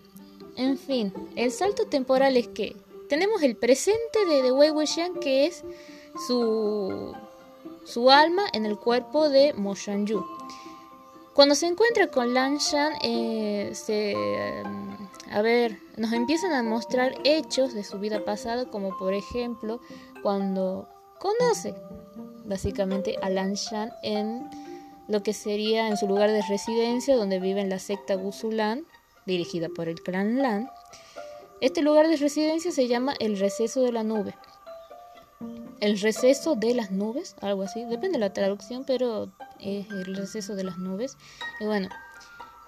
en 0.56 0.76
fin, 0.76 1.12
el 1.34 1.50
salto 1.50 1.86
temporal 1.86 2.36
es 2.36 2.48
que 2.48 2.76
tenemos 3.12 3.42
el 3.42 3.56
presente 3.56 4.24
de, 4.26 4.40
de 4.40 4.52
Wei 4.52 4.70
Wuxian 4.70 5.12
que 5.20 5.44
es 5.44 5.66
su, 6.26 7.14
su 7.84 8.10
alma 8.10 8.44
en 8.54 8.64
el 8.64 8.78
cuerpo 8.78 9.28
de 9.28 9.52
Mo 9.52 9.74
Shanyu. 9.74 10.24
Cuando 11.34 11.54
se 11.54 11.66
encuentra 11.66 12.06
con 12.06 12.32
Lan 12.32 12.56
Shan, 12.56 12.94
eh, 13.02 13.72
se, 13.74 14.14
a 15.30 15.42
ver, 15.42 15.78
nos 15.98 16.14
empiezan 16.14 16.54
a 16.54 16.62
mostrar 16.62 17.14
hechos 17.24 17.74
de 17.74 17.84
su 17.84 17.98
vida 17.98 18.24
pasada, 18.24 18.70
como 18.70 18.96
por 18.96 19.12
ejemplo 19.12 19.82
cuando 20.22 20.88
conoce 21.18 21.74
básicamente 22.46 23.18
a 23.20 23.28
Lan 23.28 23.52
Shan 23.52 23.92
en 24.02 24.48
lo 25.06 25.22
que 25.22 25.34
sería 25.34 25.86
en 25.88 25.98
su 25.98 26.08
lugar 26.08 26.30
de 26.30 26.40
residencia, 26.48 27.14
donde 27.14 27.40
vive 27.40 27.60
en 27.60 27.68
la 27.68 27.78
secta 27.78 28.14
Gusulan, 28.14 28.86
dirigida 29.26 29.68
por 29.68 29.88
el 29.88 30.00
clan 30.00 30.38
Lan. 30.38 30.70
Este 31.62 31.80
lugar 31.80 32.08
de 32.08 32.16
residencia 32.16 32.72
se 32.72 32.88
llama 32.88 33.14
el 33.20 33.38
receso 33.38 33.82
de 33.82 33.92
la 33.92 34.02
nube. 34.02 34.34
El 35.78 36.00
receso 36.00 36.56
de 36.56 36.74
las 36.74 36.90
nubes, 36.90 37.36
algo 37.40 37.62
así, 37.62 37.84
depende 37.84 38.18
de 38.18 38.18
la 38.18 38.32
traducción, 38.32 38.82
pero 38.84 39.30
es 39.60 39.88
el 39.88 40.16
receso 40.16 40.56
de 40.56 40.64
las 40.64 40.78
nubes. 40.78 41.16
Y 41.60 41.66
bueno, 41.66 41.88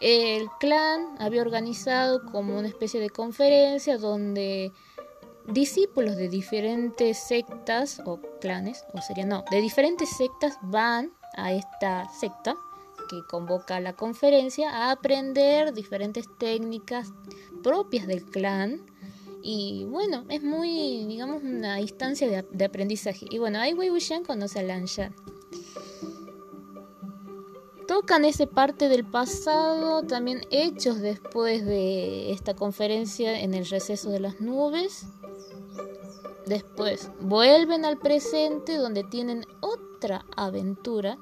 el 0.01 0.47
clan 0.61 1.17
había 1.19 1.43
organizado 1.43 2.25
como 2.31 2.57
una 2.57 2.69
especie 2.69 3.01
de 3.01 3.11
conferencia 3.11 3.99
donde 3.99 4.71
discípulos 5.49 6.15
de 6.15 6.29
diferentes 6.29 7.19
sectas 7.19 8.01
o 8.07 8.21
clanes, 8.41 8.85
o 8.93 9.01
sería 9.01 9.27
no, 9.27 9.45
de 9.51 9.61
diferentes 9.61 10.09
sectas 10.17 10.57
van 10.63 11.13
a 11.37 11.53
esta 11.53 12.09
secta 12.11 12.55
que 13.23 13.27
convoca 13.29 13.77
a 13.77 13.81
la 13.81 13.95
conferencia 13.95 14.71
a 14.71 14.91
aprender 14.91 15.73
diferentes 15.73 16.27
técnicas 16.39 17.13
propias 17.63 18.07
del 18.07 18.25
clan. 18.25 18.85
Y 19.43 19.85
bueno, 19.85 20.25
es 20.29 20.43
muy, 20.43 21.05
digamos, 21.07 21.43
una 21.43 21.81
instancia 21.81 22.45
de, 22.51 22.65
aprendizaje. 22.65 23.27
Y 23.31 23.39
bueno, 23.39 23.59
ahí 23.59 23.75
Wei 23.75 23.91
Wuxian 23.91 24.25
conoce 24.25 24.61
a 24.61 24.63
Lan 24.63 24.87
Shan. 24.87 25.15
Tocan 27.87 28.25
esa 28.25 28.47
parte 28.47 28.89
del 28.89 29.05
pasado, 29.05 30.03
también 30.03 30.41
hechos 30.51 31.01
después 31.01 31.67
de 31.67 32.33
esta 32.33 32.55
conferencia 32.55 33.39
en 33.39 33.53
el 33.53 33.67
receso 33.67 34.11
de 34.11 34.21
las 34.21 34.41
nubes. 34.41 35.07
Después 36.47 37.11
vuelven 37.21 37.85
al 37.85 37.99
presente 37.99 38.77
donde 38.77 39.05
tienen 39.05 39.47
otra 39.61 40.25
aventura 40.37 41.19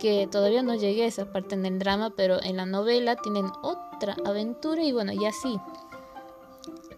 que 0.00 0.26
todavía 0.26 0.62
no 0.62 0.74
llegué 0.74 1.04
a 1.04 1.06
esa 1.06 1.30
parte 1.30 1.54
en 1.54 1.66
el 1.66 1.78
drama, 1.78 2.10
pero 2.16 2.42
en 2.42 2.56
la 2.56 2.66
novela 2.66 3.16
tienen 3.16 3.46
otra 3.62 4.16
aventura 4.24 4.82
y 4.82 4.92
bueno, 4.92 5.12
y 5.12 5.24
así. 5.26 5.60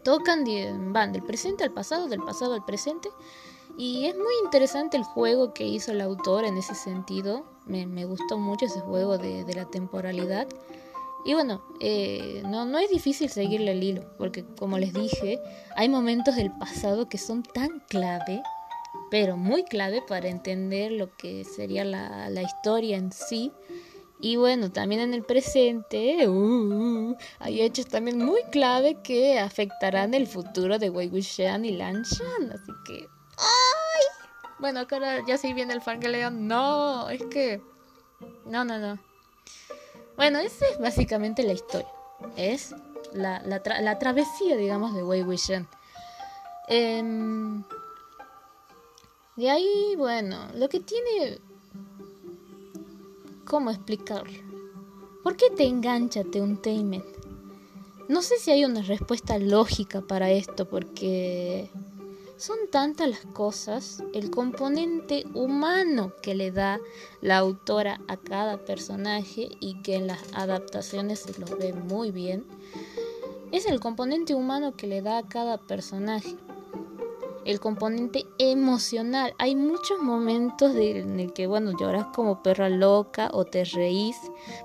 Tocan, 0.02 0.44
van 0.92 1.12
del 1.12 1.22
presente 1.22 1.64
al 1.64 1.72
pasado, 1.72 2.08
del 2.08 2.20
pasado 2.20 2.54
al 2.54 2.64
presente. 2.64 3.10
Y 3.76 4.06
es 4.06 4.16
muy 4.16 4.34
interesante 4.44 4.96
el 4.96 5.04
juego 5.04 5.52
que 5.52 5.66
hizo 5.66 5.92
el 5.92 6.00
autor 6.00 6.44
en 6.44 6.56
ese 6.56 6.74
sentido. 6.74 7.44
Me, 7.66 8.04
gustó 8.04 8.38
mucho 8.38 8.66
ese 8.66 8.80
juego 8.80 9.18
de, 9.18 9.44
la 9.54 9.64
temporalidad. 9.66 10.46
Y 11.24 11.34
bueno, 11.34 11.62
eh, 11.80 12.42
no, 12.46 12.64
no 12.64 12.78
es 12.78 12.90
difícil 12.90 13.30
seguirle 13.30 13.72
el 13.72 13.82
hilo, 13.82 14.02
porque 14.18 14.44
como 14.58 14.78
les 14.78 14.92
dije, 14.92 15.40
hay 15.76 15.88
momentos 15.88 16.34
del 16.34 16.50
pasado 16.50 17.08
que 17.08 17.18
son 17.18 17.44
tan 17.44 17.80
clave 17.88 18.42
pero 19.12 19.36
muy 19.36 19.64
clave 19.64 20.00
para 20.00 20.30
entender 20.30 20.90
lo 20.90 21.14
que 21.18 21.44
sería 21.44 21.84
la, 21.84 22.42
historia 22.42 22.96
en 22.96 23.12
sí. 23.12 23.52
Y 24.18 24.36
bueno, 24.36 24.72
también 24.72 25.02
en 25.02 25.12
el 25.12 25.22
presente 25.22 26.26
uh, 26.26 27.14
hay 27.38 27.60
hechos 27.60 27.88
también 27.88 28.16
muy 28.24 28.42
clave 28.44 29.02
que 29.02 29.38
afectarán 29.38 30.14
el 30.14 30.26
futuro 30.26 30.78
de 30.78 30.88
Wei 30.88 31.08
Wuxian 31.08 31.66
y 31.66 31.72
Lan 31.72 32.04
Shan. 32.04 32.52
Así 32.52 32.72
que... 32.86 33.06
¡Ay! 33.36 34.04
Bueno, 34.58 34.80
acá 34.80 34.98
ya 35.28 35.36
se 35.36 35.52
viene 35.52 35.74
el 35.74 35.82
fangaleón. 35.82 36.48
No, 36.48 37.10
es 37.10 37.22
que... 37.24 37.60
No, 38.46 38.64
no, 38.64 38.78
no. 38.78 38.98
Bueno, 40.16 40.38
esa 40.38 40.64
es 40.68 40.78
básicamente 40.78 41.42
la 41.42 41.52
historia. 41.52 41.92
Es 42.38 42.74
la, 43.12 43.42
la, 43.42 43.98
travesía, 43.98 44.56
digamos, 44.56 44.94
de 44.94 45.02
Wei 45.02 45.22
Wuxian. 45.22 45.68
Em, 46.68 47.62
de 49.36 49.50
ahí, 49.50 49.94
bueno, 49.96 50.48
lo 50.54 50.68
que 50.68 50.80
tiene... 50.80 51.38
¿Cómo 53.44 53.70
explicarlo? 53.70 54.38
¿Por 55.22 55.36
qué 55.36 55.50
te 55.50 55.64
engancha 55.64 56.24
Teuntainment? 56.24 57.04
No 58.08 58.22
sé 58.22 58.36
si 58.38 58.50
hay 58.50 58.64
una 58.64 58.82
respuesta 58.82 59.38
lógica 59.38 60.00
para 60.00 60.30
esto, 60.30 60.68
porque 60.68 61.70
son 62.36 62.58
tantas 62.70 63.08
las 63.08 63.24
cosas, 63.26 64.02
el 64.14 64.30
componente 64.30 65.24
humano 65.34 66.12
que 66.22 66.34
le 66.34 66.50
da 66.50 66.80
la 67.20 67.38
autora 67.38 68.00
a 68.08 68.16
cada 68.16 68.64
personaje 68.64 69.48
y 69.60 69.80
que 69.82 69.94
en 69.94 70.08
las 70.08 70.20
adaptaciones 70.34 71.20
se 71.20 71.38
lo 71.38 71.46
ve 71.56 71.72
muy 71.72 72.10
bien, 72.10 72.44
es 73.52 73.66
el 73.66 73.80
componente 73.80 74.34
humano 74.34 74.76
que 74.76 74.86
le 74.86 75.02
da 75.02 75.18
a 75.18 75.28
cada 75.28 75.58
personaje 75.58 76.36
el 77.44 77.60
componente 77.60 78.26
emocional. 78.38 79.34
Hay 79.38 79.54
muchos 79.54 80.00
momentos 80.00 80.74
en 80.74 81.20
el 81.20 81.32
que, 81.32 81.46
bueno, 81.46 81.72
lloras 81.78 82.06
como 82.14 82.42
perra 82.42 82.68
loca 82.68 83.30
o 83.32 83.44
te 83.44 83.64
reís, 83.64 84.16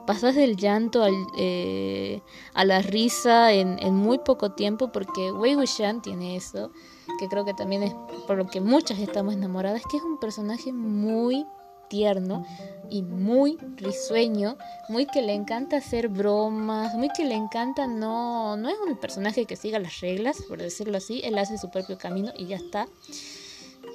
pasas 0.05 0.35
del 0.35 0.55
llanto 0.55 1.05
eh, 1.37 2.21
a 2.53 2.65
la 2.65 2.81
risa 2.81 3.53
en, 3.53 3.77
muy 3.95 4.19
poco 4.19 4.51
tiempo, 4.51 4.91
porque 4.91 5.31
Wei 5.31 5.55
Wuxian 5.55 6.01
tiene 6.01 6.35
eso, 6.35 6.71
que 7.19 7.27
creo 7.27 7.45
que 7.45 7.53
también 7.53 7.83
es 7.83 7.93
por 8.27 8.37
lo 8.37 8.47
que 8.47 8.61
muchas 8.61 8.99
estamos 8.99 9.33
enamoradas, 9.33 9.83
que 9.89 9.97
es 9.97 10.03
un 10.03 10.19
personaje 10.19 10.71
muy 10.71 11.45
tierno 11.89 12.45
y 12.89 13.01
muy 13.01 13.57
risueño, 13.75 14.57
muy 14.89 15.05
que 15.05 15.21
le 15.21 15.33
encanta 15.33 15.77
hacer 15.77 16.07
bromas, 16.07 16.93
muy 16.95 17.09
que 17.09 17.25
le 17.25 17.35
encanta 17.35 17.87
no 17.87 18.57
no 18.57 18.69
es 18.69 18.77
un 18.85 18.97
personaje 18.97 19.45
que 19.45 19.55
siga 19.55 19.79
las 19.79 19.99
reglas, 19.99 20.41
por 20.47 20.59
decirlo 20.59 20.97
así, 20.97 21.21
él 21.23 21.37
hace 21.37 21.57
su 21.57 21.69
propio 21.69 21.97
camino 21.97 22.31
y 22.37 22.47
ya 22.47 22.57
está. 22.57 22.87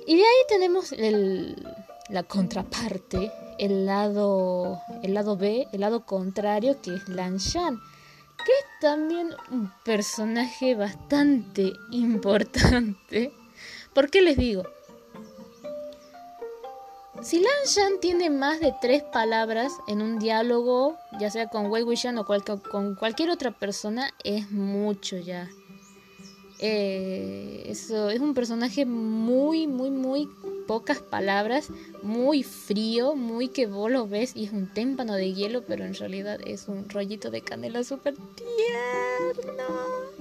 Y 0.07 0.17
de 0.17 0.23
ahí 0.23 0.43
tenemos 0.49 0.93
el, 0.93 1.67
la 2.09 2.23
contraparte, 2.25 3.31
el 3.59 3.87
lado 3.87 4.81
el 5.03 5.15
lado 5.15 5.37
B, 5.37 5.67
el 5.73 5.81
lado 5.81 6.05
contrario 6.05 6.81
que 6.83 6.95
es 6.95 7.09
Lan 7.09 7.39
Shan, 7.39 7.79
que 8.45 8.53
es 8.53 8.81
también 8.81 9.31
un 9.51 9.73
personaje 9.85 10.75
bastante 10.75 11.73
importante. 11.91 13.33
¿Por 13.95 14.11
qué 14.11 14.23
les 14.23 14.37
digo? 14.37 14.65
Si 17.23 17.39
Lan 17.39 17.67
Shan 17.67 18.01
tiene 18.01 18.31
más 18.31 18.59
de 18.59 18.75
tres 18.81 19.05
palabras 19.05 19.73
en 19.87 20.03
un 20.03 20.19
diálogo, 20.19 20.97
ya 21.21 21.31
sea 21.31 21.47
con 21.49 21.71
Wei 21.71 21.85
Wuxian 21.85 22.19
o 22.19 22.27
con 22.27 22.97
cualquier 22.97 23.31
otra 23.31 23.53
persona, 23.53 24.13
es 24.25 24.51
mucho 24.51 25.17
ya. 25.19 25.49
Eh, 26.59 27.65
eso 27.67 28.11
es 28.11 28.21
un 28.21 28.35
personaje 28.35 28.87
muy, 28.87 29.69
muy, 29.69 29.91
muy 29.91 30.29
pocas 30.67 30.99
palabras, 30.99 31.69
muy 32.03 32.43
frío, 32.43 33.15
muy 33.15 33.49
que 33.49 33.67
vos 33.67 33.91
lo 33.91 34.09
ves 34.09 34.33
y 34.35 34.45
es 34.45 34.53
un 34.53 34.73
témpano 34.73 35.15
de 35.15 35.33
hielo, 35.33 35.63
pero 35.65 35.85
en 35.85 35.95
realidad 35.95 36.41
es 36.45 36.67
un 36.67 36.89
rollito 36.89 37.31
de 37.31 37.43
canela 37.43 37.85
súper 37.85 38.15
tierno. 38.15 39.65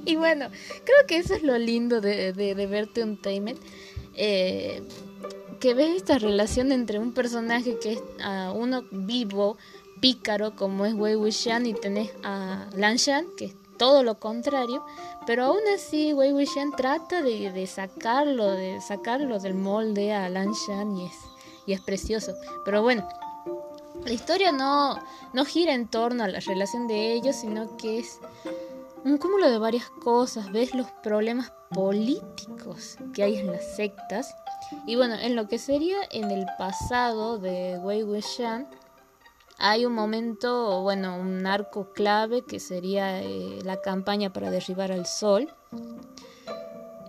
Y 0.05 0.17
bueno, 0.17 0.49
creo 0.83 1.07
que 1.07 1.17
eso 1.17 1.33
es 1.33 1.41
lo 1.41 1.57
lindo 1.57 1.99
de, 1.99 2.31
verte 2.69 3.03
un 3.03 3.21
Taimet. 3.21 3.57
Eh, 4.15 4.81
que 5.61 5.75
ves 5.75 5.95
esta 5.95 6.17
relación 6.17 6.71
entre 6.71 6.97
un 6.97 7.13
personaje 7.13 7.77
que 7.77 7.93
es 7.93 7.99
uh, 7.99 8.51
uno 8.51 8.83
vivo, 8.89 9.57
pícaro, 10.01 10.55
como 10.55 10.87
es 10.87 10.95
Wei 10.95 11.15
Wuxian, 11.15 11.67
y 11.67 11.75
tenés 11.75 12.11
a 12.23 12.67
Lan 12.75 12.97
Shan, 12.97 13.27
que 13.37 13.45
es 13.45 13.55
todo 13.77 14.03
lo 14.03 14.19
contrario, 14.19 14.83
pero 15.27 15.45
aún 15.45 15.61
así 15.75 16.13
Wei 16.13 16.33
Wuxian 16.33 16.71
trata 16.71 17.21
de, 17.21 17.51
de, 17.51 17.67
sacarlo, 17.67 18.49
de 18.51 18.81
sacarlo 18.81 19.39
del 19.39 19.53
molde 19.53 20.13
a 20.13 20.27
Lan 20.29 20.51
Shan 20.51 20.97
y 20.97 21.05
es, 21.05 21.15
y 21.67 21.73
es 21.73 21.81
precioso. 21.81 22.33
Pero 22.65 22.81
bueno, 22.81 23.07
la 24.03 24.13
historia 24.13 24.51
no, 24.51 24.99
no 25.33 25.45
gira 25.45 25.75
en 25.75 25.87
torno 25.87 26.23
a 26.23 26.27
la 26.27 26.39
relación 26.39 26.87
de 26.87 27.13
ellos, 27.13 27.35
sino 27.35 27.77
que 27.77 27.99
es 27.99 28.19
un 29.03 29.19
cúmulo 29.19 29.47
de 29.49 29.59
varias 29.59 29.89
cosas. 30.03 30.51
Ves 30.51 30.73
los 30.73 30.89
problemas 31.03 31.53
políticos 31.69 32.97
que 33.13 33.21
hay 33.21 33.37
en 33.37 33.51
las 33.51 33.75
sectas 33.75 34.35
y 34.85 34.95
bueno, 34.95 35.15
en 35.15 35.35
lo 35.35 35.47
que 35.47 35.57
sería 35.59 35.97
en 36.11 36.31
el 36.31 36.45
pasado 36.57 37.37
de 37.37 37.77
Wei 37.79 38.03
Wuxian, 38.03 38.67
hay 39.57 39.85
un 39.85 39.93
momento, 39.93 40.81
bueno, 40.81 41.17
un 41.17 41.45
arco 41.45 41.93
clave 41.93 42.43
que 42.43 42.59
sería 42.59 43.21
eh, 43.21 43.59
la 43.63 43.79
campaña 43.79 44.33
para 44.33 44.49
derribar 44.49 44.91
al 44.91 45.05
sol. 45.05 45.53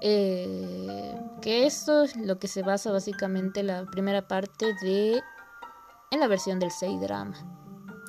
Eh, 0.03 1.15
que 1.41 1.65
eso 1.65 2.03
es 2.03 2.17
lo 2.17 2.39
que 2.39 2.49
se 2.49 2.63
basa 2.63 2.93
básicamente 2.93 3.63
la 3.63 3.87
primera 3.87 4.29
parte 4.29 4.75
de 4.83 5.23
en 6.11 6.21
la 6.21 6.27
versión 6.27 6.59
del 6.59 6.71
6 6.71 7.01
drama. 7.01 7.37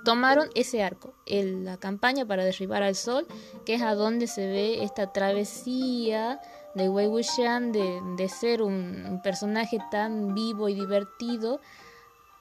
Tomaron 0.04 0.50
ese 0.56 0.84
arco, 0.84 1.14
la 1.26 1.78
campaña 1.78 2.26
para 2.26 2.44
derribar 2.44 2.84
al 2.84 2.96
sol, 2.96 3.26
que 3.66 3.76
es 3.76 3.82
a 3.82 3.96
donde 3.96 4.28
se 4.28 4.46
ve 4.46 4.84
esta 4.84 5.14
travesía 5.14 6.42
de 6.76 6.90
Wei 6.90 7.08
Wuxian 7.08 7.72
de, 7.72 8.02
de 8.18 8.30
ser 8.30 8.62
un, 8.62 9.20
personaje 9.24 9.80
tan 9.92 10.34
vivo 10.34 10.70
y 10.70 10.76
divertido 10.76 11.60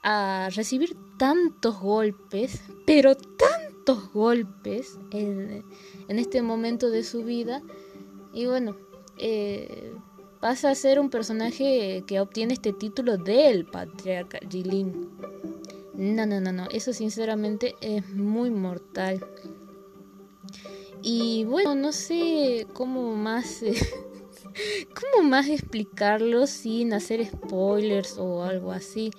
a 0.01 0.49
recibir 0.53 0.97
tantos 1.17 1.79
golpes, 1.79 2.61
pero 2.85 3.15
tantos 3.15 4.11
golpes 4.11 4.99
en, 5.11 5.63
este 6.07 6.41
momento 6.41 6.89
de 6.89 7.03
su 7.03 7.23
vida. 7.23 7.61
Y 8.33 8.45
bueno, 8.47 8.75
eh, 9.17 9.93
pasa 10.39 10.71
a 10.71 10.75
ser 10.75 10.99
un 10.99 11.09
personaje 11.09 12.03
que 12.05 12.19
obtiene 12.19 12.53
este 12.53 12.73
título 12.73 13.17
del 13.17 13.65
patriarca 13.65 14.39
Jilin. 14.49 15.09
No, 15.93 16.25
no, 16.25 16.41
no, 16.41 16.51
no, 16.51 16.67
eso 16.71 16.91
sinceramente 16.91 17.75
es 17.81 18.09
muy 18.09 18.49
mortal. 18.49 19.23
Y 21.03 21.43
bueno, 21.45 21.75
no 21.75 21.91
sé 21.91 22.65
cómo 22.73 23.15
más 23.15 23.61
¿Cómo 24.93 25.27
más 25.27 25.47
explicarlo 25.47 26.47
sin 26.47 26.93
hacer 26.93 27.25
spoilers 27.25 28.17
o 28.17 28.43
algo 28.43 28.71
así? 28.71 29.11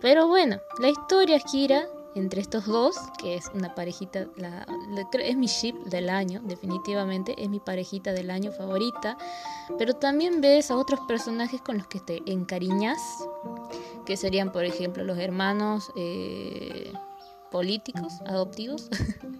Pero 0.00 0.28
bueno, 0.28 0.60
la 0.78 0.88
historia 0.88 1.38
gira 1.38 1.86
entre 2.14 2.40
estos 2.40 2.66
dos, 2.66 2.96
que 3.18 3.36
es 3.36 3.50
una 3.54 3.74
parejita, 3.74 4.26
es 5.12 5.36
mi 5.36 5.46
ship 5.46 5.74
del 5.84 6.10
año, 6.10 6.40
definitivamente, 6.42 7.34
es 7.38 7.48
mi 7.48 7.60
parejita 7.60 8.12
del 8.12 8.30
año 8.30 8.50
favorita. 8.50 9.16
Pero 9.78 9.94
también 9.94 10.40
ves 10.40 10.70
a 10.70 10.76
otros 10.76 11.00
personajes 11.06 11.60
con 11.60 11.78
los 11.78 11.86
que 11.86 12.00
te 12.00 12.22
encariñas, 12.26 13.00
que 14.04 14.16
serían, 14.16 14.50
por 14.50 14.64
ejemplo, 14.64 15.04
los 15.04 15.18
hermanos. 15.18 15.92
Eh, 15.96 16.92
políticos 17.50 18.14
adoptivos. 18.26 18.88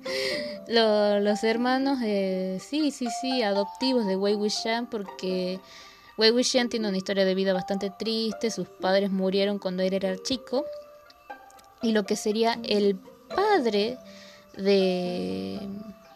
los, 0.68 1.44
hermanos, 1.44 1.99
eh, 2.03 2.59
sí, 2.61 2.90
sí, 2.90 3.09
sí, 3.20 3.42
adoptivos 3.42 4.07
de 4.07 4.16
Wei 4.16 4.35
Wuxian, 4.35 4.88
porque 4.88 5.61
Wei 6.18 6.31
Wuxian 6.31 6.68
tiene 6.68 6.88
una 6.88 6.96
historia 6.96 7.25
de 7.25 7.35
vida 7.35 7.53
bastante 7.53 7.90
triste. 7.90 8.51
Sus 8.51 8.68
padres 8.68 9.11
murieron 9.11 9.59
cuando 9.59 9.83
él 9.83 9.94
era 9.94 10.16
chico. 10.23 10.64
Y 11.83 11.92
lo 11.92 12.05
que 12.05 12.16
sería 12.16 12.59
el 12.62 12.99
padre 13.35 13.99
de 14.57 15.61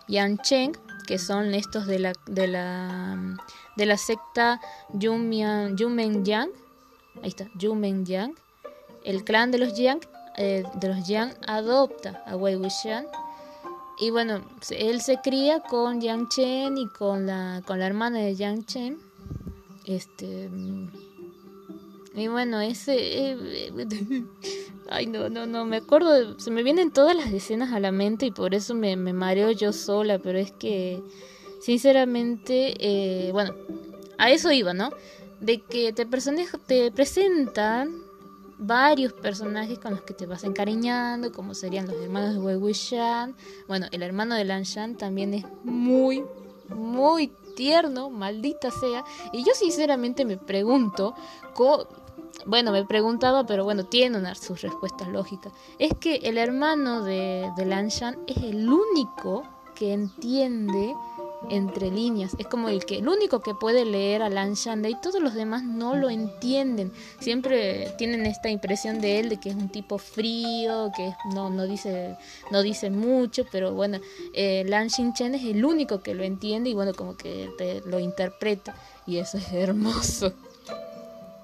Yang 0.09 0.43
Cheng, 0.43 0.73
que 1.07 1.19
son 1.19 1.55
estos 1.55 1.87
de 1.87 1.99
la, 1.99 2.13
de 2.27 2.47
la, 2.47 3.19
de 3.77 3.87
la 3.87 3.97
secta 3.97 4.61
Yumen 4.93 5.77
Yang. 6.25 6.51
Ahí 7.23 7.29
está, 7.29 7.49
Yumen 7.57 8.05
Yang. 8.05 8.35
El 9.05 9.25
clan 9.25 9.51
de 9.51 9.59
los 9.59 9.75
Yang 9.75 10.01
eh, 10.37 10.65
de 10.75 10.89
los 10.89 11.07
Yang 11.07 11.35
adopta 11.47 12.23
a 12.27 12.37
Wei 12.37 12.57
Wuxian 12.57 13.07
y 13.99 14.11
bueno, 14.11 14.43
él 14.71 15.01
se 15.01 15.19
cría 15.19 15.61
con 15.61 16.01
Yang 16.01 16.29
Chen 16.29 16.79
y 16.79 16.89
con 16.89 17.27
la, 17.27 17.63
con 17.65 17.79
la 17.79 17.87
hermana 17.87 18.19
de 18.19 18.35
Yang 18.35 18.67
Chen. 18.67 18.99
Este. 19.87 20.51
Y 22.15 22.29
bueno, 22.29 22.61
ese. 22.61 22.97
Eh, 22.99 23.73
ay, 24.91 25.07
no, 25.07 25.29
no, 25.29 25.47
no, 25.47 25.65
me 25.65 25.77
acuerdo. 25.77 26.39
se 26.41 26.51
me 26.51 26.65
vienen 26.65 26.91
todas 26.91 27.15
las 27.15 27.33
escenas 27.33 27.73
a 27.73 27.79
la 27.79 27.93
mente 27.93 28.27
y 28.27 28.31
por 28.33 28.55
eso 28.55 28.75
me, 28.75 28.97
me 28.97 29.13
mareo 29.13 29.53
yo 29.53 29.73
sola. 29.73 30.19
Pero 30.19 30.39
es 30.39 30.51
que, 30.51 31.01
sinceramente, 31.61 32.75
eh, 32.81 33.31
bueno, 33.31 33.55
a 34.19 34.31
eso 34.31 34.51
iba, 34.51 34.75
¿no? 34.75 34.91
De 35.41 35.61
que 35.61 35.93
te, 35.93 36.05
te 36.67 36.91
presentan 36.91 38.04
varios 38.59 39.13
personajes 39.13 39.79
con 39.79 39.93
los 39.93 40.03
que 40.03 40.15
te 40.15 40.27
vas 40.27 40.45
encariñando, 40.45 41.33
como 41.33 41.55
serían 41.55 41.87
los 41.87 41.97
hermanos 41.97 42.35
de 42.35 42.41
Wei 42.41 42.57
Wuxian. 42.57 43.37
Bueno, 43.69 43.87
el 43.91 44.03
hermano 44.03 44.35
de 44.35 44.45
Lan 44.45 44.63
Shan 44.63 44.97
también 44.97 45.35
es 45.35 45.45
muy, 45.65 46.25
muy 46.69 47.33
tierno, 47.57 48.11
maldita 48.11 48.71
sea. 48.71 49.05
Y 49.33 49.45
yo 49.45 49.53
sinceramente 49.55 50.25
me 50.25 50.37
pregunto, 50.37 51.15
bueno, 52.47 52.73
me 52.73 52.85
preguntaba, 52.85 53.47
pero 53.47 53.65
bueno, 53.65 53.85
tiene 53.85 54.19
una, 54.19 54.35
sus 54.35 54.61
respuestas 54.63 55.09
lógicas. 55.09 55.53
Es 55.79 55.93
que 55.99 56.17
el 56.17 56.39
hermano 56.39 57.03
de, 57.03 57.51
de 57.57 57.67
Lan 57.67 57.89
Shan 57.89 58.19
es 58.27 58.37
el 58.39 58.69
único 58.69 59.43
que 59.75 59.93
entiende 59.93 60.95
entre 61.51 61.91
líneas. 61.91 62.33
Es 62.39 62.47
como 62.47 62.69
el 62.69 62.85
que 62.85 62.99
el 62.99 63.09
único 63.09 63.41
que 63.41 63.55
puede 63.55 63.85
leer 63.85 64.23
a 64.23 64.29
Lan 64.29 64.55
y 64.55 64.95
todos 65.01 65.21
los 65.21 65.35
demás 65.35 65.63
no 65.63 65.95
lo 65.97 66.11
entienden. 66.11 66.93
Siempre 67.21 67.93
tienen 67.99 68.27
esta 68.27 68.51
impresión 68.51 69.01
de 69.01 69.21
él 69.21 69.29
de 69.29 69.39
que 69.39 69.51
es 69.51 69.57
un 69.57 69.69
tipo 69.69 69.99
frío, 69.99 70.91
que 70.97 71.15
no, 71.33 71.51
no 71.51 71.67
dice 71.67 72.17
no 72.51 72.63
dice 72.63 72.91
mucho, 72.91 73.45
pero 73.51 73.73
bueno, 73.73 73.99
eh, 74.33 74.65
Lan 74.67 74.89
Chen 74.89 75.35
es 75.35 75.45
el 75.45 75.65
único 75.65 76.03
que 76.03 76.15
lo 76.15 76.23
entiende 76.23 76.71
y 76.71 76.75
bueno, 76.75 76.93
como 76.95 77.17
que 77.17 77.51
te 77.59 77.81
lo 77.87 77.99
interpreta 77.99 78.75
y 79.07 79.19
eso 79.19 79.39
es 79.39 79.53
hermoso. 79.53 80.33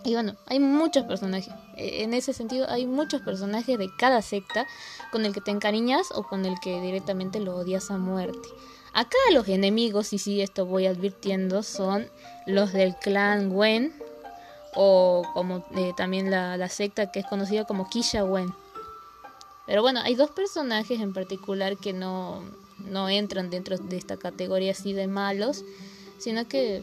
Y 0.04 0.14
bueno, 0.14 0.34
hay 0.46 0.60
muchos 0.60 1.04
personajes. 1.04 1.52
E, 1.76 2.02
en 2.02 2.14
ese 2.14 2.32
sentido, 2.32 2.66
hay 2.70 2.86
muchos 2.86 3.20
personajes 3.22 3.78
de 3.78 3.90
cada 3.98 4.22
secta 4.22 4.66
con 5.12 5.26
el 5.26 5.34
que 5.34 5.40
te 5.40 5.50
encariñas 5.50 6.08
o 6.14 6.22
con 6.22 6.46
el 6.46 6.58
que 6.60 6.80
directamente 6.80 7.40
lo 7.40 7.56
odias 7.56 7.90
a 7.90 7.98
muerte. 7.98 8.48
Acá 8.92 9.16
los 9.32 9.48
enemigos, 9.48 10.12
y 10.12 10.18
sí, 10.18 10.40
esto 10.40 10.66
voy 10.66 10.86
advirtiendo, 10.86 11.62
son 11.62 12.06
los 12.46 12.72
del 12.72 12.96
clan 12.96 13.52
Wen 13.52 13.92
o 14.74 15.22
como 15.34 15.64
eh, 15.76 15.92
también 15.96 16.30
la, 16.30 16.68
secta 16.68 17.10
que 17.10 17.20
es 17.20 17.26
conocida 17.26 17.64
como 17.64 17.88
Kisha 17.88 18.24
Wen. 18.24 18.52
Pero 19.66 19.82
bueno, 19.82 20.00
hay 20.02 20.14
dos 20.16 20.30
personajes 20.30 21.00
en 21.00 21.12
particular 21.12 21.76
que 21.76 21.92
no, 21.92 22.42
no 22.78 23.08
entran 23.08 23.50
dentro 23.50 23.78
de 23.78 23.96
esta 23.96 24.16
categoría 24.16 24.72
así 24.72 24.92
de 24.92 25.06
malos, 25.06 25.64
sino 26.18 26.48
que 26.48 26.82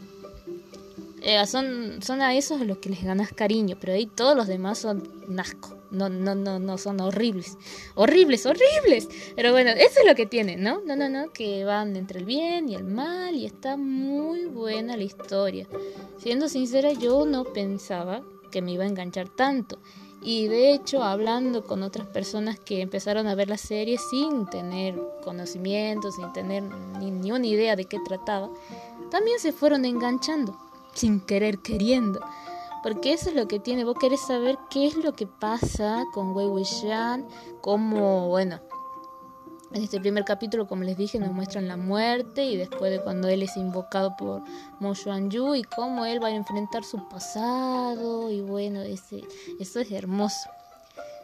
eh, 1.22 1.46
son, 1.46 2.00
son 2.02 2.22
a 2.22 2.34
esos 2.34 2.60
a 2.60 2.64
los 2.64 2.78
que 2.78 2.88
les 2.90 3.04
ganas 3.04 3.32
cariño, 3.32 3.76
pero 3.78 3.92
ahí 3.92 4.06
todos 4.06 4.36
los 4.36 4.46
demás 4.46 4.78
son 4.78 5.08
nasco. 5.28 5.77
No, 5.90 6.08
no, 6.08 6.34
no, 6.34 6.58
no, 6.58 6.78
son 6.78 7.00
horribles. 7.00 7.56
Horribles, 7.94 8.44
horribles. 8.46 9.08
Pero 9.34 9.52
bueno, 9.52 9.70
eso 9.70 10.00
es 10.00 10.06
lo 10.06 10.14
que 10.14 10.26
tienen, 10.26 10.62
¿no? 10.62 10.80
No, 10.84 10.96
no, 10.96 11.08
no, 11.08 11.32
que 11.32 11.64
van 11.64 11.96
entre 11.96 12.20
el 12.20 12.24
bien 12.24 12.68
y 12.68 12.74
el 12.74 12.84
mal 12.84 13.34
y 13.34 13.46
está 13.46 13.76
muy 13.76 14.44
buena 14.46 14.96
la 14.96 15.04
historia. 15.04 15.66
Siendo 16.18 16.48
sincera, 16.48 16.92
yo 16.92 17.24
no 17.26 17.44
pensaba 17.44 18.22
que 18.50 18.62
me 18.62 18.72
iba 18.72 18.84
a 18.84 18.88
enganchar 18.88 19.28
tanto. 19.28 19.78
Y 20.20 20.48
de 20.48 20.72
hecho, 20.72 21.02
hablando 21.02 21.64
con 21.64 21.82
otras 21.82 22.06
personas 22.08 22.58
que 22.58 22.80
empezaron 22.80 23.26
a 23.28 23.34
ver 23.34 23.48
la 23.48 23.56
serie 23.56 23.98
sin 23.98 24.46
tener 24.46 25.00
conocimiento, 25.22 26.10
sin 26.10 26.32
tener 26.32 26.64
ni, 26.98 27.10
ni 27.10 27.30
una 27.30 27.46
idea 27.46 27.76
de 27.76 27.84
qué 27.84 27.98
trataba, 28.04 28.50
también 29.10 29.38
se 29.38 29.52
fueron 29.52 29.84
enganchando 29.84 30.58
sin 30.98 31.20
querer 31.20 31.58
queriendo. 31.60 32.20
Porque 32.88 33.12
eso 33.12 33.28
es 33.28 33.36
lo 33.36 33.46
que 33.48 33.60
tiene. 33.60 33.84
Vos 33.84 33.98
querés 34.00 34.20
saber 34.20 34.56
qué 34.70 34.86
es 34.86 34.96
lo 34.96 35.12
que 35.12 35.26
pasa 35.26 36.06
con 36.14 36.34
Wei 36.34 36.46
Wuxian, 36.46 37.28
cómo, 37.60 38.28
bueno, 38.28 38.60
en 39.74 39.82
este 39.82 40.00
primer 40.00 40.24
capítulo, 40.24 40.66
como 40.66 40.84
les 40.84 40.96
dije, 40.96 41.18
nos 41.18 41.30
muestran 41.30 41.68
la 41.68 41.76
muerte 41.76 42.46
y 42.46 42.56
después 42.56 42.90
de 42.90 43.02
cuando 43.02 43.28
él 43.28 43.42
es 43.42 43.58
invocado 43.58 44.16
por 44.16 44.40
Mo 44.80 44.94
Xuanyu 44.94 45.54
y 45.54 45.64
cómo 45.64 46.06
él 46.06 46.22
va 46.22 46.28
a 46.28 46.34
enfrentar 46.34 46.82
su 46.82 47.06
pasado 47.10 48.30
y 48.30 48.40
bueno, 48.40 48.80
ese, 48.80 49.22
eso 49.60 49.80
es 49.80 49.92
hermoso. 49.92 50.48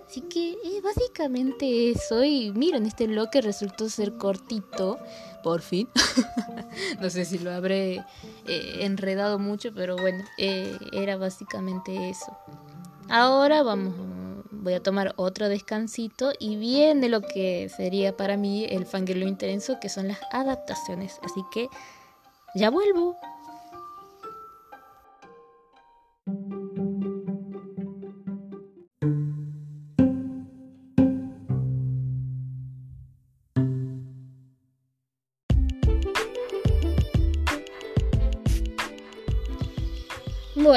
Así 0.06 0.20
que 0.20 0.58
es 0.62 0.82
básicamente 0.82 1.92
eso. 1.92 2.22
Y 2.24 2.52
miren, 2.52 2.84
este 2.84 3.06
bloque 3.06 3.40
resultó 3.40 3.88
ser 3.88 4.18
cortito, 4.18 4.98
por 5.44 5.60
fin. 5.60 5.88
no 7.00 7.10
sé 7.10 7.26
si 7.26 7.38
lo 7.38 7.52
habré 7.52 8.02
eh, 8.48 8.78
enredado 8.80 9.38
mucho, 9.38 9.72
pero 9.74 9.94
bueno, 9.96 10.24
eh, 10.38 10.76
era 10.92 11.18
básicamente 11.18 12.08
eso. 12.08 12.36
Ahora 13.10 13.62
vamos, 13.62 13.94
voy 14.50 14.72
a 14.72 14.82
tomar 14.82 15.12
otro 15.16 15.50
descansito 15.50 16.32
y 16.40 16.56
viene 16.56 17.10
lo 17.10 17.20
que 17.20 17.68
sería 17.68 18.16
para 18.16 18.38
mí 18.38 18.64
el 18.64 18.86
fangirlo 18.86 19.28
intenso, 19.28 19.78
que 19.80 19.90
son 19.90 20.08
las 20.08 20.18
adaptaciones. 20.32 21.20
Así 21.22 21.44
que 21.52 21.68
ya 22.54 22.70
vuelvo. 22.70 23.16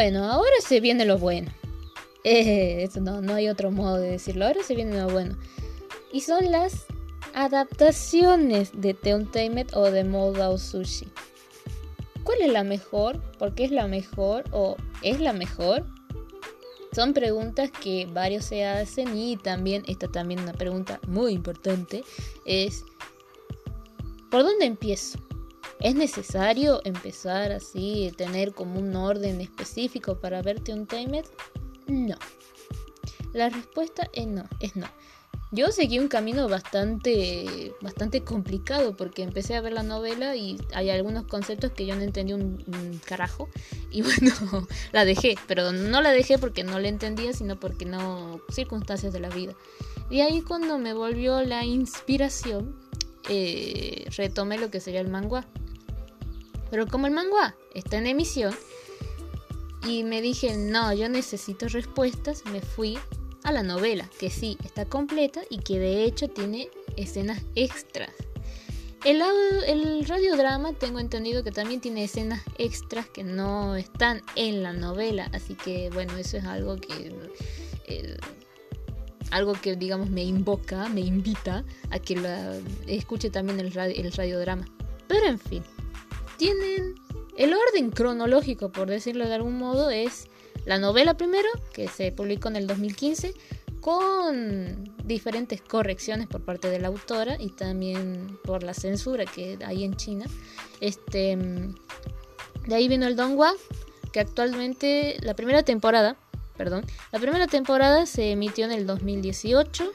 Bueno, 0.10 0.24
ahora 0.24 0.56
se 0.66 0.80
viene 0.80 1.04
lo 1.04 1.18
bueno. 1.18 1.52
Eh, 2.24 2.90
no, 3.00 3.22
no 3.22 3.36
hay 3.36 3.48
otro 3.48 3.72
modo 3.72 3.98
de 3.98 4.12
decirlo. 4.12 4.46
Ahora 4.46 4.62
se 4.64 4.76
viene 4.76 4.98
lo 4.98 5.08
bueno. 5.08 5.38
Y 6.12 6.22
son 6.22 6.52
las 6.52 6.86
adaptaciones 7.34 8.72
de 8.74 8.94
Teuntainment 8.94 9.74
o 9.74 9.92
de 9.92 10.04
Moldau 10.04 10.58
Sushi. 10.58 11.08
¿Cuál 12.24 12.42
es 12.42 12.52
la 12.52 12.64
mejor? 12.64 13.22
¿Por 13.38 13.54
qué 13.54 13.66
es 13.66 13.72
la 13.72 13.88
mejor? 13.88 14.44
¿O 14.52 14.76
es 15.04 15.22
la 15.22 15.32
mejor? 15.32 15.86
Son 16.94 17.14
preguntas 17.14 17.70
que 17.72 18.08
varios 18.12 18.46
se 18.46 18.66
hacen 18.66 19.18
y 19.18 19.38
también, 19.38 19.84
esta 19.88 20.10
también 20.10 20.42
una 20.42 20.54
pregunta 20.54 21.00
muy 21.08 21.32
importante, 21.32 22.04
es 22.46 22.84
¿por 24.30 24.44
dónde 24.44 24.66
empiezo? 24.66 25.20
¿Es 25.80 25.96
necesario 25.96 26.82
empezar 26.86 27.52
así, 27.52 28.12
tener 28.18 28.54
como 28.54 28.80
un 28.80 28.96
orden 28.96 29.42
específico 29.42 30.20
para 30.20 30.42
verte 30.42 30.74
un 30.74 30.88
timer? 30.88 31.26
No. 31.88 32.18
La 33.34 33.50
respuesta 33.50 34.10
es 34.14 34.26
no, 34.28 34.44
es 34.60 34.76
no. 34.76 34.88
Yo 35.52 35.72
seguí 35.72 35.98
un 35.98 36.10
camino 36.10 36.50
bastante, 36.50 37.74
bastante 37.80 38.22
complicado 38.22 38.98
porque 38.98 39.24
empecé 39.24 39.56
a 39.56 39.62
ver 39.62 39.72
la 39.72 39.84
novela 39.84 40.36
y 40.36 40.58
hay 40.74 40.90
algunos 40.90 41.26
conceptos 41.26 41.72
que 41.72 41.86
yo 41.86 41.96
no 41.96 42.02
entendí 42.02 42.34
un, 42.34 43.00
carajo 43.06 43.48
y 43.92 44.02
bueno, 44.02 44.32
la 44.92 45.06
dejé, 45.06 45.36
pero 45.48 45.72
no 45.72 46.02
la 46.02 46.12
dejé 46.12 46.38
porque 46.38 46.66
no 46.66 46.80
la 46.80 46.90
entendía, 46.90 47.32
sino 47.32 47.58
porque 47.58 47.86
no, 47.86 48.42
circunstancias 48.50 49.14
de 49.14 49.22
la 49.22 49.30
vida. 49.30 49.54
Y 50.10 50.20
ahí 50.20 50.42
cuando 50.42 50.78
me 50.80 50.94
volvió 50.94 51.42
la 51.44 51.64
inspiración, 51.64 52.76
eh, 53.30 54.08
retomé 54.16 54.58
lo 54.58 54.70
que 54.72 54.80
sería 54.80 55.02
el 55.02 55.10
manga. 55.10 55.46
Pero 56.70 56.88
como 56.88 57.08
el 57.08 57.14
manga 57.14 57.56
está 57.74 57.98
en 57.98 58.08
emisión 58.08 58.54
y 59.88 60.04
me 60.04 60.22
dije, 60.22 60.56
no, 60.58 60.94
yo 60.94 61.08
necesito 61.10 61.68
respuestas, 61.68 62.44
me 62.46 62.62
fui 62.62 62.98
a 63.44 63.52
la 63.52 63.64
novela, 63.64 64.10
que 64.20 64.30
sí, 64.30 64.58
está 64.66 64.86
completa 64.86 65.42
y 65.50 65.60
que 65.60 65.80
de 65.80 66.04
hecho 66.04 66.28
tiene 66.28 66.70
escenas 66.98 67.42
extras. 67.56 68.12
El, 69.06 69.22
el 69.68 70.06
radiodrama 70.06 70.74
tengo 70.74 71.00
entendido 71.00 71.44
que 71.44 71.52
también 71.52 71.80
tiene 71.80 72.04
escenas 72.04 72.42
extras 72.58 73.08
que 73.08 73.24
no 73.24 73.76
están 73.76 74.22
en 74.36 74.64
la 74.64 74.74
novela, 74.74 75.30
así 75.34 75.54
que 75.56 75.90
bueno, 75.92 76.18
eso 76.18 76.38
es 76.38 76.46
algo 76.46 76.76
que... 76.78 77.16
Eh, 77.86 78.18
algo 79.32 79.54
que 79.54 79.76
digamos 79.76 80.10
me 80.10 80.24
invoca, 80.24 80.90
me 80.90 81.02
invita 81.02 81.64
a 81.90 82.00
que 82.00 82.16
la, 82.16 82.56
escuche 82.88 83.30
también 83.30 83.60
el, 83.60 83.76
el 83.78 84.12
radiodrama. 84.12 84.66
Pero 85.08 85.26
en 85.28 85.40
fin, 85.40 85.64
tienen 86.38 86.96
el 87.38 87.54
orden 87.54 87.92
cronológico, 87.92 88.72
por 88.72 88.90
decirlo 88.90 89.28
de 89.28 89.36
algún 89.36 89.58
modo, 89.58 89.90
es 89.90 90.28
la 90.66 90.80
novela 90.80 91.16
primero, 91.16 91.48
que 91.74 91.88
se 91.88 92.12
publicó 92.12 92.50
en 92.50 92.58
el 92.58 92.68
2015, 92.68 93.34
con 93.80 94.94
diferentes 95.06 95.62
correcciones 95.62 96.28
por 96.28 96.42
parte 96.42 96.70
de 96.70 96.80
la 96.80 96.90
autora 96.90 97.38
y 97.40 97.50
también 97.50 98.38
por 98.44 98.64
la 98.64 98.74
censura 98.74 99.26
que 99.26 99.58
hay 99.66 99.84
en 99.84 99.96
China. 99.96 100.26
Este, 100.82 101.38
de 102.68 102.76
ahí 102.76 102.88
vino 102.88 103.08
el 103.08 103.16
Donghua, 103.16 103.54
que 104.12 104.20
actualmente 104.20 105.18
la 105.22 105.36
primera 105.36 105.64
temporada, 105.64 106.18
perdón, 106.58 106.86
la 107.12 107.20
primera 107.20 107.48
temporada 107.48 108.06
se 108.06 108.32
emitió 108.32 108.66
en 108.66 108.72
el 108.72 108.86
2018 108.86 109.92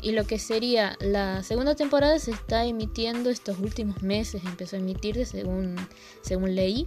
y 0.00 0.12
lo 0.12 0.24
que 0.24 0.38
sería 0.38 0.96
la 1.00 1.42
segunda 1.42 1.74
temporada 1.74 2.18
se 2.18 2.30
está 2.30 2.64
emitiendo 2.64 3.30
estos 3.30 3.58
últimos 3.58 4.02
meses, 4.02 4.42
empezó 4.44 4.76
a 4.76 4.78
emitirse 4.78 5.26
según, 5.26 5.76
según 6.22 6.54
leí. 6.54 6.86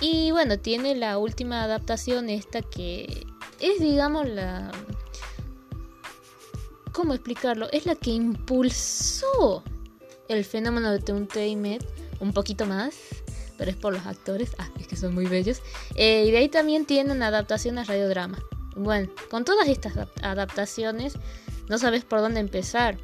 Y 0.00 0.30
bueno, 0.30 0.58
tiene 0.58 0.94
la 0.94 1.16
última 1.16 1.62
adaptación 1.62 2.28
esta 2.28 2.60
que 2.62 3.26
es 3.60 3.80
digamos 3.80 4.28
la... 4.28 4.70
¿Cómo 6.92 7.14
explicarlo? 7.14 7.68
Es 7.72 7.86
la 7.86 7.94
que 7.94 8.10
impulsó 8.10 9.62
el 10.28 10.44
fenómeno 10.44 10.90
de 10.90 10.98
Teuntainment 10.98 11.84
un 12.20 12.32
poquito 12.32 12.66
más, 12.66 12.94
pero 13.56 13.70
es 13.70 13.76
por 13.76 13.92
los 13.92 14.06
actores, 14.06 14.50
ah, 14.58 14.68
es 14.78 14.86
que 14.86 14.96
son 14.96 15.14
muy 15.14 15.26
bellos. 15.26 15.62
Eh, 15.94 16.24
y 16.26 16.30
de 16.30 16.38
ahí 16.38 16.48
también 16.48 16.86
tiene 16.86 17.12
una 17.12 17.28
adaptación 17.28 17.78
a 17.78 17.84
radiodrama. 17.84 18.38
Bueno, 18.76 19.10
con 19.30 19.44
todas 19.44 19.68
estas 19.68 19.94
adaptaciones 20.22 21.14
no 21.68 21.78
sabes 21.78 22.04
por 22.04 22.20
dónde 22.20 22.40
empezar. 22.40 22.98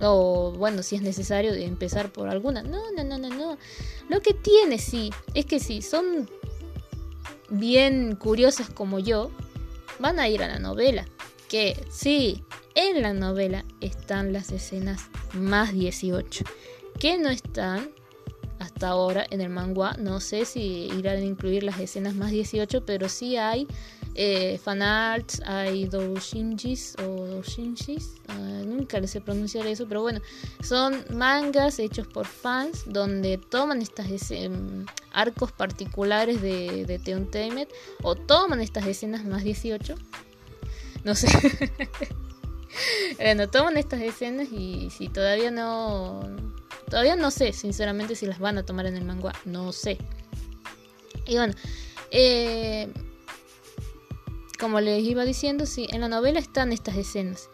O 0.00 0.52
bueno, 0.56 0.82
si 0.82 0.96
es 0.96 1.02
necesario 1.02 1.52
empezar 1.52 2.10
por 2.10 2.28
alguna. 2.28 2.62
No, 2.62 2.90
no, 2.96 3.04
no, 3.04 3.18
no, 3.18 3.28
no. 3.28 3.58
Lo 4.08 4.20
que 4.22 4.34
tiene, 4.34 4.78
sí, 4.78 5.10
es 5.34 5.46
que 5.46 5.60
si 5.60 5.82
son 5.82 6.28
bien 7.50 8.16
curiosas 8.16 8.70
como 8.70 8.98
yo, 8.98 9.30
van 9.98 10.18
a 10.18 10.28
ir 10.28 10.42
a 10.42 10.48
la 10.48 10.58
novela. 10.58 11.06
Que 11.48 11.84
sí, 11.90 12.44
en 12.74 13.02
la 13.02 13.12
novela 13.12 13.64
están 13.80 14.32
las 14.32 14.52
escenas 14.52 15.10
más 15.34 15.72
18. 15.72 16.44
Que 16.98 17.18
no 17.18 17.28
están 17.28 17.90
hasta 18.60 18.88
ahora 18.88 19.26
en 19.30 19.40
el 19.40 19.48
manga. 19.48 19.94
No 19.98 20.20
sé 20.20 20.44
si 20.44 20.88
irán 20.96 21.16
a 21.16 21.24
incluir 21.24 21.64
las 21.64 21.80
escenas 21.80 22.14
más 22.14 22.30
18, 22.30 22.84
pero 22.84 23.08
sí 23.08 23.36
hay 23.36 23.66
eh, 24.14 24.58
fanarts, 24.62 25.40
hay 25.46 25.86
doujinjis 25.86 26.94
o 26.98 27.26
doujinjis, 27.26 28.16
ah, 28.28 28.62
nunca 28.66 29.00
les 29.00 29.10
sé 29.12 29.20
pronunciar 29.20 29.66
eso, 29.66 29.86
pero 29.88 30.02
bueno, 30.02 30.20
son 30.62 31.04
mangas 31.10 31.78
hechos 31.78 32.06
por 32.06 32.26
fans 32.26 32.82
donde 32.86 33.38
toman 33.38 33.80
estas 33.80 34.30
em, 34.30 34.84
arcos 35.12 35.52
particulares 35.52 36.42
de, 36.42 36.84
de 36.86 37.68
o 38.02 38.14
toman 38.14 38.60
estas 38.60 38.86
escenas 38.86 39.24
más 39.24 39.42
18, 39.42 39.94
no 41.04 41.14
sé. 41.14 41.28
bueno, 43.16 43.48
toman 43.48 43.76
estas 43.76 44.02
escenas 44.02 44.48
y 44.52 44.90
si 44.90 45.08
todavía 45.08 45.50
no 45.50 46.20
Todavía 46.90 47.16
no 47.16 47.30
sé, 47.30 47.52
sinceramente, 47.52 48.16
si 48.16 48.26
las 48.26 48.40
van 48.40 48.58
a 48.58 48.66
tomar 48.66 48.86
en 48.86 48.96
el 48.96 49.04
manga. 49.04 49.32
No 49.44 49.72
sé. 49.72 49.96
Y 51.26 51.36
bueno, 51.36 51.54
eh, 52.10 52.92
como 54.58 54.80
les 54.80 55.02
iba 55.04 55.24
diciendo, 55.24 55.64
sí, 55.64 55.86
en 55.90 56.00
la 56.00 56.08
novela 56.08 56.40
están 56.40 56.72
estas 56.72 56.96
escenas. 56.96 57.48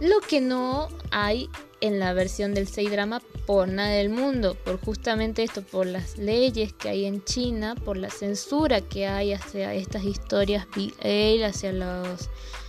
Lo 0.00 0.20
que 0.20 0.40
no 0.40 0.88
hay 1.10 1.48
en 1.80 2.00
la 2.00 2.12
versión 2.12 2.54
del 2.54 2.66
6 2.66 2.90
drama 2.90 3.22
por 3.46 3.68
nada 3.68 3.90
del 3.90 4.10
mundo, 4.10 4.56
por 4.64 4.80
justamente 4.80 5.42
esto, 5.42 5.62
por 5.62 5.86
las 5.86 6.18
leyes 6.18 6.72
que 6.72 6.88
hay 6.88 7.04
en 7.04 7.24
China, 7.24 7.74
por 7.76 7.96
la 7.96 8.10
censura 8.10 8.80
que 8.80 9.06
hay 9.06 9.32
hacia 9.32 9.74
estas 9.74 10.04
historias 10.04 10.66
BL, 10.74 11.44
hacia 11.44 11.72
los, 11.72 12.28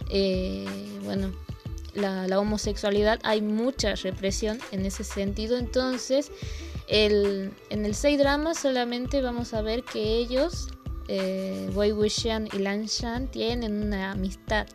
eh, 0.10 0.66
bueno, 1.04 1.32
la, 1.94 2.40
homosexualidad 2.40 3.20
hay 3.24 3.42
mucha 3.42 3.96
represión 3.96 4.60
en 4.72 4.86
ese 4.86 5.04
sentido. 5.04 5.58
Entonces, 5.58 6.32
el, 6.88 7.52
en 7.70 7.86
el 7.86 7.96
6 7.96 8.18
drama 8.20 8.54
solamente 8.54 9.22
vamos 9.22 9.54
a 9.54 9.62
ver 9.62 9.84
que 9.84 10.18
ellos, 10.18 10.70
eh, 11.08 11.70
Wei 11.74 11.92
Wuxian 11.92 12.48
y 12.52 12.60
Lan 12.60 12.86
Shan, 12.86 13.30
tienen 13.30 13.84
una 13.84 14.12
amistad. 14.12 14.68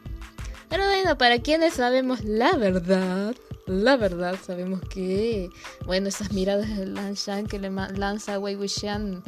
Pero 0.69 0.87
bueno, 0.87 1.17
para 1.19 1.39
quienes 1.41 1.75
sabemos 1.75 2.25
la 2.25 2.57
verdad, 2.57 3.35
la 3.67 3.97
verdad 3.97 4.37
sabemos 4.45 4.81
que, 4.83 5.51
bueno, 5.87 6.09
esas 6.09 6.33
miradas 6.33 6.77
de 6.77 6.87
Lan 6.87 7.15
Shan 7.15 7.47
que 7.47 7.59
le 7.59 7.71
lanza 7.71 8.35
a 8.35 8.39
Wei 8.39 8.57
Wuxian 8.57 9.23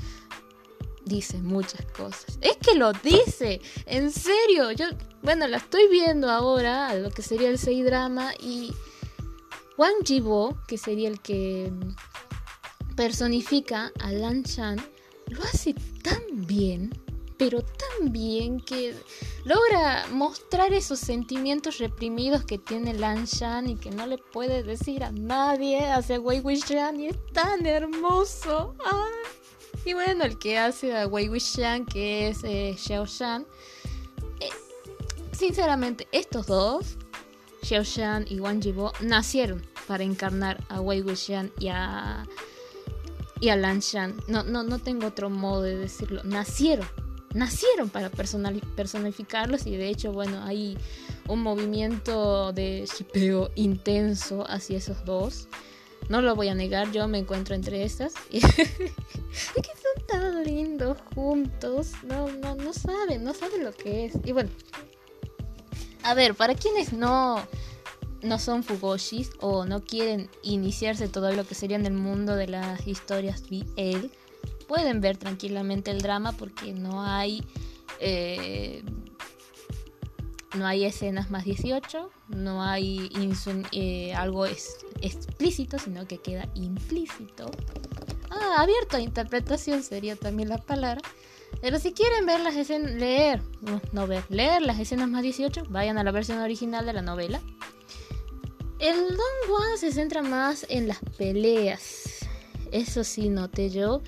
dice 1.06 1.38
muchas 1.38 1.86
cosas. 1.92 2.38
Es 2.42 2.56
que 2.58 2.74
lo 2.74 2.92
dice, 2.92 3.62
en 3.86 4.10
serio. 4.10 4.72
Yo, 4.72 4.86
bueno, 5.22 5.46
la 5.46 5.56
estoy 5.56 5.88
viendo 5.88 6.30
ahora, 6.30 6.94
lo 6.94 7.10
que 7.10 7.22
sería 7.22 7.48
el 7.48 7.58
6 7.58 7.84
drama, 7.84 8.34
y 8.38 8.72
Wang 9.78 10.04
Jibo, 10.04 10.58
que 10.66 10.76
sería 10.76 11.08
el 11.08 11.20
que 11.20 11.72
personifica 12.96 13.92
a 14.00 14.12
Lan 14.12 14.42
Chan, 14.42 14.84
lo 15.28 15.42
hace 15.42 15.74
tan 16.02 16.46
bien, 16.46 16.90
pero 17.38 17.62
tan 17.62 18.12
bien 18.12 18.60
que 18.60 18.94
logra 19.44 20.06
mostrar 20.10 20.72
esos 20.72 20.98
sentimientos 20.98 21.78
reprimidos 21.78 22.44
que 22.44 22.58
tiene 22.58 22.94
Lan 22.94 23.26
Shan 23.26 23.68
y 23.68 23.76
que 23.76 23.90
no 23.90 24.06
le 24.06 24.18
puede 24.18 24.62
decir 24.62 25.04
a 25.04 25.12
nadie 25.12 25.86
hacia 25.86 26.20
Wei 26.20 26.40
Wuxian 26.40 27.00
y 27.00 27.08
es 27.08 27.26
tan 27.32 27.66
hermoso. 27.66 28.74
¡Ay! 28.84 29.45
Y 29.86 29.94
bueno, 29.94 30.24
el 30.24 30.36
que 30.36 30.58
hace 30.58 30.98
a 30.98 31.06
Wei 31.06 31.28
Wuxian, 31.28 31.86
que 31.86 32.26
es 32.26 32.42
eh, 32.42 32.74
Xiao 32.76 33.06
Shan. 33.06 33.46
Eh, 34.40 34.48
sinceramente, 35.30 36.08
estos 36.10 36.48
dos, 36.48 36.96
Xiao 37.62 37.84
Shan 37.84 38.26
y 38.28 38.40
Wang 38.40 38.60
Jibo, 38.60 38.92
nacieron 39.00 39.64
para 39.86 40.02
encarnar 40.02 40.60
a 40.68 40.80
Wei 40.80 41.02
Wuxian 41.02 41.52
y 41.60 41.68
a, 41.68 42.26
y 43.40 43.50
a 43.50 43.54
Lan 43.54 43.78
Shan. 43.78 44.16
No, 44.26 44.42
no, 44.42 44.64
no 44.64 44.80
tengo 44.80 45.06
otro 45.06 45.30
modo 45.30 45.62
de 45.62 45.76
decirlo. 45.76 46.24
Nacieron. 46.24 46.88
Nacieron 47.32 47.88
para 47.88 48.10
personificarlos 48.10 49.66
y 49.68 49.76
de 49.76 49.88
hecho, 49.88 50.10
bueno, 50.10 50.42
hay 50.42 50.76
un 51.28 51.42
movimiento 51.42 52.52
de 52.52 52.88
shipeo 52.92 53.52
intenso 53.54 54.44
hacia 54.50 54.78
esos 54.78 55.04
dos. 55.04 55.46
No 56.08 56.22
lo 56.22 56.36
voy 56.36 56.48
a 56.48 56.54
negar, 56.54 56.92
yo 56.92 57.08
me 57.08 57.18
encuentro 57.18 57.54
entre 57.54 57.84
estas. 57.84 58.14
es 58.30 58.44
que 58.54 58.62
son 58.84 60.06
tan 60.06 60.44
lindos 60.44 60.98
juntos. 61.14 61.92
No, 62.04 62.28
no, 62.28 62.54
no 62.54 62.72
saben, 62.72 63.24
no 63.24 63.34
saben 63.34 63.64
lo 63.64 63.72
que 63.72 64.06
es. 64.06 64.14
Y 64.24 64.32
bueno, 64.32 64.50
a 66.02 66.14
ver, 66.14 66.34
para 66.34 66.54
quienes 66.54 66.92
no, 66.92 67.40
no 68.22 68.38
son 68.38 68.62
fugoshis 68.62 69.30
o 69.40 69.64
no 69.64 69.82
quieren 69.82 70.30
iniciarse 70.42 71.08
todo 71.08 71.32
lo 71.32 71.44
que 71.44 71.54
sería 71.54 71.76
en 71.76 71.86
el 71.86 71.94
mundo 71.94 72.36
de 72.36 72.46
las 72.46 72.86
historias 72.86 73.42
BL, 73.50 74.06
pueden 74.68 75.00
ver 75.00 75.16
tranquilamente 75.16 75.90
el 75.90 76.00
drama 76.02 76.32
porque 76.32 76.72
no 76.72 77.02
hay. 77.02 77.42
Eh, 77.98 78.84
no 80.56 80.66
hay 80.66 80.84
escenas 80.84 81.30
más 81.30 81.44
18, 81.44 82.10
no 82.28 82.62
hay 82.62 83.10
eh, 83.72 84.14
algo 84.14 84.46
explícito, 84.46 85.78
sino 85.78 86.06
que 86.06 86.18
queda 86.18 86.48
implícito. 86.54 87.50
Ah, 88.30 88.62
abierto 88.62 88.96
a 88.96 89.00
interpretación 89.00 89.82
sería 89.82 90.16
también 90.16 90.48
la 90.48 90.58
palabra. 90.58 91.00
Pero 91.60 91.78
si 91.78 91.92
quieren 91.92 92.26
ver 92.26 92.40
las 92.40 92.54
escenas, 92.54 92.92
leer, 92.92 93.42
no, 93.92 94.06
ver, 94.06 94.24
leer 94.28 94.62
las 94.62 94.78
escenas 94.78 95.08
más 95.08 95.22
18, 95.22 95.64
vayan 95.68 95.96
a 95.98 96.04
la 96.04 96.10
versión 96.10 96.38
original 96.38 96.84
de 96.84 96.92
la 96.92 97.02
novela. 97.02 97.40
El 98.78 98.96
Don 99.08 99.48
Juan 99.48 99.78
se 99.78 99.92
centra 99.92 100.22
más 100.22 100.66
en 100.68 100.88
las 100.88 100.98
peleas. 101.16 102.26
Eso 102.72 103.04
sí 103.04 103.30
noté 103.30 103.70
yo 103.70 104.02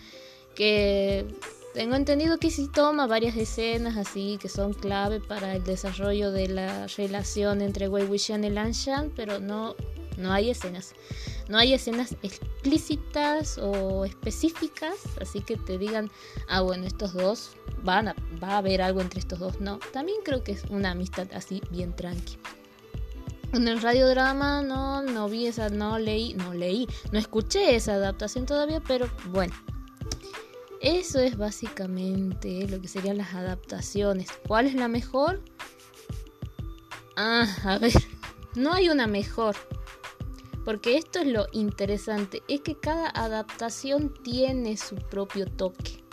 que 0.54 1.26
tengo 1.74 1.94
entendido 1.94 2.38
que 2.38 2.50
sí 2.50 2.68
toma 2.68 3.06
varias 3.06 3.36
escenas 3.36 3.96
así 3.96 4.38
que 4.40 4.48
son 4.48 4.72
clave 4.72 5.20
para 5.20 5.54
el 5.54 5.64
desarrollo 5.64 6.30
de 6.32 6.48
la 6.48 6.86
relación 6.88 7.60
entre 7.60 7.88
Wei 7.88 8.04
Wuxian 8.04 8.44
y 8.44 8.50
Lan 8.50 8.72
Shan, 8.72 9.12
pero 9.14 9.38
no, 9.38 9.76
no 10.16 10.32
hay 10.32 10.50
escenas. 10.50 10.94
No 11.48 11.56
hay 11.56 11.72
escenas 11.72 12.16
explícitas 12.22 13.58
o 13.58 14.04
específicas, 14.04 14.96
así 15.20 15.40
que 15.40 15.56
te 15.56 15.78
digan, 15.78 16.10
ah, 16.48 16.60
bueno, 16.60 16.86
estos 16.86 17.14
dos 17.14 17.52
van 17.82 18.08
a, 18.08 18.16
va 18.42 18.50
a 18.50 18.58
haber 18.58 18.82
algo 18.82 19.00
entre 19.00 19.20
estos 19.20 19.38
dos. 19.38 19.60
No, 19.60 19.78
también 19.92 20.18
creo 20.24 20.44
que 20.44 20.52
es 20.52 20.64
una 20.68 20.90
amistad 20.90 21.28
así 21.32 21.62
bien 21.70 21.94
tranqui. 21.94 22.36
En 23.54 23.66
el 23.66 23.80
radiodrama 23.80 24.62
no, 24.62 25.00
no 25.02 25.28
vi 25.28 25.46
esa, 25.46 25.70
no 25.70 25.98
leí, 25.98 26.34
no 26.34 26.52
leí, 26.52 26.86
no 27.12 27.18
escuché 27.18 27.76
esa 27.76 27.94
adaptación 27.94 28.44
todavía, 28.44 28.82
pero 28.86 29.08
bueno, 29.30 29.54
eso 30.80 31.18
es 31.18 31.36
básicamente 31.36 32.66
lo 32.68 32.80
que 32.80 32.88
serían 32.88 33.18
las 33.18 33.34
adaptaciones. 33.34 34.28
¿Cuál 34.46 34.66
es 34.66 34.74
la 34.74 34.88
mejor? 34.88 35.40
Ah, 37.16 37.48
a 37.64 37.78
ver, 37.78 37.92
no 38.54 38.72
hay 38.72 38.88
una 38.88 39.06
mejor. 39.06 39.56
Porque 40.64 40.96
esto 40.96 41.20
es 41.20 41.26
lo 41.26 41.46
interesante, 41.52 42.42
es 42.46 42.60
que 42.60 42.76
cada 42.76 43.08
adaptación 43.08 44.12
tiene 44.22 44.76
su 44.76 44.96
propio 44.96 45.46
toque. 45.46 46.04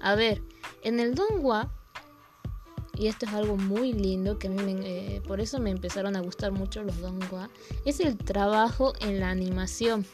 A 0.00 0.14
ver, 0.14 0.42
en 0.82 1.00
el 1.00 1.14
Donghua, 1.14 1.72
y 2.94 3.06
esto 3.06 3.26
es 3.26 3.32
algo 3.32 3.56
muy 3.56 3.92
lindo, 3.92 4.38
que 4.38 4.48
a 4.48 4.50
mí 4.50 4.76
eh, 4.84 5.22
por 5.26 5.40
eso 5.40 5.58
me 5.58 5.70
empezaron 5.70 6.16
a 6.16 6.20
gustar 6.20 6.52
mucho 6.52 6.82
los 6.82 7.00
Donghua, 7.00 7.48
es 7.84 8.00
el 8.00 8.18
trabajo 8.18 8.92
en 9.00 9.20
la 9.20 9.30
animación. 9.30 10.04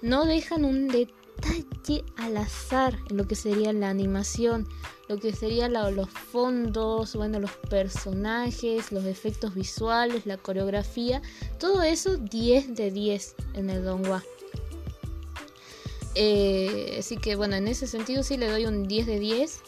No 0.00 0.24
dejan 0.24 0.64
un 0.64 0.86
detalle 0.88 1.19
detalle 1.40 2.04
al 2.16 2.36
azar 2.36 2.98
en 3.08 3.16
lo 3.16 3.26
que 3.26 3.34
sería 3.34 3.72
la 3.72 3.90
animación, 3.90 4.68
lo 5.08 5.18
que 5.18 5.32
serían 5.32 5.72
los 5.72 6.08
fondos, 6.08 7.16
bueno, 7.16 7.40
los 7.40 7.52
personajes, 7.68 8.92
los 8.92 9.04
efectos 9.04 9.54
visuales, 9.54 10.26
la 10.26 10.36
coreografía, 10.36 11.20
todo 11.58 11.82
eso 11.82 12.16
10 12.16 12.76
de 12.76 12.90
10 12.90 13.34
en 13.54 13.70
el 13.70 13.84
Donghua. 13.84 14.22
Eh, 16.14 16.96
así 16.98 17.16
que 17.16 17.36
bueno, 17.36 17.56
en 17.56 17.68
ese 17.68 17.86
sentido 17.86 18.22
sí 18.22 18.36
le 18.36 18.48
doy 18.48 18.66
un 18.66 18.88
10 18.88 19.06
de 19.06 19.18
10 19.20 19.60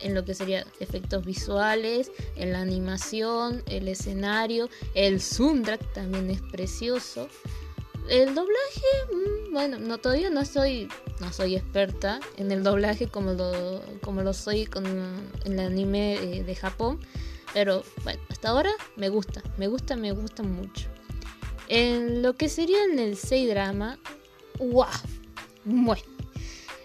en 0.00 0.14
lo 0.14 0.24
que 0.24 0.34
sería 0.34 0.66
efectos 0.80 1.24
visuales, 1.24 2.10
en 2.36 2.52
la 2.52 2.60
animación, 2.60 3.62
el 3.66 3.88
escenario, 3.88 4.68
el 4.94 5.20
soundtrack 5.20 5.92
también 5.92 6.30
es 6.30 6.40
precioso. 6.42 7.28
El 8.08 8.34
doblaje, 8.34 8.86
mm, 9.12 9.52
bueno, 9.52 9.78
no 9.78 9.98
todavía 9.98 10.30
no 10.30 10.44
soy 10.46 10.88
no 11.20 11.30
soy 11.30 11.56
experta 11.56 12.20
en 12.36 12.50
el 12.50 12.62
doblaje 12.62 13.08
como 13.08 13.32
lo 13.32 13.82
como 14.00 14.22
lo 14.22 14.32
soy 14.32 14.64
con 14.64 14.86
el 15.44 15.60
anime 15.60 16.14
eh, 16.14 16.42
de, 16.42 16.54
Japón, 16.54 17.00
pero 17.52 17.82
bueno, 18.04 18.20
hasta 18.30 18.48
ahora 18.48 18.70
me 18.96 19.10
gusta, 19.10 19.42
me 19.58 19.68
gusta, 19.68 19.96
me 19.96 20.12
gusta 20.12 20.42
mucho. 20.42 20.88
En 21.68 22.22
lo 22.22 22.34
que 22.34 22.48
sería 22.48 22.82
en 22.84 22.98
el 22.98 23.16
6 23.16 23.50
drama, 23.50 23.98
wow. 24.58 24.86
Bueno, 25.66 26.02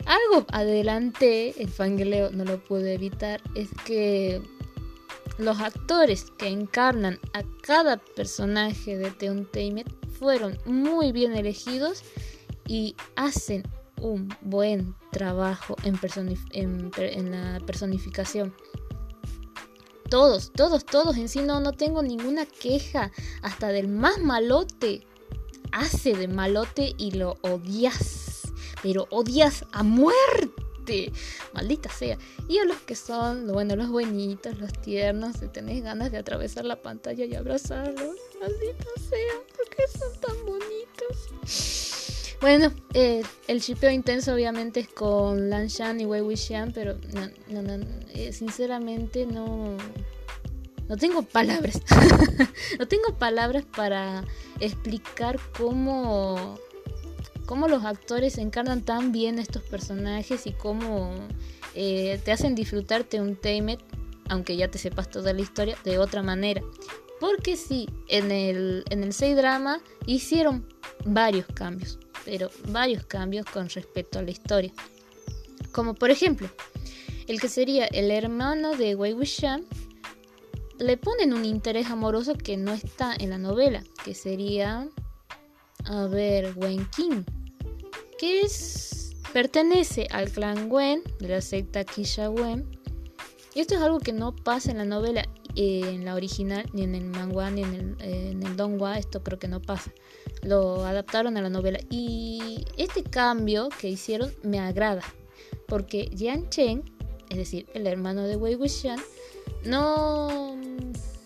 algo 0.05 0.45
adelante, 0.51 1.53
el 1.61 1.69
fangeleo 1.69 2.31
no 2.31 2.43
lo 2.43 2.61
pude 2.61 2.95
evitar, 2.95 3.41
es 3.55 3.69
que 3.85 4.41
los 5.37 5.61
actores 5.61 6.31
que 6.37 6.47
encarnan 6.47 7.17
a 7.33 7.43
cada 7.61 7.95
personaje 7.97 8.97
de 8.97 9.11
The 9.11 9.29
fueron 10.23 10.57
muy 10.65 11.11
bien 11.11 11.35
elegidos 11.35 12.01
y 12.65 12.95
hacen 13.17 13.63
un 14.01 14.33
buen 14.39 14.95
trabajo 15.11 15.75
en, 15.83 15.99
la 17.29 17.59
personificación. 17.65 18.55
Todos, 20.09 20.53
todos, 20.53 20.85
todos 20.85 21.17
en 21.17 21.27
sí 21.27 21.41
no, 21.41 21.59
no 21.59 21.73
tengo 21.73 22.01
ninguna 22.01 22.45
queja. 22.45 23.11
Hasta 23.41 23.67
del 23.67 23.89
más 23.89 24.17
malote 24.19 25.05
hace 25.73 26.15
de 26.15 26.29
malote 26.29 26.93
y 26.97 27.11
lo 27.11 27.35
odias. 27.41 28.53
Pero 28.81 29.07
odias 29.11 29.65
a 29.73 29.83
muerte. 29.83 30.62
Maldita 31.53 31.89
sea. 31.89 32.17
Y 32.47 32.59
a 32.59 32.65
los 32.65 32.77
que 32.77 32.95
son, 32.95 33.47
bueno, 33.47 33.75
los 33.75 33.89
buenitos, 33.89 34.57
los 34.59 34.73
tiernos, 34.73 35.37
si 35.37 35.47
tenés 35.47 35.83
ganas 35.83 36.11
de 36.11 36.17
atravesar 36.17 36.65
la 36.65 36.81
pantalla 36.81 37.25
y 37.25 37.35
abrazarlos. 37.35 38.15
Maldita 38.39 38.85
sea, 39.09 39.33
porque 39.55 39.83
son 39.97 40.19
tan 40.19 40.45
bonitos. 40.45 42.03
Bueno, 42.43 42.73
eh, 42.93 43.23
el 43.47 43.61
shipeo 43.61 43.89
intenso 43.89 44.33
obviamente 44.33 44.81
es 44.81 44.89
con 44.89 45.49
Lan 45.49 45.67
Shan 45.67 46.01
y 46.01 46.05
Wei 46.05 46.21
Wuxian, 46.21 46.73
pero 46.73 46.97
no, 47.13 47.29
no, 47.47 47.61
no, 47.61 47.85
eh, 48.13 48.33
sinceramente 48.33 49.25
no, 49.25 49.77
no 50.89 50.97
tengo 50.97 51.21
palabras. 51.21 51.81
no 52.79 52.87
tengo 52.87 53.17
palabras 53.17 53.63
para 53.63 54.25
explicar 54.59 55.39
cómo, 55.57 56.59
cómo 57.53 57.67
los 57.67 57.85
actores 57.85 58.39
encarnan 58.39 58.81
tan 58.81 59.11
bien 59.11 59.37
estos 59.37 59.61
personajes 59.61 60.47
y 60.47 60.53
cómo 60.53 61.13
eh, 61.75 62.19
te 62.25 62.31
hacen 62.31 62.55
disfrutarte 62.55 63.21
un 63.21 63.35
Tamed, 63.35 63.77
aunque 64.27 64.57
ya 64.57 64.71
te 64.71 64.79
sepas 64.79 65.11
toda 65.11 65.33
la 65.33 65.41
historia, 65.41 65.77
de 65.83 65.99
otra 65.99 66.23
manera. 66.23 66.63
Porque 67.19 67.55
sí, 67.55 67.87
en 68.07 68.31
el, 68.31 68.83
en 68.89 69.03
el 69.03 69.13
6 69.13 69.35
drama 69.35 69.83
hicieron 70.07 70.67
varios 71.05 71.45
cambios 71.45 71.99
pero 72.25 72.49
varios 72.69 73.05
cambios 73.05 73.45
con 73.45 73.69
respecto 73.69 74.17
a 74.17 74.23
la 74.23 74.31
historia. 74.31 74.71
Como 75.71 75.93
por 75.93 76.09
ejemplo, 76.09 76.49
el 77.27 77.39
que 77.39 77.49
sería 77.49 77.85
el 77.85 78.09
hermano 78.09 78.75
de 78.75 78.95
Wei 78.95 79.13
Wuxian, 79.13 79.63
le 80.79 80.97
ponen 80.97 81.33
un 81.33 81.45
interés 81.45 81.91
amoroso 81.91 82.33
que 82.33 82.57
no 82.57 82.73
está 82.73 83.13
en 83.15 83.29
la 83.29 83.37
novela, 83.37 83.83
que 84.03 84.15
sería, 84.15 84.89
a 85.85 86.07
ver, 86.07 86.53
Wen 86.55 86.87
Qing, 86.95 87.42
que 88.17 88.41
es, 88.41 89.15
pertenece 89.31 90.07
al 90.11 90.29
clan 90.29 90.71
Wen, 90.71 91.03
de 91.19 91.27
la 91.27 91.41
secta 91.41 91.83
Kisha 91.83 92.29
Wen, 92.29 92.67
y 93.55 93.59
esto 93.59 93.75
es 93.75 93.81
algo 93.81 93.99
que 93.99 94.13
no 94.13 94.35
pasa 94.35 94.71
en 94.71 94.77
la 94.77 94.85
novela, 94.85 95.27
eh, 95.55 95.81
en 95.85 96.05
la 96.05 96.15
original, 96.15 96.67
ni 96.73 96.83
en 96.83 96.95
el 96.95 97.05
manga, 97.05 97.51
ni 97.51 97.61
en 97.61 97.73
el, 97.73 97.95
eh, 98.01 98.31
en 98.31 98.43
el 98.43 98.55
donghua, 98.55 98.97
esto 98.97 99.21
creo 99.21 99.37
que 99.37 99.47
no 99.47 99.61
pasa. 99.61 99.93
Lo 100.41 100.85
adaptaron 100.85 101.37
a 101.37 101.41
la 101.41 101.49
novela. 101.49 101.79
Y 101.89 102.65
este 102.77 103.03
cambio 103.03 103.69
que 103.79 103.89
hicieron 103.89 104.33
me 104.41 104.59
agrada, 104.59 105.03
porque 105.67 106.09
Jian 106.15 106.49
Chen, 106.49 106.83
es 107.29 107.37
decir, 107.37 107.67
el 107.75 107.85
hermano 107.85 108.23
de 108.23 108.37
Wei 108.37 108.55
Wuxian, 108.55 108.99
no, 109.65 110.52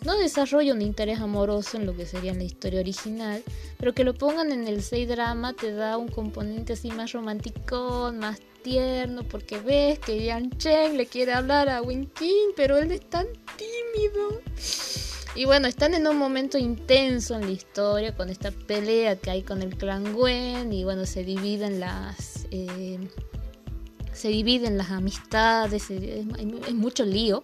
no 0.08 0.18
desarrolla 0.18 0.74
un 0.74 0.82
interés 0.82 1.20
amoroso 1.20 1.76
en 1.76 1.86
lo 1.86 1.94
que 1.94 2.06
sería 2.06 2.34
la 2.34 2.46
historia 2.46 2.80
original, 2.80 3.44
pero 3.78 3.94
que 3.94 4.06
lo 4.06 4.14
pongan 4.14 4.54
en 4.54 4.66
el 4.66 4.82
6 4.82 5.06
drama 5.06 5.52
te 5.52 5.74
da 5.74 5.98
un 5.98 6.08
componente 6.08 6.74
así 6.74 6.92
más 6.92 7.12
romántico, 7.12 8.14
más 8.16 8.40
tierno, 8.64 9.24
porque 9.24 9.60
ves 9.60 10.00
que 10.00 10.18
Jian 10.18 10.50
Chen 10.52 10.96
le 10.96 11.08
quiere 11.08 11.34
hablar 11.34 11.68
a 11.68 11.82
Win 11.82 12.06
King, 12.06 12.54
pero 12.56 12.78
él 12.78 12.90
es 12.94 13.02
tan 13.10 13.28
tímido. 13.58 14.42
Y 15.36 15.44
bueno, 15.44 15.68
están 15.68 15.94
en 15.94 16.08
un 16.08 16.16
momento 16.16 16.58
intenso 16.58 17.36
en 17.36 17.42
la 17.42 17.52
historia 17.52 18.16
con 18.16 18.30
esta 18.30 18.52
pelea 18.52 19.18
que 19.18 19.30
hay 19.30 19.44
con 19.44 19.62
el 19.62 19.76
clan 19.76 20.14
Gwen 20.14 20.72
y 20.72 20.86
bueno, 20.86 21.06
se 21.06 21.26
dividen 21.26 21.82
las... 21.82 22.48
Eh, 22.52 22.98
se 24.18 24.30
dividen 24.30 24.78
las 24.78 24.92
amistades, 24.92 25.90
es, 25.90 26.26
mucho 26.74 27.06
lío, 27.06 27.44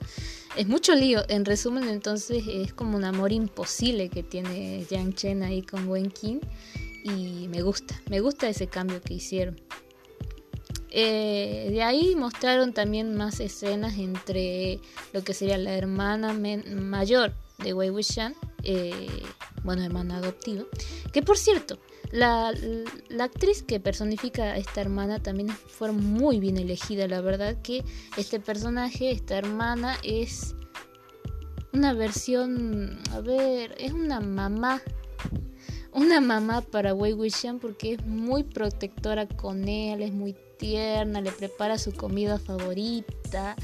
es 0.58 0.68
mucho 0.68 0.96
lío. 0.96 1.22
En 1.30 1.46
resumen, 1.46 1.88
entonces 1.88 2.44
es 2.48 2.74
como 2.74 2.98
un 2.98 3.04
amor 3.04 3.32
imposible 3.32 4.10
que 4.10 4.24
tiene 4.24 4.84
Yang 4.90 5.14
Chen 5.14 5.44
ahí 5.44 5.62
con 5.62 5.88
Wen 5.88 6.10
King 6.10 6.40
y 7.04 7.48
me 7.48 7.62
gusta, 7.62 8.02
me 8.10 8.20
gusta 8.22 8.50
ese 8.50 8.68
cambio 8.68 9.02
que 9.02 9.14
hicieron. 9.14 9.62
Eh, 10.90 11.70
de 11.72 11.84
ahí 11.84 12.16
mostraron 12.16 12.74
también 12.74 13.16
más 13.16 13.40
escenas 13.40 13.98
entre 13.98 14.80
lo 15.12 15.24
que 15.24 15.34
sería 15.34 15.58
la 15.58 15.76
hermana 15.76 16.34
mayor 16.34 17.34
de 17.60 17.74
Wei 17.74 17.90
Wuxian, 17.90 18.36
eh, 18.64 19.24
bueno, 19.64 19.84
hermana 19.84 20.18
adoptiva. 20.18 20.64
Que 21.12 21.22
por 21.22 21.38
cierto, 21.38 21.80
la, 22.14 22.54
actriz 23.20 23.64
que 23.64 23.80
personifica 23.80 24.44
a 24.44 24.58
esta 24.58 24.82
hermana 24.82 25.18
también 25.18 25.50
fue 25.50 25.92
muy 25.92 26.40
bien 26.40 26.58
elegida. 26.58 27.08
La 27.08 27.22
verdad 27.22 27.60
que 27.64 27.84
este 28.18 28.40
personaje, 28.40 29.10
esta 29.10 29.36
hermana, 29.36 29.98
es 30.04 30.56
una 31.74 31.94
versión, 31.94 33.00
a 33.12 33.20
ver, 33.20 33.76
es 33.80 33.94
una 33.94 34.20
mamá. 34.20 34.82
Una 35.92 36.22
mamá 36.22 36.62
para 36.62 36.94
Wei 36.94 37.14
Wuxian 37.14 37.60
porque 37.60 37.94
es 37.94 38.06
muy 38.06 38.44
protectora 38.44 39.28
con 39.28 39.68
él, 39.68 40.02
es 40.02 40.12
muy 40.12 40.36
tierna, 40.58 41.20
le 41.22 41.32
prepara 41.32 41.80
su 41.80 41.94
comida 41.94 42.38
favorita. 42.38 43.56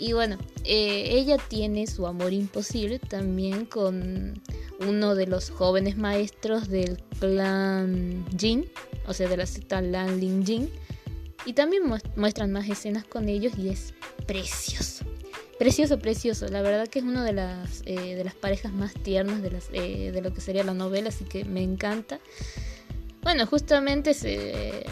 Y 0.00 0.14
bueno, 0.14 0.38
eh, 0.64 1.10
ella 1.12 1.36
tiene 1.36 1.86
su 1.86 2.06
amor 2.06 2.32
imposible 2.32 2.98
también 2.98 3.66
con 3.66 4.40
uno 4.80 5.14
de 5.14 5.26
los 5.26 5.50
jóvenes 5.50 5.98
maestros 5.98 6.68
del 6.68 6.96
clan 7.18 8.24
Jin, 8.36 8.64
o 9.06 9.12
sea, 9.12 9.28
de 9.28 9.36
la 9.36 9.44
secta 9.44 9.82
Lan 9.82 10.18
Ling 10.18 10.44
Jin. 10.44 10.70
Y 11.44 11.52
también 11.52 11.82
muestran 12.16 12.50
más 12.50 12.68
escenas 12.68 13.04
con 13.04 13.28
ellos 13.28 13.52
y 13.58 13.68
es 13.68 13.92
precioso. 14.26 15.04
Precioso, 15.58 15.98
precioso. 15.98 16.48
La 16.48 16.62
verdad 16.62 16.88
que 16.88 17.00
es 17.00 17.04
una 17.04 17.22
de 17.22 17.34
las, 17.34 17.82
eh, 17.84 18.14
de 18.14 18.24
las 18.24 18.34
parejas 18.34 18.72
más 18.72 18.94
tiernas 18.94 19.42
de, 19.42 19.50
las, 19.50 19.68
eh, 19.74 20.12
de 20.12 20.22
lo 20.22 20.32
que 20.32 20.40
sería 20.40 20.64
la 20.64 20.72
novela, 20.72 21.10
así 21.10 21.24
que 21.26 21.44
me 21.44 21.62
encanta. 21.62 22.20
Bueno, 23.22 23.46
justamente 23.46 24.14
se, 24.14 24.86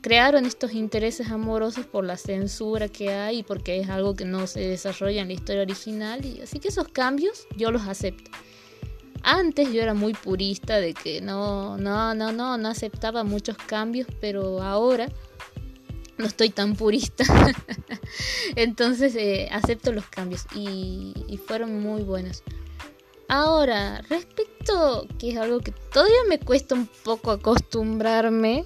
crearon 0.00 0.46
estos 0.46 0.72
intereses 0.72 1.30
amorosos 1.30 1.86
por 1.86 2.04
la 2.04 2.16
censura 2.16 2.88
que 2.88 3.10
hay 3.10 3.38
y 3.38 3.42
porque 3.42 3.80
es 3.80 3.88
algo 3.88 4.14
que 4.14 4.24
no 4.24 4.46
se 4.46 4.60
desarrolla 4.60 5.22
en 5.22 5.28
la 5.28 5.34
historia 5.34 5.62
original 5.62 6.24
y 6.24 6.40
así 6.40 6.58
que 6.58 6.68
esos 6.68 6.88
cambios 6.88 7.46
yo 7.56 7.70
los 7.70 7.82
acepto. 7.82 8.30
Antes 9.22 9.72
yo 9.72 9.82
era 9.82 9.94
muy 9.94 10.14
purista 10.14 10.78
de 10.78 10.94
que 10.94 11.20
no, 11.20 11.76
no, 11.76 12.14
no, 12.14 12.32
no, 12.32 12.56
no 12.56 12.68
aceptaba 12.68 13.24
muchos 13.24 13.56
cambios, 13.56 14.06
pero 14.20 14.62
ahora 14.62 15.08
no 16.18 16.26
estoy 16.26 16.50
tan 16.50 16.76
purista. 16.76 17.24
Entonces 18.56 19.14
eh, 19.16 19.48
acepto 19.50 19.92
los 19.92 20.06
cambios 20.06 20.46
y, 20.54 21.14
y 21.26 21.36
fueron 21.36 21.80
muy 21.80 22.02
buenos. 22.02 22.42
Ahora, 23.28 24.00
respecto, 24.08 25.06
que 25.18 25.32
es 25.32 25.36
algo 25.36 25.60
que 25.60 25.72
todavía 25.92 26.16
me 26.28 26.38
cuesta 26.38 26.74
un 26.74 26.88
poco 27.04 27.30
acostumbrarme, 27.30 28.64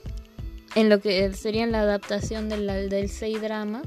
en 0.75 0.89
lo 0.89 1.01
que 1.01 1.33
sería 1.33 1.67
la 1.67 1.81
adaptación 1.81 2.49
del, 2.49 2.67
del 2.89 3.09
6 3.09 3.41
drama 3.41 3.83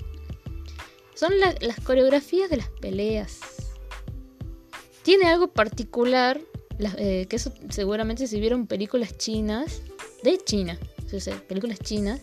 son 1.15 1.33
las 1.39 1.79
coreografías 1.81 2.49
de 2.49 2.57
las 2.57 2.69
peleas. 2.69 3.39
Tiene 5.01 5.25
algo 5.27 5.47
particular, 5.47 6.41
eh, 6.97 7.25
que 7.29 7.35
eso 7.37 7.53
seguramente 7.69 8.27
si 8.27 8.39
vieron 8.39 8.67
películas 8.67 9.17
chinas, 9.17 9.81
de 10.23 10.37
China, 10.37 10.77
películas 11.47 11.79
chinas, 11.79 12.21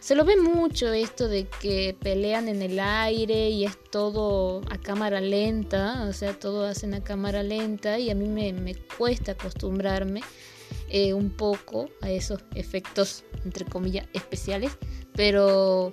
se 0.00 0.14
lo 0.14 0.24
ve 0.24 0.36
mucho 0.36 0.92
esto 0.92 1.28
de 1.28 1.46
que 1.60 1.96
pelean 1.98 2.48
en 2.48 2.62
el 2.62 2.78
aire 2.78 3.48
y 3.50 3.64
es 3.64 3.76
todo 3.90 4.60
a 4.70 4.78
cámara 4.78 5.20
lenta, 5.20 6.06
o 6.08 6.12
sea, 6.12 6.38
todo 6.38 6.66
hacen 6.66 6.94
a 6.94 7.02
cámara 7.02 7.42
lenta 7.42 7.98
y 7.98 8.10
a 8.10 8.14
mí 8.14 8.28
me, 8.28 8.52
me 8.52 8.74
cuesta 8.74 9.32
acostumbrarme. 9.32 10.20
Eh, 10.88 11.12
un 11.12 11.30
poco 11.30 11.88
a 12.02 12.10
esos 12.10 12.40
efectos, 12.54 13.24
entre 13.44 13.64
comillas, 13.64 14.06
especiales, 14.12 14.72
pero 15.14 15.92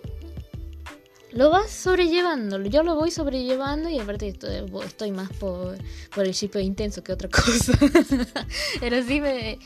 lo 1.31 1.49
vas 1.49 1.71
sobrellevando, 1.71 2.61
yo 2.65 2.83
lo 2.83 2.95
voy 2.95 3.09
sobrellevando 3.09 3.89
y 3.89 3.99
aparte 3.99 4.27
estoy, 4.27 4.65
estoy 4.85 5.11
más 5.11 5.31
por, 5.33 5.77
por 6.13 6.25
el 6.25 6.33
chip 6.33 6.55
intenso 6.57 7.03
que 7.03 7.13
otra 7.13 7.29
cosa. 7.31 7.73
pero 8.79 9.01
sí 9.03 9.21
me... 9.21 9.59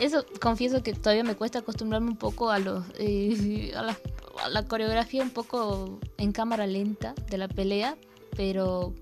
Eso 0.00 0.24
confieso 0.40 0.80
que 0.82 0.92
todavía 0.92 1.24
me 1.24 1.34
cuesta 1.34 1.58
acostumbrarme 1.58 2.10
un 2.10 2.16
poco 2.16 2.50
a 2.50 2.60
los 2.60 2.84
eh, 2.98 3.72
a, 3.74 3.82
la, 3.82 3.98
a 4.44 4.48
la 4.48 4.64
coreografía 4.68 5.24
un 5.24 5.30
poco 5.30 5.98
en 6.18 6.30
cámara 6.30 6.68
lenta 6.68 7.14
de 7.28 7.36
la 7.36 7.48
pelea, 7.48 7.96
pero 8.36 8.94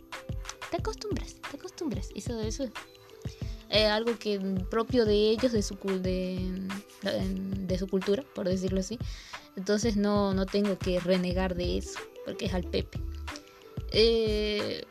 te 0.70 0.78
acostumbras, 0.78 1.34
te 1.50 1.58
acostumbras. 1.58 2.08
Eso, 2.14 2.40
eso 2.40 2.64
eh, 3.70 3.86
algo 3.86 4.18
que 4.18 4.38
propio 4.70 5.04
de 5.04 5.30
ellos, 5.30 5.52
de 5.52 5.62
su, 5.62 5.76
de, 6.00 6.68
de 7.02 7.78
su 7.78 7.86
cultura, 7.88 8.24
por 8.34 8.48
decirlo 8.48 8.80
así. 8.80 8.98
Entonces 9.56 9.96
no, 9.96 10.34
no 10.34 10.46
tengo 10.46 10.78
que 10.78 11.00
renegar 11.00 11.54
de 11.54 11.78
eso, 11.78 11.98
porque 12.24 12.46
es 12.46 12.54
al 12.54 12.64
Pepe. 12.64 13.00
Eh, 13.90 14.84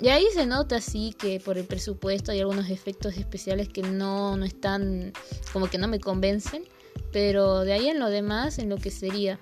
y 0.00 0.08
ahí 0.08 0.26
se 0.34 0.44
nota 0.44 0.76
así 0.76 1.14
que 1.16 1.40
por 1.40 1.56
el 1.56 1.64
presupuesto 1.64 2.32
hay 2.32 2.40
algunos 2.40 2.68
efectos 2.68 3.16
especiales 3.16 3.68
que 3.68 3.82
no, 3.82 4.36
no 4.36 4.44
están, 4.44 5.12
como 5.52 5.68
que 5.68 5.78
no 5.78 5.88
me 5.88 6.00
convencen. 6.00 6.64
Pero 7.12 7.60
de 7.60 7.72
ahí 7.72 7.88
en 7.88 8.00
lo 8.00 8.10
demás, 8.10 8.58
en 8.58 8.68
lo 8.68 8.76
que 8.76 8.90
sería 8.90 9.38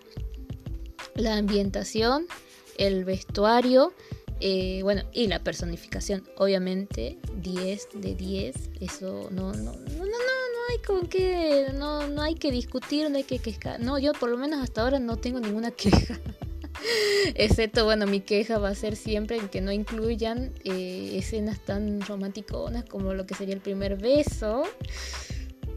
la 1.14 1.36
ambientación, 1.36 2.26
el 2.76 3.04
vestuario, 3.04 3.94
eh, 4.44 4.80
bueno, 4.82 5.04
y 5.12 5.28
la 5.28 5.38
personificación, 5.38 6.28
obviamente 6.36 7.16
10 7.36 7.88
de 7.94 8.16
10, 8.16 8.70
eso 8.80 9.28
no, 9.30 9.52
no, 9.52 9.72
no, 9.72 9.72
no, 9.72 10.04
no 10.04 10.62
hay 10.68 10.78
con 10.84 11.06
qué, 11.06 11.68
no, 11.72 12.08
no 12.08 12.22
hay 12.22 12.34
que 12.34 12.50
discutir, 12.50 13.08
no 13.08 13.18
hay 13.18 13.22
que 13.22 13.38
quejar, 13.38 13.78
no, 13.78 14.00
yo 14.00 14.12
por 14.14 14.30
lo 14.30 14.36
menos 14.36 14.60
hasta 14.60 14.82
ahora 14.82 14.98
no 14.98 15.16
tengo 15.16 15.38
ninguna 15.38 15.70
queja. 15.76 16.18
Excepto, 17.36 17.84
bueno, 17.84 18.06
mi 18.06 18.18
queja 18.18 18.58
va 18.58 18.70
a 18.70 18.74
ser 18.74 18.96
siempre 18.96 19.36
en 19.36 19.48
que 19.48 19.60
no 19.60 19.70
incluyan 19.70 20.52
eh, 20.64 21.12
escenas 21.18 21.64
tan 21.64 22.00
romanticonas 22.00 22.84
como 22.84 23.14
lo 23.14 23.24
que 23.26 23.36
sería 23.36 23.54
el 23.54 23.60
primer 23.60 23.96
beso. 23.96 24.64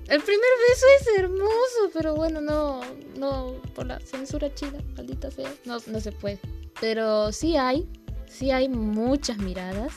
El 0.08 0.22
primer 0.24 0.50
beso 0.70 0.86
es 1.02 1.20
hermoso, 1.20 1.92
pero 1.94 2.16
bueno, 2.16 2.42
no, 2.42 2.82
no, 3.16 3.62
por 3.76 3.86
la 3.86 4.00
censura 4.00 4.52
china, 4.56 4.80
maldita 4.96 5.30
sea, 5.30 5.54
no, 5.66 5.78
no 5.86 6.00
se 6.00 6.12
puede. 6.12 6.40
Pero 6.82 7.32
sí 7.32 7.58
hay, 7.58 7.88
sí 8.28 8.52
hay 8.52 8.70
muchas 8.70 9.38
miradas, 9.38 9.94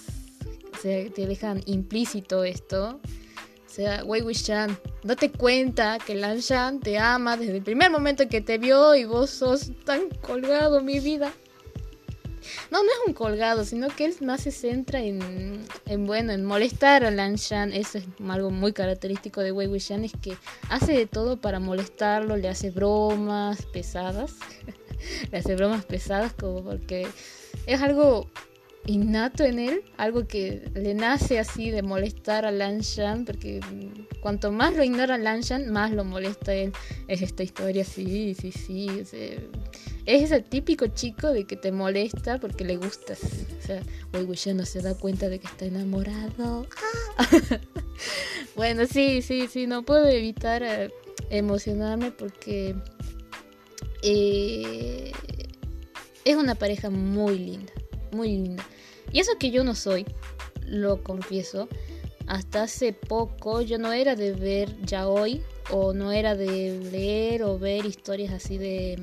o 0.72 0.80
sea, 0.80 1.10
te 1.10 1.26
dejan 1.26 1.62
implícito 1.66 2.44
esto. 2.44 3.00
O 3.66 3.70
sea, 3.70 4.02
Wei 4.04 4.22
Wuxian, 4.22 4.76
date 5.04 5.30
cuenta 5.30 5.98
que 6.04 6.14
Lan 6.14 6.38
Shan 6.38 6.80
te 6.80 6.98
ama 6.98 7.36
desde 7.36 7.58
el 7.58 7.62
primer 7.62 7.90
momento 7.90 8.28
que 8.28 8.40
te 8.40 8.58
vio 8.58 8.94
y 8.94 9.04
vos 9.04 9.30
sos 9.30 9.70
tan 9.84 10.08
colgado, 10.20 10.80
mi 10.80 11.00
vida. 11.00 11.32
No, 12.70 12.82
no 12.82 12.88
es 12.90 12.98
un 13.06 13.12
colgado, 13.12 13.64
sino 13.64 13.88
que 13.88 14.06
él 14.06 14.14
más 14.20 14.42
se 14.42 14.50
centra 14.50 15.02
en, 15.02 15.66
en 15.86 16.06
bueno, 16.06 16.32
en 16.32 16.44
molestar 16.44 17.04
a 17.04 17.10
Lan 17.10 17.36
Shan. 17.36 17.72
Eso 17.72 17.98
es 17.98 18.04
algo 18.28 18.50
muy 18.50 18.72
característico 18.72 19.42
de 19.42 19.52
Wei 19.52 19.66
Wuxian, 19.66 20.04
es 20.04 20.12
que 20.20 20.36
hace 20.70 20.92
de 20.92 21.06
todo 21.06 21.40
para 21.40 21.60
molestarlo, 21.60 22.36
le 22.36 22.48
hace 22.48 22.70
bromas 22.70 23.64
pesadas. 23.66 24.34
le 25.30 25.38
hace 25.38 25.54
bromas 25.54 25.84
pesadas 25.84 26.32
como 26.32 26.62
porque 26.62 27.06
es 27.66 27.80
algo 27.82 28.28
innato 28.88 29.44
en 29.44 29.58
él, 29.58 29.82
algo 29.96 30.26
que 30.26 30.70
le 30.74 30.94
nace 30.94 31.38
así 31.38 31.70
de 31.70 31.82
molestar 31.82 32.46
a 32.46 32.50
Lanshan, 32.50 33.24
porque 33.24 33.60
cuanto 34.20 34.50
más 34.50 34.74
lo 34.74 34.82
ignora 34.82 35.18
Lanshan, 35.18 35.70
más 35.70 35.92
lo 35.92 36.04
molesta 36.04 36.54
él. 36.54 36.72
Es 37.06 37.22
esta 37.22 37.42
historia, 37.42 37.84
sí, 37.84 38.34
sí, 38.34 38.50
sí. 38.50 38.88
Es, 38.88 39.12
ese 40.06 40.40
típico 40.40 40.86
chico 40.86 41.30
de 41.30 41.44
que 41.44 41.56
te 41.56 41.70
molesta 41.70 42.38
porque 42.38 42.64
le 42.64 42.76
gustas. 42.76 43.20
O 43.22 43.66
sea, 43.66 43.82
ya 44.34 44.54
no 44.54 44.64
se 44.64 44.80
da 44.80 44.94
cuenta 44.94 45.28
de 45.28 45.38
que 45.38 45.46
está 45.46 45.66
enamorado. 45.66 46.66
bueno, 48.56 48.86
sí, 48.86 49.20
sí, 49.20 49.48
sí, 49.48 49.66
no 49.66 49.82
puedo 49.82 50.08
evitar 50.08 50.62
eh, 50.62 50.90
emocionarme 51.28 52.10
porque 52.10 52.74
eh, 54.02 55.12
es 56.30 56.36
una 56.36 56.54
pareja 56.54 56.90
muy 56.90 57.38
linda, 57.38 57.72
muy 58.12 58.28
linda. 58.28 58.66
Y 59.10 59.20
eso 59.20 59.32
que 59.38 59.50
yo 59.50 59.64
no 59.64 59.74
soy, 59.74 60.04
lo 60.66 61.02
confieso. 61.02 61.68
Hasta 62.26 62.64
hace 62.64 62.92
poco 62.92 63.62
yo 63.62 63.78
no 63.78 63.92
era 63.94 64.14
de 64.14 64.32
ver 64.32 64.78
yaoi 64.82 65.42
o 65.70 65.94
no 65.94 66.12
era 66.12 66.34
de 66.34 66.78
leer 66.92 67.42
o 67.42 67.58
ver 67.58 67.86
historias 67.86 68.34
así 68.34 68.58
de 68.58 68.98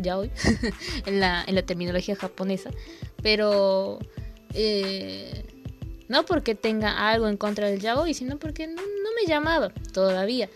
yaoi 0.00 0.32
en, 1.06 1.20
la, 1.20 1.44
en 1.46 1.54
la 1.54 1.62
terminología 1.62 2.16
japonesa. 2.16 2.70
Pero 3.22 4.00
eh, 4.52 5.44
no 6.08 6.26
porque 6.26 6.56
tenga 6.56 7.08
algo 7.08 7.28
en 7.28 7.36
contra 7.36 7.68
del 7.68 7.78
yaoi, 7.78 8.14
sino 8.14 8.36
porque 8.40 8.66
no, 8.66 8.82
no 8.82 9.10
me 9.20 9.28
llamaba 9.28 9.70
todavía. 9.92 10.50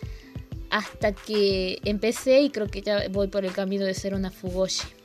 Hasta 0.71 1.13
que 1.13 1.79
empecé 1.85 2.41
y 2.41 2.51
creo 2.51 2.67
que 2.67 2.83
ya 2.83 3.09
voy 3.09 3.29
por 3.29 3.45
el 3.45 3.53
camino 3.53 3.85
de 3.85 3.95
ser 3.95 4.15
una 4.15 4.33
fugoshi. 4.33 4.98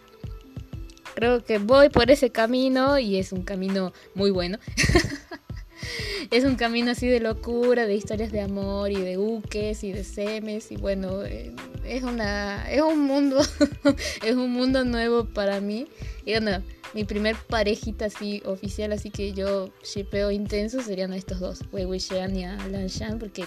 Creo 1.15 1.43
que 1.43 1.59
voy 1.59 1.89
por 1.89 2.09
ese 2.11 2.31
camino 2.31 2.97
y 2.99 3.17
es 3.17 3.31
un 3.31 3.43
camino 3.43 3.93
muy 4.15 4.31
bueno. 4.31 4.57
es 6.31 6.43
un 6.43 6.55
camino 6.55 6.91
así 6.91 7.07
de 7.07 7.19
locura, 7.19 7.85
de 7.85 7.95
historias 7.95 8.31
de 8.31 8.41
amor 8.41 8.91
y 8.91 9.01
de 9.01 9.17
uques 9.17 9.83
y 9.83 9.91
de 9.91 10.03
semes 10.03 10.71
y 10.71 10.77
bueno, 10.77 11.23
eh, 11.23 11.53
es 11.85 12.03
una 12.03 12.71
es 12.71 12.81
un 12.81 13.01
mundo 13.01 13.41
es 14.23 14.35
un 14.35 14.51
mundo 14.51 14.83
nuevo 14.85 15.25
para 15.25 15.59
mí. 15.59 15.87
Y 16.25 16.31
bueno, 16.31 16.63
mi 16.93 17.03
primer 17.03 17.35
parejita 17.35 18.05
así 18.05 18.41
oficial, 18.45 18.91
así 18.91 19.09
que 19.09 19.33
yo 19.33 19.71
shipeo 19.83 20.31
intenso 20.31 20.81
serían 20.81 21.13
estos 21.13 21.39
dos, 21.39 21.59
Wei 21.71 21.85
Wei 21.85 21.99
Xian 21.99 22.35
y 22.35 22.45
Lan 22.45 22.87
Shan 22.87 23.19
porque 23.19 23.45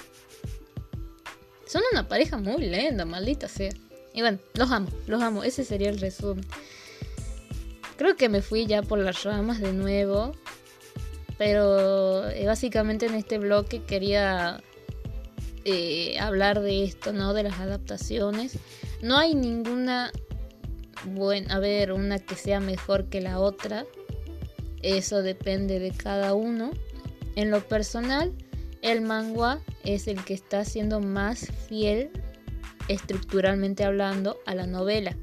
son 1.66 1.82
una 1.92 2.08
pareja 2.08 2.38
muy 2.38 2.62
linda, 2.62 3.04
maldita 3.04 3.48
sea. 3.48 3.70
Y 4.14 4.22
bueno, 4.22 4.38
los 4.54 4.70
amo, 4.70 4.88
los 5.06 5.22
amo, 5.22 5.44
ese 5.44 5.64
sería 5.64 5.90
el 5.90 6.00
resumen. 6.00 6.44
Creo 7.96 8.16
que 8.16 8.28
me 8.28 8.42
fui 8.42 8.66
ya 8.66 8.82
por 8.82 8.98
las 8.98 9.24
ramas 9.24 9.60
de 9.60 9.72
nuevo. 9.72 10.32
Pero 11.38 12.28
eh, 12.30 12.46
básicamente 12.46 13.06
en 13.06 13.14
este 13.14 13.38
bloque 13.38 13.82
quería 13.82 14.62
eh, 15.64 16.18
hablar 16.18 16.60
de 16.60 16.84
esto, 16.84 17.12
¿no? 17.12 17.34
De 17.34 17.42
las 17.42 17.60
adaptaciones. 17.60 18.58
No 19.02 19.18
hay 19.18 19.34
ninguna 19.34 20.10
bueno, 21.04 21.46
a 21.50 21.58
ver, 21.58 21.92
una 21.92 22.18
que 22.18 22.34
sea 22.34 22.60
mejor 22.60 23.08
que 23.08 23.20
la 23.20 23.38
otra. 23.38 23.86
Eso 24.82 25.22
depende 25.22 25.78
de 25.78 25.90
cada 25.90 26.34
uno. 26.34 26.70
En 27.36 27.50
lo 27.50 27.60
personal, 27.60 28.32
el 28.82 29.02
manga 29.02 29.60
es 29.84 30.08
el 30.08 30.24
que 30.24 30.34
está 30.34 30.64
siendo 30.64 31.00
más 31.00 31.52
fiel 31.68 32.10
estructuralmente 32.88 33.84
hablando 33.84 34.38
a 34.46 34.54
la 34.54 34.66
novela. 34.66 35.16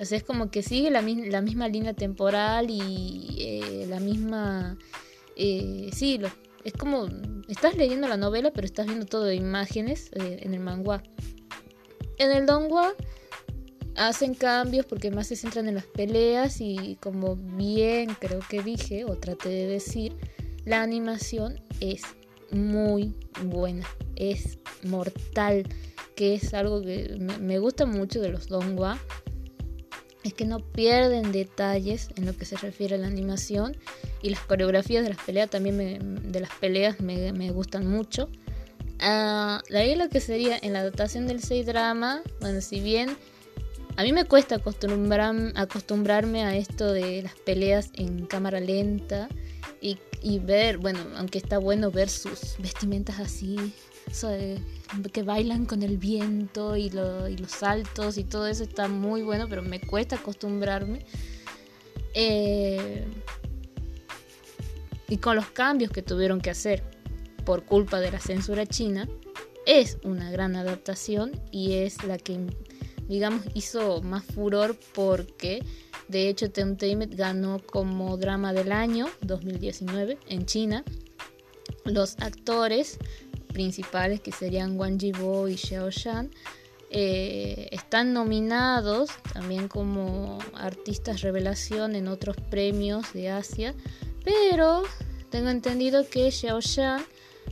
O 0.00 0.04
sea, 0.06 0.16
es 0.16 0.24
como 0.24 0.50
que 0.50 0.62
sigue 0.62 0.90
la, 0.90 1.02
misma 1.02 1.68
línea 1.68 1.92
temporal 1.92 2.70
y 2.70 3.36
eh, 3.38 3.86
la 3.86 4.00
misma... 4.00 4.78
Eh, 5.36 5.90
sí, 5.92 6.18
es 6.64 6.72
como... 6.72 7.06
Estás 7.48 7.76
leyendo 7.76 8.08
la 8.08 8.16
novela, 8.16 8.50
pero 8.50 8.64
estás 8.64 8.86
viendo 8.86 9.04
todo 9.04 9.24
de 9.24 9.34
imágenes 9.34 10.10
eh, 10.14 10.38
en 10.40 10.54
el 10.54 10.60
manga. 10.60 11.02
En 12.16 12.32
el 12.32 12.46
donghua 12.46 12.94
hacen 13.96 14.34
cambios 14.34 14.86
porque 14.86 15.10
más 15.10 15.26
se 15.26 15.36
centran 15.36 15.68
en 15.68 15.74
las 15.74 15.84
peleas 15.84 16.60
y 16.60 16.96
como 17.00 17.36
bien 17.36 18.16
creo 18.18 18.40
que 18.48 18.62
dije 18.62 19.04
o 19.04 19.18
traté 19.18 19.50
de 19.50 19.66
decir, 19.66 20.16
la 20.64 20.82
animación 20.82 21.60
es 21.80 22.02
muy 22.50 23.14
buena, 23.44 23.86
es 24.16 24.58
mortal, 24.84 25.64
que 26.16 26.34
es 26.34 26.54
algo 26.54 26.80
que 26.80 27.16
me, 27.18 27.36
me 27.38 27.58
gusta 27.58 27.84
mucho 27.84 28.20
de 28.20 28.30
los 28.30 28.48
donghua 28.48 28.98
es 30.22 30.34
que 30.34 30.44
no 30.44 30.60
pierden 30.60 31.32
detalles 31.32 32.08
en 32.16 32.26
lo 32.26 32.36
que 32.36 32.44
se 32.44 32.56
refiere 32.56 32.96
a 32.96 32.98
la 32.98 33.06
animación 33.06 33.76
y 34.22 34.30
las 34.30 34.40
coreografías 34.40 35.02
de 35.02 35.10
las 35.10 35.24
peleas 35.24 35.50
también 35.50 35.76
me, 35.76 35.98
de 35.98 36.40
las 36.40 36.50
peleas 36.60 37.00
me, 37.00 37.50
gustan 37.50 37.86
mucho. 37.86 38.28
Uh, 39.02 39.58
de 39.70 39.78
ahí 39.78 39.94
lo 39.94 40.10
que 40.10 40.20
sería 40.20 40.58
en 40.60 40.74
la 40.74 40.80
adaptación 40.80 41.26
del 41.26 41.42
6 41.42 41.64
drama, 41.64 42.22
bueno, 42.40 42.60
si 42.60 42.80
bien 42.80 43.16
a 43.96 44.02
mí 44.02 44.12
me 44.12 44.24
cuesta 44.24 44.56
acostumbrarme 44.56 46.44
a 46.44 46.56
esto 46.56 46.92
de 46.92 47.22
las 47.22 47.34
peleas 47.34 47.90
en 47.94 48.26
cámara 48.26 48.60
lenta 48.60 49.28
y, 49.80 49.98
y 50.22 50.38
ver, 50.38 50.76
bueno, 50.76 51.00
aunque 51.16 51.38
está 51.38 51.58
bueno 51.58 51.90
ver 51.90 52.10
sus 52.10 52.56
vestimentas 52.58 53.20
así 53.20 53.56
que 55.12 55.22
bailan 55.22 55.66
con 55.66 55.82
el 55.82 55.98
viento 55.98 56.76
y, 56.76 56.90
los 56.90 57.50
saltos 57.50 58.18
y 58.18 58.24
todo 58.24 58.46
eso 58.46 58.64
está 58.64 58.88
muy 58.88 59.22
bueno, 59.22 59.46
pero 59.48 59.62
me 59.62 59.80
cuesta 59.80 60.16
acostumbrarme. 60.16 61.04
Eh, 62.14 63.06
y 65.08 65.16
con 65.18 65.36
los 65.36 65.50
cambios 65.50 65.90
que 65.90 66.02
tuvieron 66.02 66.40
que 66.40 66.50
hacer 66.50 66.82
por 67.44 67.64
culpa 67.64 68.00
de 68.00 68.10
la 68.10 68.20
censura 68.20 68.66
china, 68.66 69.08
es 69.66 69.98
una 70.04 70.30
gran 70.30 70.56
adaptación 70.56 71.32
y 71.50 71.74
es 71.74 72.02
la 72.04 72.18
que, 72.18 72.38
digamos, 73.08 73.42
hizo 73.54 74.02
más 74.02 74.24
furor 74.24 74.76
porque 74.94 75.64
de 76.08 76.28
hecho 76.28 76.50
Tentamet 76.50 77.14
ganó 77.14 77.60
como 77.64 78.16
drama 78.16 78.52
del 78.52 78.72
año 78.72 79.08
2019 79.22 80.18
en 80.28 80.46
China. 80.46 80.84
Los 81.84 82.16
actores 82.20 82.98
principales 83.52 84.20
que 84.20 84.32
serían 84.32 84.78
Wang 84.78 84.98
Jibo 84.98 85.48
y 85.48 85.56
Xiao 85.56 85.90
Shan 85.90 86.30
eh, 86.90 87.68
están 87.70 88.12
nominados 88.12 89.10
también 89.32 89.68
como 89.68 90.38
artistas 90.54 91.20
revelación 91.20 91.94
en 91.94 92.08
otros 92.08 92.36
premios 92.50 93.12
de 93.12 93.30
Asia, 93.30 93.74
pero 94.24 94.82
tengo 95.30 95.50
entendido 95.50 96.08
que 96.08 96.30
Xiao 96.30 96.60
Shan 96.60 97.04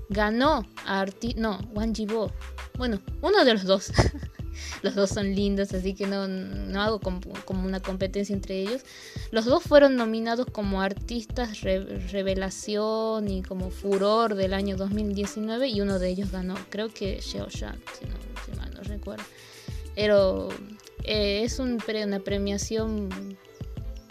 ganó 0.09 0.67
a 0.85 1.01
arti 1.01 1.35
no, 1.35 1.61
Wang 1.73 1.95
Jibo, 1.95 2.33
bueno, 2.77 3.01
uno 3.23 3.45
de 3.45 3.53
los 3.53 3.65
dos 3.65 3.93
los 4.83 4.95
dos 4.95 5.11
son 5.11 5.35
lindos, 5.35 5.73
así 5.75 5.95
que 5.95 6.07
no, 6.07 6.29
no 6.29 6.83
hago 6.83 7.01
como, 7.01 7.21
una 7.65 7.81
competencia 7.81 8.35
entre 8.35 8.61
ellos. 8.61 8.83
Los 9.31 9.45
dos 9.45 9.63
fueron 9.63 9.97
nominados 9.97 10.47
como 10.51 10.83
artistas 10.83 11.61
revelación 11.63 13.29
y 13.29 13.43
como 13.43 13.71
furor 13.71 14.35
del 14.35 14.55
año 14.55 14.77
2019 14.77 15.69
y 15.69 15.81
uno 15.81 15.99
de 15.99 16.09
ellos 16.09 16.31
ganó, 16.31 16.55
creo 16.71 16.93
que 16.93 17.21
Xiao 17.21 17.49
Shan, 17.49 17.79
si, 17.99 18.07
no, 18.07 18.57
mal 18.57 18.75
no 18.75 18.83
recuerdo. 18.83 19.25
Pero 19.95 20.49
eh, 21.05 21.43
es 21.43 21.59
un, 21.59 21.79
una 22.05 22.21
premiación 22.21 23.09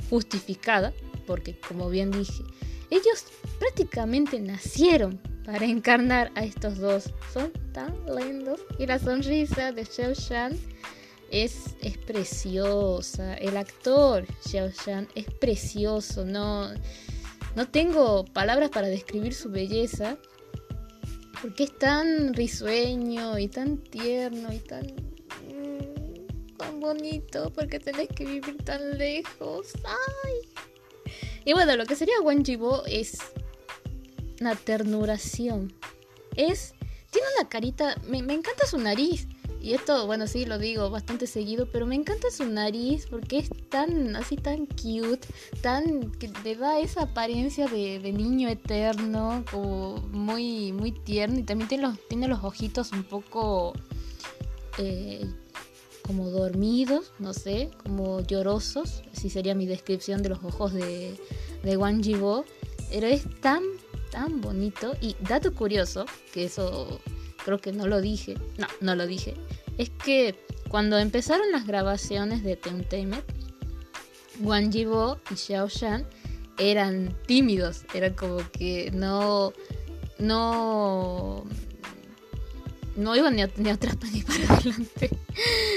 justificada, 0.09 0.93
porque 1.25 1.57
como 1.59 1.89
bien 1.89 2.11
dije, 2.11 2.43
ellos 2.89 3.25
prácticamente 3.59 4.39
nacieron 4.39 5.19
para 5.47 5.65
encarnar 5.65 6.29
a 6.35 6.43
estos 6.43 6.77
dos. 6.77 7.05
Son 7.33 7.53
tan 7.71 7.95
lindos. 8.13 8.59
Y 8.77 8.85
la 8.85 8.99
sonrisa 8.99 9.71
de 9.71 9.85
Xiao 9.85 10.13
Shan 10.13 10.59
es, 11.31 11.77
es 11.81 11.97
preciosa. 11.97 13.33
El 13.35 13.55
actor 13.55 14.25
Xiao 14.41 14.69
Shan 14.69 15.07
es 15.15 15.25
precioso. 15.39 16.25
No, 16.25 16.69
no 17.55 17.65
tengo 17.69 18.25
palabras 18.25 18.71
para 18.71 18.87
describir 18.87 19.33
su 19.33 19.49
belleza. 19.49 20.17
Porque 21.41 21.63
es 21.63 21.79
tan 21.79 22.33
risueño 22.33 23.39
y 23.39 23.47
tan 23.47 23.77
tierno 23.77 24.51
y 24.51 24.59
tan. 24.59 24.85
Mm, 25.47 26.57
tan 26.57 26.79
bonito. 26.81 27.53
Porque 27.53 27.79
tenés 27.79 28.09
que 28.09 28.25
vivir 28.25 28.57
tan 28.65 28.97
lejos. 28.97 29.67
¡Ay! 29.85 30.33
Y 31.45 31.53
bueno, 31.53 31.77
lo 31.77 31.85
que 31.85 31.95
sería 31.95 32.19
Wang 32.19 32.45
Jibo 32.45 32.83
es 32.85 33.17
una 34.41 34.55
ternuración. 34.55 35.73
Es. 36.35 36.73
Tiene 37.11 37.27
una 37.39 37.49
carita. 37.49 37.95
Me, 38.07 38.21
me, 38.21 38.33
encanta 38.33 38.65
su 38.65 38.77
nariz. 38.77 39.27
Y 39.61 39.73
esto, 39.73 40.05
bueno, 40.05 40.27
sí 40.27 40.45
lo 40.45 40.59
digo 40.59 40.89
bastante 40.89 41.25
seguido, 41.25 41.67
pero 41.71 41.85
me 41.87 41.95
encanta 41.95 42.29
su 42.29 42.45
nariz 42.45 43.07
porque 43.09 43.39
es 43.39 43.49
tan, 43.69 44.15
así 44.15 44.35
tan 44.35 44.67
cute, 44.67 45.27
tan. 45.61 46.11
que 46.11 46.29
le 46.43 46.55
da 46.55 46.79
esa 46.79 47.03
apariencia 47.03 47.67
de, 47.67 47.99
de 47.99 48.13
niño 48.13 48.49
eterno, 48.49 49.43
como 49.49 49.97
muy, 49.97 50.71
muy 50.73 50.91
tierno. 50.91 51.39
Y 51.39 51.43
también 51.43 51.67
tiene 51.67 51.87
los, 51.87 52.07
tiene 52.07 52.27
los 52.27 52.43
ojitos 52.43 52.91
un 52.91 53.03
poco. 53.03 53.73
Eh, 54.77 55.25
como 56.07 56.29
dormidos, 56.29 57.11
no 57.19 57.33
sé, 57.33 57.69
como 57.83 58.21
llorosos, 58.21 59.03
así 59.13 59.29
sería 59.29 59.53
mi 59.53 59.65
descripción 59.65 60.23
de 60.23 60.29
los 60.29 60.41
ojos 60.41 60.71
de, 60.71 61.19
de 61.63 61.77
Wang 61.77 62.01
Jibo. 62.01 62.45
Pero 62.89 63.07
es 63.07 63.25
tan 63.41 63.61
tan 64.11 64.41
bonito. 64.41 64.95
Y 65.01 65.15
dato 65.19 65.53
curioso, 65.53 66.05
que 66.33 66.45
eso 66.45 66.99
creo 67.43 67.59
que 67.59 67.71
no 67.71 67.87
lo 67.87 68.01
dije, 68.01 68.35
no, 68.57 68.67
no 68.81 68.95
lo 68.95 69.07
dije, 69.07 69.35
es 69.77 69.89
que 69.89 70.35
cuando 70.69 70.97
empezaron 70.97 71.51
las 71.51 71.65
grabaciones 71.65 72.43
de 72.43 72.55
Teuntainment, 72.55 73.23
Wang 74.41 74.71
Jibo 74.71 75.19
y 75.31 75.35
Xiao 75.35 75.67
Shan 75.69 76.05
eran 76.57 77.15
tímidos, 77.25 77.85
eran 77.93 78.13
como 78.13 78.37
que 78.51 78.91
no, 78.91 79.53
no, 80.19 81.45
no 82.95 83.15
iban 83.15 83.35
ni, 83.35 83.43
ni 83.57 83.69
atrás 83.69 83.97
ni 84.11 84.21
para 84.23 84.53
adelante 84.57 85.09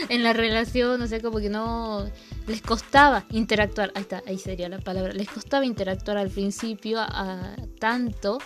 en 0.09 0.23
la 0.23 0.33
relación, 0.33 0.99
no 0.99 1.07
sé, 1.07 1.21
como 1.21 1.39
que 1.39 1.51
no 1.51 2.11
les 2.51 2.63
costaba 2.63 3.25
interactuar, 3.31 3.93
ahí 3.95 4.03
está, 4.03 4.23
ahí 4.27 4.39
sería 4.39 4.69
la 4.69 4.81
palabra, 4.81 5.13
les 5.13 5.29
costaba 5.29 5.65
interactuar 5.65 6.19
al 6.19 6.31
principio 6.31 6.99
a, 7.01 7.55
tanto 7.79 8.39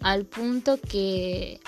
al 0.00 0.26
punto 0.26 0.78
que 0.80 1.60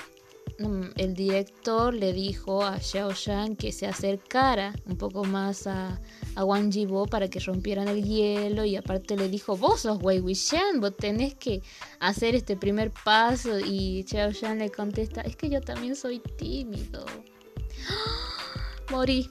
mm, 0.59 0.87
el 0.97 1.15
director 1.15 1.95
le 1.95 2.13
dijo 2.13 2.63
a 2.63 2.81
Xiao 2.81 3.13
Shan 3.13 3.57
que 3.57 3.71
se 3.71 3.87
acercara 3.87 4.75
un 4.87 4.97
poco 4.97 5.25
más 5.25 5.67
a, 5.67 6.01
a 6.35 6.45
Wang 6.45 6.73
Jibo 6.73 7.07
para 7.07 7.29
que 7.29 7.39
rompieran 7.39 7.87
el 7.89 8.03
hielo 8.05 8.65
y 8.65 8.77
aparte 8.77 9.17
le 9.17 9.29
dijo, 9.29 9.57
vos 9.57 9.83
sos 9.83 9.99
Wei 10.03 10.21
Wuxian, 10.21 10.81
vos 10.81 10.97
tenés 10.97 11.35
que 11.35 11.63
hacer 12.01 12.35
este 12.35 12.57
primer 12.57 12.93
paso 13.05 13.61
y 13.61 14.05
Xiao 14.09 14.33
Shan 14.33 14.59
le 14.59 14.71
contesta, 14.71 15.21
es 15.21 15.37
que 15.37 15.49
yo 15.49 15.61
también 15.61 15.95
soy 15.95 16.21
tímido. 16.37 17.07
Morí, 18.91 19.31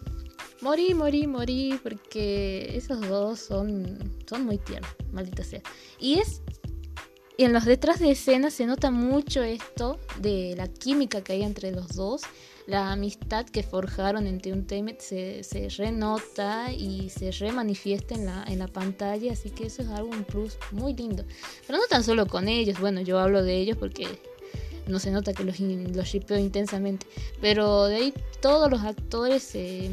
morí, 0.63 0.93
morí, 0.93 1.27
morí, 1.27 1.79
porque 1.83 2.75
esos 2.75 3.01
dos 3.01 3.39
son, 3.39 4.15
son 4.27 4.45
muy 4.45 4.57
tiernos, 4.57 4.89
maldita 5.11 5.43
sea. 5.43 5.61
Y 5.99 6.19
es 6.19 6.41
en 7.37 7.51
los 7.51 7.65
detrás 7.65 7.99
de 7.99 8.11
escena 8.11 8.51
se 8.51 8.65
nota 8.65 8.91
mucho 8.91 9.41
esto 9.41 9.99
de 10.19 10.53
la 10.55 10.67
química 10.67 11.21
que 11.23 11.33
hay 11.33 11.43
entre 11.43 11.71
los 11.71 11.89
dos, 11.95 12.21
la 12.67 12.91
amistad 12.91 13.45
que 13.45 13.63
forjaron 13.63 14.27
entre 14.27 14.53
un 14.53 14.67
se, 14.99 15.43
se 15.43 15.69
renota 15.69 16.71
y 16.71 17.09
se 17.09 17.31
remanifiesta 17.31 18.15
en 18.15 18.25
la, 18.25 18.45
en 18.47 18.59
la 18.59 18.67
pantalla, 18.67 19.33
así 19.33 19.49
que 19.49 19.65
eso 19.65 19.81
es 19.81 19.89
algo 19.89 20.11
un 20.11 20.23
plus 20.23 20.57
muy 20.71 20.93
lindo. 20.93 21.25
Pero 21.65 21.79
no 21.79 21.85
tan 21.89 22.03
solo 22.03 22.27
con 22.27 22.47
ellos, 22.47 22.79
bueno, 22.79 23.01
yo 23.01 23.19
hablo 23.19 23.43
de 23.43 23.57
ellos 23.57 23.77
porque 23.77 24.07
no 24.87 24.99
se 24.99 25.11
nota 25.11 25.33
que 25.33 25.43
los, 25.43 25.59
los 25.59 26.05
shipeo 26.05 26.37
intensamente, 26.37 27.07
pero 27.41 27.85
de 27.85 27.95
ahí 27.95 28.13
todos 28.41 28.69
los 28.69 28.81
actores 28.81 29.43
se 29.43 29.89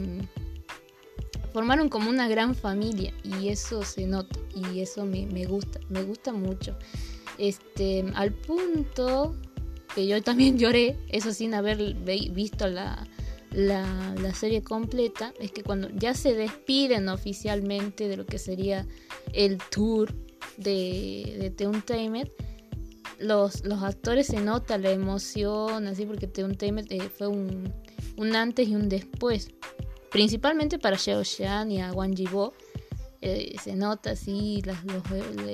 formaron 1.53 1.89
como 1.89 2.11
una 2.11 2.29
gran 2.29 2.55
familia 2.55 3.13
y 3.23 3.49
eso 3.49 3.83
se 3.83 4.07
nota 4.07 4.39
y 4.55 4.81
eso 4.81 5.05
me, 5.05 5.27
me 5.27 5.45
gusta, 5.45 5.81
me 5.89 6.03
gusta 6.03 6.33
mucho. 6.33 6.77
Este, 7.39 8.05
al 8.15 8.33
punto 8.33 9.35
que 9.95 10.07
yo 10.07 10.23
también 10.23 10.59
lloré, 10.59 10.97
eso 11.09 11.33
sin 11.33 11.55
haber 11.55 11.95
visto 11.95 12.69
la, 12.69 13.07
la, 13.51 14.15
la, 14.21 14.35
serie 14.35 14.63
completa, 14.63 15.33
es 15.41 15.51
que 15.53 15.63
cuando 15.63 15.89
ya 15.91 16.15
se 16.15 16.35
despiden 16.35 17.09
oficialmente 17.09 18.09
de 18.09 18.17
lo 18.17 18.27
que 18.27 18.39
sería 18.39 18.87
el 19.33 19.59
tour 19.71 20.15
de, 20.57 21.37
de 21.41 21.51
Teuntainment, 21.51 22.31
los, 23.19 23.65
los 23.65 23.83
actores 23.83 24.29
se 24.29 24.41
nota 24.41 24.79
la 24.79 24.91
emoción, 24.91 25.87
así 25.87 26.07
porque 26.07 26.27
Teuntainment 26.27 26.91
eh, 26.91 27.11
fue 27.11 27.29
un, 27.29 27.73
un 28.17 28.37
antes 28.37 28.69
y 28.69 28.75
un 28.75 28.89
después, 28.89 29.51
principalmente 30.11 30.79
para 30.79 30.97
Xiao 30.97 31.25
Xian 31.25 31.71
y 31.71 31.81
a 31.81 31.93
Wang 31.93 32.17
Jibo 32.17 32.53
eh, 33.23 33.55
se 33.63 33.77
nota 33.77 34.13
así 34.13 34.63
la, 34.65 34.83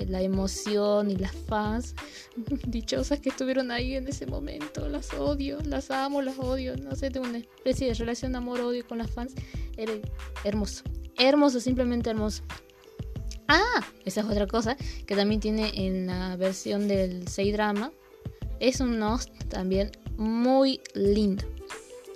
la, 0.07 0.23
emoción 0.23 1.11
y 1.11 1.17
las 1.17 1.33
fans 1.33 1.97
dichosas 2.69 3.19
que 3.19 3.31
estuvieron 3.31 3.73
ahí 3.73 3.97
en 3.97 4.07
ese 4.07 4.25
momento. 4.25 4.89
Las 4.89 5.13
odio, 5.15 5.59
las 5.65 5.91
amo, 5.91 6.23
las 6.23 6.39
odio. 6.39 6.77
No 6.77 6.95
sé, 6.95 7.11
tengo 7.11 7.27
una 7.27 7.39
especie 7.39 7.89
de 7.89 7.95
relación 7.95 8.37
amor-odio 8.37 8.87
con 8.87 8.99
las 8.99 9.11
fans. 9.11 9.35
Era 9.77 9.95
hermoso, 10.45 10.85
hermoso, 11.19 11.59
simplemente 11.59 12.11
hermoso. 12.11 12.45
Ah, 13.49 13.85
esa 14.05 14.21
es 14.21 14.27
otra 14.27 14.47
cosa 14.47 14.77
que 15.07 15.17
también 15.17 15.41
tiene 15.41 15.73
en 15.87 16.07
la 16.07 16.37
versión 16.37 16.87
del 16.87 17.27
6 17.27 17.53
drama. 17.53 17.91
Es 18.61 18.81
un 18.81 19.01
Nost 19.01 19.31
también 19.49 19.91
muy 20.17 20.81
lindo. 20.95 21.45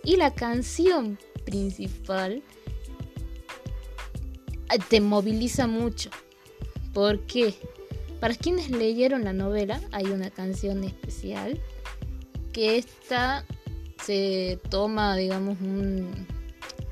Y 0.04 0.16
la 0.16 0.32
canción 0.32 1.18
principal 1.44 2.42
te 4.78 5.00
moviliza 5.00 5.66
mucho. 5.66 6.10
¿Por 6.92 7.20
qué? 7.26 7.54
Para 8.20 8.34
quienes 8.34 8.70
leyeron 8.70 9.24
la 9.24 9.32
novela 9.32 9.80
hay 9.92 10.06
una 10.06 10.30
canción 10.30 10.84
especial 10.84 11.60
que 12.52 12.76
esta 12.76 13.44
se 14.04 14.58
toma, 14.68 15.16
digamos, 15.16 15.58
un, 15.60 16.26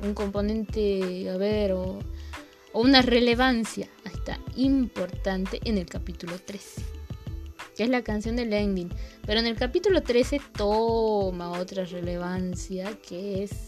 un 0.02 0.14
componente, 0.14 1.28
a 1.30 1.36
ver, 1.36 1.72
o, 1.72 1.98
una 2.72 3.02
relevancia 3.02 3.88
hasta 4.04 4.38
importante 4.56 5.60
en 5.64 5.78
el 5.78 5.86
capítulo 5.86 6.38
13, 6.38 6.82
que 7.76 7.82
es 7.82 7.88
la 7.88 8.02
canción 8.02 8.36
del 8.36 8.52
ending. 8.52 8.90
Pero 9.26 9.40
en 9.40 9.46
el 9.46 9.56
capítulo 9.56 10.02
13 10.02 10.40
toma 10.56 11.50
otra 11.58 11.84
relevancia 11.84 12.96
que 13.06 13.42
es 13.42 13.67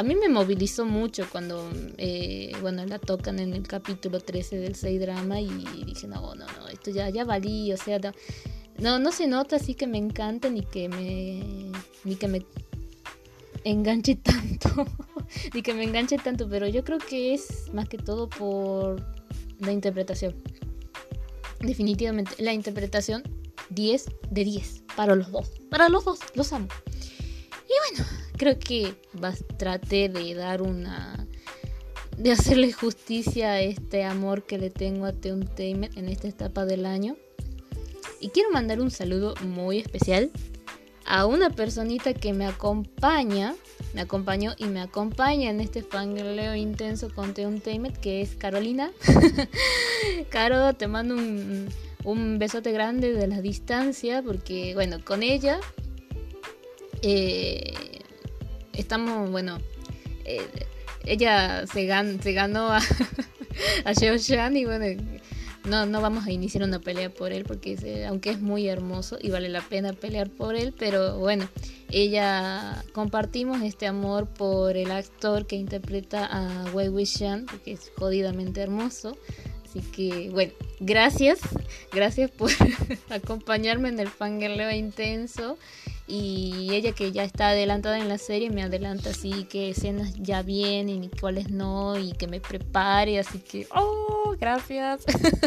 a 0.00 0.02
mí 0.02 0.14
me 0.14 0.30
movilizó 0.30 0.86
mucho 0.86 1.26
cuando, 1.30 1.70
eh, 1.98 2.52
bueno, 2.62 2.86
la 2.86 2.98
tocan 2.98 3.38
en 3.38 3.52
el 3.52 3.68
capítulo 3.68 4.18
13 4.18 4.56
del 4.56 4.74
6 4.74 4.98
drama 4.98 5.42
y 5.42 5.50
dije, 5.84 6.08
no, 6.08 6.34
no, 6.34 6.46
no, 6.46 6.68
esto 6.68 6.90
ya, 6.90 7.10
ya 7.10 7.26
valí, 7.26 7.70
o 7.70 7.76
sea, 7.76 8.00
no, 8.78 8.98
no, 8.98 9.12
se 9.12 9.26
nota 9.26 9.56
así 9.56 9.74
que 9.74 9.86
me 9.86 9.98
encanta 9.98 10.48
ni 10.48 10.62
que 10.62 10.88
me, 10.88 11.70
ni 12.04 12.16
que 12.16 12.28
me 12.28 12.46
enganche 13.64 14.16
tanto, 14.16 14.86
ni 15.54 15.60
que 15.60 15.74
me 15.74 15.84
enganche 15.84 16.16
tanto, 16.16 16.48
pero 16.48 16.66
yo 16.66 16.82
creo 16.82 16.96
que 16.96 17.34
es 17.34 17.70
más 17.74 17.86
que 17.86 17.98
todo 17.98 18.26
por 18.26 19.04
la 19.58 19.70
interpretación. 19.70 20.34
Definitivamente, 21.60 22.42
la 22.42 22.54
interpretación 22.54 23.22
10 23.68 24.06
de 24.30 24.44
10 24.44 24.82
para 24.96 25.14
los 25.14 25.30
dos, 25.30 25.50
para 25.68 25.90
los 25.90 26.06
dos, 26.06 26.20
los 26.34 26.54
amo. 26.54 26.68
Y 27.66 27.98
bueno, 27.98 28.10
creo 28.40 28.58
que 28.58 28.94
traté 29.58 30.08
de 30.08 30.34
dar 30.34 30.62
una 30.62 31.26
de 32.16 32.32
hacerle 32.32 32.72
justicia 32.72 33.50
a 33.50 33.60
este 33.60 34.02
amor 34.02 34.44
que 34.44 34.56
le 34.56 34.70
tengo 34.70 35.04
a 35.04 35.12
Teuntainment 35.12 35.94
en 35.98 36.08
esta 36.08 36.26
etapa 36.26 36.64
del 36.64 36.86
año. 36.86 37.16
Y 38.18 38.30
quiero 38.30 38.50
mandar 38.50 38.80
un 38.80 38.90
saludo 38.90 39.34
muy 39.42 39.76
especial 39.76 40.30
a 41.04 41.26
una 41.26 41.50
personita 41.50 42.14
que 42.14 42.32
me 42.32 42.46
acompaña, 42.46 43.54
me 43.92 44.00
acompañó 44.00 44.54
y 44.56 44.64
me 44.64 44.80
acompaña 44.80 45.50
en 45.50 45.60
este 45.60 45.82
fangirleo 45.82 46.54
intenso 46.54 47.12
con 47.14 47.34
Teuntainment, 47.34 47.98
que 47.98 48.22
es 48.22 48.36
Carolina. 48.36 48.90
Caro, 50.30 50.72
te 50.72 50.88
mando 50.88 51.14
un, 51.14 51.68
un 52.04 52.38
besote 52.38 52.72
grande 52.72 53.12
de 53.12 53.26
la 53.26 53.42
distancia, 53.42 54.22
porque 54.22 54.72
bueno, 54.72 55.04
con 55.04 55.22
ella 55.22 55.60
eh, 57.02 57.99
estamos, 58.72 59.30
bueno, 59.30 59.58
eh, 60.24 60.46
ella 61.04 61.66
se, 61.66 61.88
se 62.22 62.32
ganó 62.32 62.72
a, 62.72 62.78
a 63.84 63.92
Shan 63.92 64.56
y 64.56 64.64
bueno, 64.64 64.86
no, 65.64 65.86
no 65.86 66.00
vamos 66.00 66.26
a 66.26 66.32
iniciar 66.32 66.64
una 66.64 66.78
pelea 66.78 67.10
por 67.10 67.32
él 67.32 67.44
porque 67.44 68.04
aunque 68.06 68.30
es 68.30 68.40
muy 68.40 68.68
hermoso 68.68 69.18
y 69.20 69.30
vale 69.30 69.48
la 69.48 69.60
pena 69.60 69.92
pelear 69.92 70.30
por 70.30 70.54
él, 70.54 70.74
pero 70.78 71.18
bueno, 71.18 71.48
ella 71.90 72.84
compartimos 72.92 73.62
este 73.62 73.86
amor 73.86 74.28
por 74.28 74.76
el 74.76 74.90
actor 74.90 75.46
que 75.46 75.56
interpreta 75.56 76.26
a 76.26 76.64
Wei 76.72 76.88
Wuxian 76.88 77.46
porque 77.46 77.72
es 77.72 77.92
jodidamente 77.96 78.60
hermoso. 78.60 79.16
Así 79.64 79.80
que 79.82 80.30
bueno, 80.30 80.52
gracias, 80.80 81.40
gracias 81.92 82.30
por 82.30 82.50
acompañarme 83.10 83.88
en 83.88 84.00
el 84.00 84.08
fangirleo 84.08 84.72
intenso 84.72 85.58
y 86.10 86.74
ella 86.74 86.92
que 86.92 87.12
ya 87.12 87.22
está 87.22 87.50
adelantada 87.50 87.98
en 87.98 88.08
la 88.08 88.18
serie 88.18 88.50
me 88.50 88.62
adelanta 88.62 89.10
así 89.10 89.44
que 89.44 89.70
escenas 89.70 90.14
ya 90.14 90.42
vienen 90.42 91.04
y 91.04 91.08
cuáles 91.08 91.50
no 91.50 91.96
y 91.98 92.12
que 92.12 92.26
me 92.26 92.40
prepare, 92.40 93.20
así 93.20 93.38
que 93.38 93.68
oh, 93.74 94.34
gracias. 94.38 95.04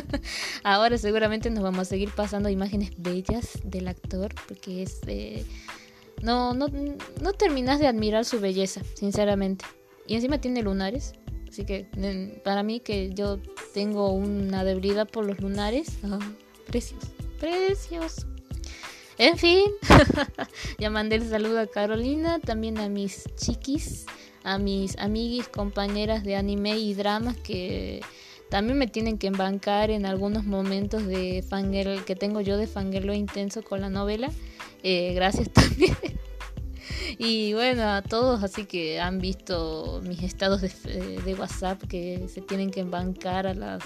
Ahora 0.63 0.97
seguramente 0.97 1.49
nos 1.49 1.63
vamos 1.63 1.79
a 1.79 1.85
seguir 1.85 2.11
pasando 2.15 2.47
imágenes 2.49 2.91
bellas 2.97 3.59
del 3.65 3.89
actor 3.89 4.33
porque 4.47 4.83
es 4.83 5.01
eh, 5.07 5.45
no, 6.21 6.53
no, 6.53 6.67
no 7.21 7.33
terminas 7.33 7.79
de 7.79 7.87
admirar 7.87 8.23
su 8.23 8.39
belleza, 8.39 8.81
sinceramente. 8.93 9.65
Y 10.07 10.15
encima 10.15 10.39
tiene 10.39 10.61
lunares. 10.61 11.13
Así 11.49 11.65
que 11.65 11.87
para 12.43 12.63
mí 12.63 12.79
que 12.79 13.13
yo 13.13 13.39
tengo 13.73 14.11
una 14.11 14.63
debilidad 14.63 15.07
por 15.07 15.25
los 15.25 15.39
lunares, 15.39 15.99
oh, 16.03 16.19
precioso, 16.65 17.07
precioso. 17.39 18.32
En 19.17 19.37
fin, 19.37 19.65
ya 20.79 20.89
mandé 20.89 21.17
el 21.17 21.29
saludo 21.29 21.59
a 21.59 21.67
Carolina, 21.67 22.39
también 22.39 22.79
a 22.79 22.89
mis 22.89 23.25
chiquis, 23.35 24.05
a 24.43 24.57
mis 24.57 24.97
amiguis, 24.97 25.47
compañeras 25.47 26.23
de 26.23 26.35
anime 26.35 26.79
y 26.79 26.93
dramas 26.93 27.37
que 27.37 28.01
también 28.49 28.77
me 28.77 28.87
tienen 28.87 29.17
que 29.17 29.27
embancar 29.27 29.91
en 29.91 30.05
algunos 30.05 30.45
momentos 30.45 31.05
de 31.05 31.43
fangirl 31.47 32.05
que 32.05 32.15
tengo 32.15 32.41
yo 32.41 32.57
de 32.57 32.67
fangirlo 32.67 33.13
intenso 33.13 33.63
con 33.63 33.81
la 33.81 33.89
novela. 33.89 34.31
Eh, 34.83 35.13
gracias 35.13 35.49
también. 35.53 35.95
Y 37.17 37.53
bueno, 37.53 37.83
a 37.83 38.01
todos 38.01 38.43
así 38.43 38.65
que 38.65 38.99
han 38.99 39.19
visto 39.19 40.01
mis 40.03 40.23
estados 40.23 40.61
de, 40.61 40.69
de, 41.23 41.35
WhatsApp 41.35 41.81
que 41.83 42.27
se 42.27 42.41
tienen 42.41 42.71
que 42.71 42.81
embancar 42.81 43.47
a 43.47 43.53
las 43.53 43.83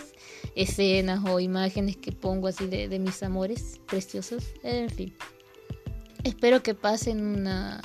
escenas 0.55 1.21
o 1.25 1.39
imágenes 1.39 1.97
que 1.97 2.11
pongo 2.11 2.47
así 2.47 2.67
de, 2.67 2.87
de 2.87 2.99
mis 2.99 3.21
amores 3.23 3.79
preciosos. 3.87 4.43
En 4.63 4.89
fin. 4.89 5.13
Espero 6.23 6.61
que 6.63 6.73
pasen 6.73 7.25
una, 7.25 7.81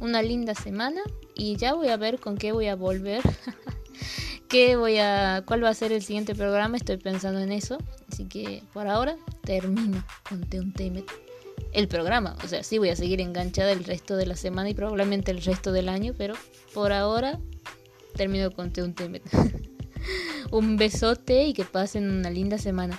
una 0.00 0.22
linda 0.22 0.54
semana 0.54 1.02
y 1.34 1.56
ya 1.56 1.74
voy 1.74 1.88
a 1.88 1.96
ver 1.96 2.18
con 2.18 2.36
qué 2.36 2.52
voy 2.52 2.66
a 2.66 2.76
volver. 2.76 3.22
qué 4.48 4.76
voy 4.76 4.98
a 4.98 5.42
cuál 5.46 5.62
va 5.62 5.68
a 5.68 5.74
ser 5.74 5.92
el 5.92 6.02
siguiente 6.02 6.34
programa, 6.34 6.76
estoy 6.76 6.96
pensando 6.96 7.40
en 7.40 7.52
eso. 7.52 7.78
Así 8.10 8.26
que 8.26 8.62
por 8.72 8.88
ahora 8.88 9.16
termino 9.42 10.04
con 10.28 10.40
Teuntemet 10.48 11.27
el 11.72 11.88
programa. 11.88 12.36
O 12.44 12.48
sea, 12.48 12.62
sí 12.62 12.78
voy 12.78 12.90
a 12.90 12.96
seguir 12.96 13.20
enganchada 13.20 13.72
el 13.72 13.84
resto 13.84 14.16
de 14.16 14.26
la 14.26 14.36
semana 14.36 14.70
y 14.70 14.74
probablemente 14.74 15.30
el 15.30 15.42
resto 15.42 15.72
del 15.72 15.88
año, 15.88 16.14
pero 16.16 16.34
por 16.74 16.92
ahora 16.92 17.38
termino 18.16 18.50
con 18.50 18.72
Teuntemet. 18.72 19.22
Un 20.50 20.76
besote 20.76 21.44
y 21.44 21.52
que 21.52 21.64
pasen 21.64 22.10
una 22.10 22.30
linda 22.30 22.56
semana. 22.56 22.98